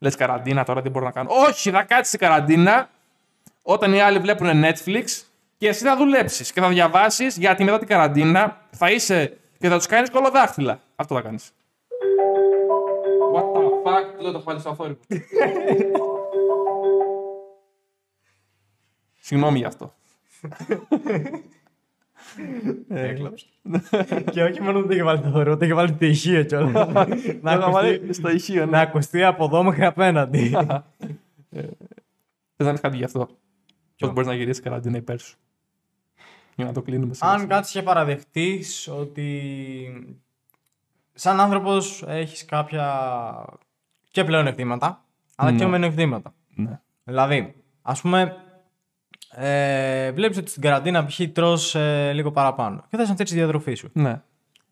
Λες 0.00 0.14
καραντίνα 0.16 0.64
τώρα 0.64 0.80
δεν 0.80 0.92
μπορώ 0.92 1.04
να 1.04 1.10
κάνω. 1.10 1.28
Όχι, 1.48 1.70
θα 1.70 1.82
κάτσεις 1.82 2.06
στην 2.06 2.18
καραντίνα 2.18 2.90
όταν 3.62 3.92
οι 3.92 4.00
άλλοι 4.00 4.18
βλέπουν 4.18 4.64
Netflix 4.64 5.04
και 5.56 5.68
εσύ 5.68 5.84
θα 5.84 5.96
δουλέψεις 5.96 6.52
και 6.52 6.60
θα 6.60 6.68
διαβάσεις 6.68 7.36
γιατί 7.36 7.64
μετά 7.64 7.78
την 7.78 7.88
καραντίνα 7.88 8.60
θα 8.70 8.90
είσαι 8.90 9.36
και 9.58 9.68
θα 9.68 9.76
τους 9.76 9.86
κάνεις 9.86 10.10
κολοδάχτυλα. 10.10 10.80
Αυτό 10.96 11.14
θα 11.14 11.20
κάνεις. 11.20 11.50
What 13.34 13.42
the 13.42 13.60
fuck, 13.60 14.20
λέω 14.20 14.30
το 14.30 14.36
έχω 14.36 14.42
βάλεις 14.44 14.62
στο 14.62 14.74
θόρυβο. 14.74 15.00
Συγγνώμη 19.20 19.58
γι' 19.58 19.64
αυτό. 19.64 19.94
Έκλαψε. 22.88 23.46
και 24.32 24.42
όχι 24.42 24.62
μόνο 24.62 24.78
ότι 24.78 24.92
είχε 24.94 25.02
βάλει 25.02 25.20
το 25.20 25.28
θωρό, 25.30 25.52
ότι 25.52 25.64
είχε 25.64 25.74
βάλει 25.74 25.92
το 25.92 26.06
ηχείο 26.06 26.44
κιόλας. 26.44 26.72
να, 26.92 27.06
Να 27.42 27.52
ακουστεί, 27.52 27.70
βάλει 27.72 28.12
στο 28.12 28.30
ηχείο, 28.30 28.64
να 28.64 28.70
ναι. 28.70 28.80
ακουστεί 28.80 29.24
από 29.24 29.44
εδώ 29.44 29.62
μέχρι 29.62 29.84
απέναντι. 29.84 30.48
Θες 32.56 32.66
να 32.66 32.72
πεις 32.72 32.80
κάτι 32.80 32.96
γι' 32.96 33.04
αυτό. 33.04 33.28
Πώς 33.98 34.12
μπορείς 34.12 34.26
να 34.28 34.34
γυρίσεις 34.34 34.62
καραντίνα 34.62 34.96
υπέρ 34.96 35.18
σου; 35.20 35.38
Για 36.56 36.64
να 36.64 36.72
το 36.72 36.82
κλείνουμε 36.82 37.14
σιγά 37.14 37.30
Αν 37.30 37.40
σιγά. 37.40 37.54
κάτσεις 37.54 37.74
και 37.74 37.82
παραδεχτείς 37.82 38.88
ότι 38.88 40.16
σαν 41.12 41.40
άνθρωπος 41.40 42.04
έχεις 42.06 42.44
κάποια 42.44 43.44
και 44.10 44.24
πλεονεκτήματα, 44.24 45.04
αλλά 45.36 45.50
και 45.52 45.56
Ναι. 45.64 45.68
μειονεκτήματα. 45.68 46.34
Ναι. 46.54 46.80
Δηλαδή, 47.04 47.54
ας 47.82 48.00
πούμε, 48.00 48.36
ε, 49.30 50.12
βλέπεις 50.12 50.38
ότι 50.38 50.50
στην 50.50 50.62
καραντίνα 50.62 51.04
π.χ. 51.04 51.20
τρως 51.32 51.74
ε, 51.74 52.12
λίγο 52.12 52.30
παραπάνω 52.30 52.84
και 52.90 52.96
θε 52.96 53.06
να 53.06 53.12
φτιάξει 53.12 53.34
τη 53.34 53.38
διατροφή 53.40 53.74
σου. 53.74 53.90
Ναι. 53.92 54.20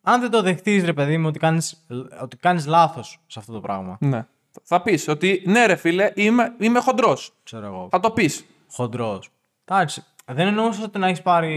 Αν 0.03 0.21
δεν 0.21 0.31
το 0.31 0.43
δεχτείς, 0.43 0.85
ρε 0.85 0.93
παιδί 0.93 1.19
μου, 1.19 1.27
ότι 1.29 1.39
κάνεις 1.39 1.87
ότι 2.23 2.37
κάνεις 2.37 2.67
λάθος 2.67 3.19
σε 3.27 3.39
αυτό 3.39 3.53
το 3.53 3.61
πράγμα. 3.61 3.97
Ναι. 4.01 4.27
Θα 4.63 4.83
πεις 4.83 5.09
ότι 5.09 5.43
ναι 5.47 5.67
ρε 5.67 5.77
φίλε 5.77 6.13
είμαι, 6.15 6.55
είμαι 6.59 6.81
χοντρός. 6.81 7.33
Ξέρω 7.43 7.67
εγώ. 7.67 7.89
Θα 7.91 8.01
το 8.01 8.11
πεις. 8.11 8.45
Χοντρός. 8.71 9.29
Εντάξει. 9.65 10.05
Δεν 10.27 10.47
εννοούσα 10.47 10.83
ότι 10.85 10.99
να 10.99 11.07
έχεις 11.07 11.23
πάρει. 11.23 11.55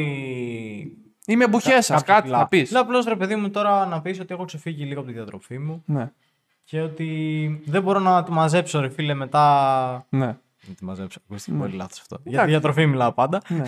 Είμαι 1.26 1.47
μπουχέσας, 1.47 1.88
κάποια 1.88 2.14
κάτι 2.14 2.26
κιλά. 2.26 2.38
θα 2.38 2.47
πεις. 2.47 2.72
Λέω 2.72 2.82
απλώς 2.82 3.06
ρε 3.06 3.16
παιδί 3.16 3.36
μου 3.36 3.49
τώρα 3.49 3.86
να 3.86 4.02
πεις 4.02 4.20
ότι 4.20 4.34
έχω 4.34 4.45
ξεφύγει 4.45 4.84
λίγο 4.84 4.99
από 4.99 5.10
τη 5.10 5.16
διατροφή 5.16 5.58
μου 5.60 5.84
Ναι. 5.86 6.12
και 6.64 6.82
ότι 6.82 7.62
δεν 7.66 7.82
μπορώ 7.84 7.99
να 7.99 8.24
τη 8.24 8.32
μαζέψω, 8.32 8.80
ρε 8.80 8.89
φίλε, 8.89 9.14
μετά. 9.14 10.06
Ναι. 10.10 10.38
Να 10.68 10.74
τη 10.74 10.86
μαζέψω. 10.86 11.20
Ακούστηκε 11.26 11.57
πολύ 11.57 11.76
λάθος 11.76 11.99
αυτό. 11.99 12.18
Για 12.24 12.41
τη 12.41 12.49
διατροφή 12.49 12.86
μιλάω 12.86 13.12
πάντα. 13.12 13.41
Ναι. 13.47 13.64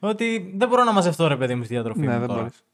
ότι 0.10 0.54
δεν 0.56 0.68
μπορώ 0.68 0.84
να 0.84 0.92
μαζευτώ, 0.92 1.26
ρε 1.26 1.36
παιδί 1.36 1.54
μου, 1.54 1.64
στη 1.64 1.74
διατροφή 1.74 2.00
ναι, 2.00 2.12
μου. 2.12 2.18
δεν 2.18 2.28
τώρα. 2.28 2.40
μπορείς. 2.40 2.64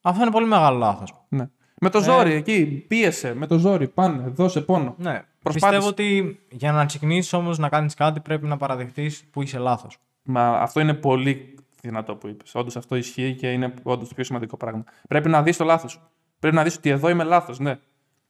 Αυτό 0.00 0.22
είναι 0.22 0.30
πολύ 0.30 0.46
μεγάλο 0.46 0.78
λάθος. 0.78 1.14
Ναι. 1.28 1.48
Με 1.80 1.90
το 1.90 2.00
ζόρι 2.00 2.32
εκεί, 2.32 2.84
πίεσε, 2.88 3.34
με 3.34 3.46
το 3.46 3.58
ζόρι, 3.58 3.88
πάνε, 3.88 4.28
δώσε 4.28 4.60
πόνο. 4.60 4.94
Ναι. 4.98 5.24
Προσπάθησε. 5.42 5.78
Πιστεύω 5.78 5.86
ότι 5.86 6.40
για 6.50 6.72
να 6.72 6.84
ξεκινήσει 6.84 7.36
όμως 7.36 7.58
να 7.58 7.68
κάνεις 7.68 7.94
κάτι 7.94 8.20
πρέπει 8.20 8.46
να 8.46 8.56
παραδεχτείς 8.56 9.24
που 9.30 9.42
είσαι 9.42 9.58
λάθος. 9.58 9.98
Μα 10.22 10.48
αυτό 10.48 10.80
είναι 10.80 10.94
πολύ 10.94 11.54
δυνατό 11.80 12.16
που 12.16 12.28
είπες. 12.28 12.54
Όντως 12.54 12.76
αυτό 12.76 12.96
ισχύει 12.96 13.34
και 13.34 13.52
είναι 13.52 13.74
όντως 13.82 14.08
το 14.08 14.14
πιο 14.14 14.24
σημαντικό 14.24 14.56
πράγμα. 14.56 14.84
Πρέπει 15.08 15.28
να 15.28 15.42
δεις 15.42 15.56
το 15.56 15.64
λάθος 15.64 15.92
σου. 15.92 16.00
Πρέπει 16.38 16.56
να 16.56 16.62
δεις 16.62 16.76
ότι 16.76 16.90
εδώ 16.90 17.08
είμαι 17.08 17.24
λάθος, 17.24 17.58
ναι. 17.58 17.78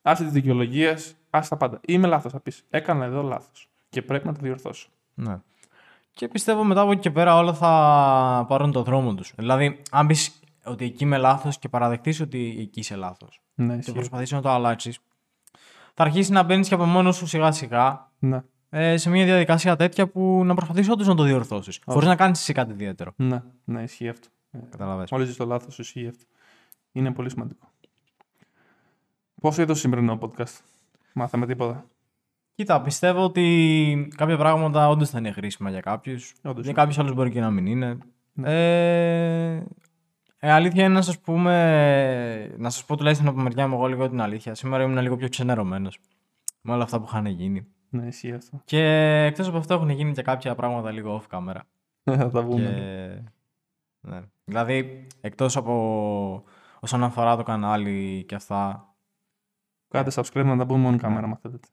Άσε 0.02 0.22
τις 0.22 0.32
δικαιολογίες, 0.32 1.16
άσε 1.30 1.48
τα 1.48 1.56
πάντα. 1.56 1.80
Είμαι 1.86 2.06
λάθος, 2.06 2.32
θα 2.32 2.40
πεις. 2.40 2.64
Έκανα 2.70 3.04
εδώ 3.04 3.22
λάθος. 3.22 3.68
Και 3.96 4.02
πρέπει 4.02 4.26
να 4.26 4.32
το 4.34 4.40
διορθώσω. 4.42 4.88
Ναι. 5.14 5.40
Και 6.12 6.28
πιστεύω 6.28 6.64
μετά 6.64 6.80
από 6.80 6.90
εκεί 6.90 7.00
και 7.00 7.10
πέρα 7.10 7.36
όλα 7.36 7.54
θα 7.54 8.44
πάρουν 8.48 8.72
το 8.72 8.82
δρόμο 8.82 9.14
τους. 9.14 9.32
Δηλαδή, 9.36 9.82
αν 9.90 10.06
πεις 10.06 10.40
ότι 10.64 10.84
εκεί 10.84 11.04
είμαι 11.04 11.16
λάθος 11.16 11.58
και 11.58 11.68
παραδεχτείς 11.68 12.20
ότι 12.20 12.56
εκεί 12.60 12.80
είσαι 12.80 12.96
λάθος 12.96 13.40
Ναι, 13.54 13.72
και 13.72 13.78
ισχύει. 13.78 13.92
προσπαθήσει 13.92 14.34
να 14.34 14.40
το 14.42 14.48
αλλάξεις, 14.50 14.98
θα 15.94 16.02
αρχίσεις 16.02 16.30
να 16.30 16.42
μπαίνεις 16.42 16.68
και 16.68 16.74
από 16.74 16.84
μόνος 16.84 17.16
σου 17.16 17.26
σιγά 17.26 17.52
σιγά 17.52 18.10
Ναι, 18.18 18.42
ε, 18.70 18.96
σε 18.96 19.10
μια 19.10 19.24
διαδικασία 19.24 19.76
τέτοια 19.76 20.08
που 20.08 20.42
να 20.44 20.54
προσπαθήσει 20.54 20.90
όντως 20.90 21.06
να 21.06 21.14
το 21.14 21.22
διορθώσεις. 21.22 21.80
Χωρίς 21.86 22.08
να 22.08 22.16
κάνεις 22.16 22.40
εσύ 22.40 22.52
κάτι 22.52 22.72
ιδιαίτερο. 22.72 23.12
ναι, 23.16 23.42
ναι, 23.64 23.82
ισχύει 23.82 24.08
αυτό. 24.08 24.28
Ε, 24.50 24.58
Καταλαβαίνεις. 24.70 25.10
Μόλις 25.10 25.26
ζεις 25.26 25.36
το 25.36 25.44
λάθος 25.46 25.74
σου, 25.74 25.80
ισχύει 25.80 26.06
αυτό. 26.08 26.24
Είναι 26.92 27.12
πολύ 27.12 27.30
σημαντικό. 27.30 27.68
Πώς 29.40 29.54
είδες 29.54 29.66
το 29.66 29.74
σημερινό 29.74 30.18
podcast; 30.20 30.58
Μάθαμε 31.14 31.46
τίποτα. 31.46 31.86
Κοίτα, 32.56 32.82
πιστεύω 32.82 33.24
ότι 33.24 34.08
κάποια 34.16 34.36
πράγματα 34.36 34.88
όντως 34.88 35.10
θα 35.10 35.18
είναι 35.18 35.32
χρήσιμα 35.32 35.70
για 35.70 35.80
κάποιους. 35.80 36.34
Όντως. 36.42 36.64
Για 36.64 36.72
κάποιους 36.72 36.98
άλλους 36.98 37.14
μπορεί 37.14 37.30
και 37.30 37.40
να 37.40 37.50
μην 37.50 37.66
είναι. 37.66 37.98
Ναι. 38.32 38.50
Ε, 38.50 39.66
ε, 40.38 40.50
αλήθεια 40.52 40.84
είναι 40.84 40.94
να 40.94 41.02
σας 41.02 41.18
πούμε. 41.20 42.54
Να 42.58 42.70
σας 42.70 42.84
πω 42.84 42.96
τουλάχιστον 42.96 43.28
από 43.28 43.40
μεριά 43.40 43.68
μου 43.68 43.74
εγώ 43.74 43.86
λίγο 43.86 44.08
την 44.08 44.20
αλήθεια. 44.20 44.54
Σήμερα 44.54 44.82
ήμουν 44.82 44.98
λίγο 44.98 45.16
πιο 45.16 45.28
ξενερωμένος 45.28 45.98
με 46.60 46.72
όλα 46.72 46.82
αυτά 46.82 46.98
που 46.98 47.04
είχαν 47.08 47.26
γίνει. 47.26 47.66
Ναι, 47.88 48.06
ισχύει 48.06 48.32
αυτό. 48.32 48.60
Και 48.64 48.82
εκτός 49.24 49.48
από 49.48 49.56
αυτό 49.56 49.74
έχουν 49.74 49.90
γίνει 49.90 50.12
και 50.12 50.22
κάποια 50.22 50.54
πράγματα 50.54 50.90
λίγο 50.90 51.22
off 51.22 51.36
camera. 51.36 51.60
Θα 52.04 52.30
τα 52.30 52.40
Και... 52.40 52.46
πούμε. 52.46 53.24
Ναι. 54.00 54.22
Δηλαδή, 54.44 55.06
εκτός 55.20 55.56
από 55.56 56.44
όσον 56.80 57.02
αφορά 57.02 57.36
το 57.36 57.42
κανάλι 57.42 58.24
και 58.28 58.34
αυτά. 58.34 58.90
Κάντε 59.88 60.10
subscribe 60.14 60.44
να 60.44 60.56
τα 60.56 60.66
πούμε 60.66 60.78
μόνο 60.78 60.96
κάμερα, 60.96 61.26
αν 61.26 61.38
θέλετε. 61.42 61.68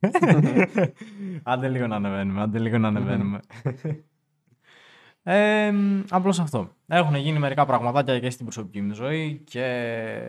άντε 1.42 1.68
λίγο 1.68 1.86
να 1.86 1.96
ανεβαίνουμε, 1.96 2.42
άντε 2.42 2.58
λίγο 2.58 2.78
να 2.78 2.88
ανεβαίνουμε. 2.88 3.40
ε, 5.22 5.72
απλώς 6.10 6.40
αυτό. 6.40 6.70
Έχουν 6.86 7.14
γίνει 7.14 7.38
μερικά 7.38 7.66
πραγματάκια 7.66 8.20
και 8.20 8.30
στην 8.30 8.44
προσωπική 8.44 8.80
μου 8.80 8.94
ζωή 8.94 9.42
και 9.44 9.64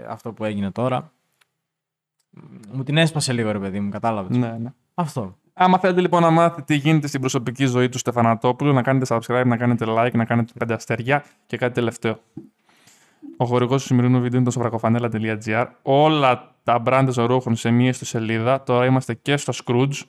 αυτό 0.08 0.34
που 0.34 0.44
έγινε 0.44 0.72
τώρα. 0.72 1.12
Μου 2.72 2.84
την 2.84 2.98
έσπασε 2.98 3.34
λίγο 3.34 3.52
ρε 3.52 3.60
παιδί 3.60 3.80
μου, 3.80 3.90
κατάλαβες. 3.90 4.38
Ναι, 4.38 4.58
ναι. 4.58 4.74
Αυτό. 4.94 5.38
Άμα 5.54 5.80
θέλετε 5.80 6.02
λοιπόν 6.02 6.22
να 6.22 6.30
μάθετε 6.30 6.62
τι 6.62 6.76
γίνεται 6.76 7.08
στην 7.08 7.20
προσωπική 7.20 7.66
ζωή 7.66 7.90
του 7.90 7.98
Στεφανατόπουλου, 7.98 8.74
να 8.74 8.82
κάνετε 8.82 9.06
subscribe, 9.16 9.46
να 9.46 9.58
κάνετε 9.58 9.86
like, 9.88 10.14
να 10.14 10.26
κάνετε 10.26 10.54
πέντε 10.60 10.74
αστέρια 10.74 11.26
και 11.46 11.58
κάτι 11.58 11.74
τελευταίο. 11.74 12.20
Ο 13.42 13.46
χορηγός 13.46 13.82
του 13.82 13.88
σημερινού 13.88 14.20
βίντεο 14.22 14.36
είναι 14.40 14.46
το 14.48 14.52
σοβρακοφανέλα.gr. 14.52 15.66
Όλα 15.82 16.56
τα 16.64 16.80
μπράντε 16.80 17.24
ρούχων 17.26 17.56
σε 17.56 17.72
μία 17.72 17.94
στο 17.94 18.06
σελίδα. 18.06 18.64
Τώρα 18.64 18.86
είμαστε 18.86 19.14
και 19.14 19.38
στο 19.38 19.54
Scrooge. 19.66 20.02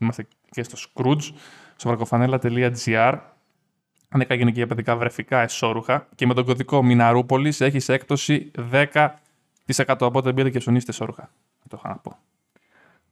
Είμαστε 0.00 0.26
και 0.50 0.62
στο 0.62 0.76
Scrooge. 0.94 1.32
Σοβρακοφανέλα.gr. 1.76 3.18
Ανέκα 4.08 4.34
γυναικεία 4.34 4.66
παιδικά 4.66 4.96
βρεφικά 4.96 5.40
εσώρουχα. 5.40 6.06
Και 6.14 6.26
με 6.26 6.34
τον 6.34 6.44
κωδικό 6.44 6.82
Μιναρούπολης 6.82 7.60
έχεις 7.60 7.88
έκπτωση 7.88 8.50
10%. 8.72 9.96
Οπότε 10.00 10.32
μπείτε 10.32 10.50
και 10.50 10.58
ψωνίστε 10.58 10.90
εσώρουχα. 10.90 11.30
Το 11.68 11.76
είχα 11.78 11.88
να 11.88 11.96
πω. 11.96 12.16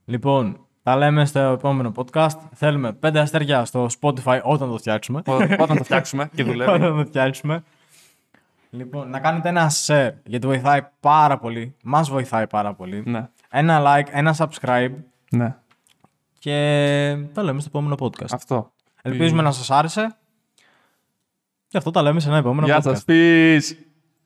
Λοιπόν, 0.04 0.58
τα 0.82 0.96
λέμε 0.96 1.24
στο 1.26 1.38
επόμενο 1.38 1.92
podcast. 1.96 2.38
Θέλουμε 2.54 2.92
πέντε 2.92 3.20
αστέρια 3.20 3.64
στο 3.64 3.86
Spotify 4.00 4.40
όταν 4.42 4.70
το 4.70 4.76
φτιάξουμε. 4.76 5.22
Ό- 5.26 5.34
Όταν 5.58 5.76
το 5.76 5.84
φτιάξουμε 5.84 6.30
και 6.34 6.42
δουλεύει. 6.44 6.70
όταν 6.82 6.96
το 6.96 7.04
φτιάξουμε. 7.06 7.64
Λοιπόν, 8.74 9.10
να 9.10 9.20
κάνετε 9.20 9.48
ένα 9.48 9.70
share 9.86 10.10
γιατί 10.24 10.46
βοηθάει 10.46 10.80
πάρα 11.00 11.38
πολύ. 11.38 11.76
Μας 11.84 12.10
βοηθάει 12.10 12.46
πάρα 12.46 12.74
πολύ. 12.74 13.02
ναι, 13.06 13.28
Ένα 13.50 13.82
like, 13.84 14.06
ένα 14.10 14.36
subscribe 14.38 14.92
ναι. 15.30 15.56
και 16.38 17.16
τα 17.32 17.42
λέμε 17.42 17.60
στο 17.60 17.68
επόμενο 17.72 17.96
podcast. 18.00 18.32
Αυτό. 18.32 18.72
Ελπίζουμε 19.02 19.42
να 19.42 19.52
σας 19.52 19.70
άρεσε. 19.70 20.16
Και 21.68 21.76
αυτό 21.78 21.90
τα 21.90 22.02
λέμε 22.02 22.20
σε 22.20 22.28
ένα 22.28 22.36
επόμενο 22.36 22.66
Γεια 22.66 22.78
podcast. 22.78 22.82
σας. 22.82 23.04
Peace. 23.08 23.76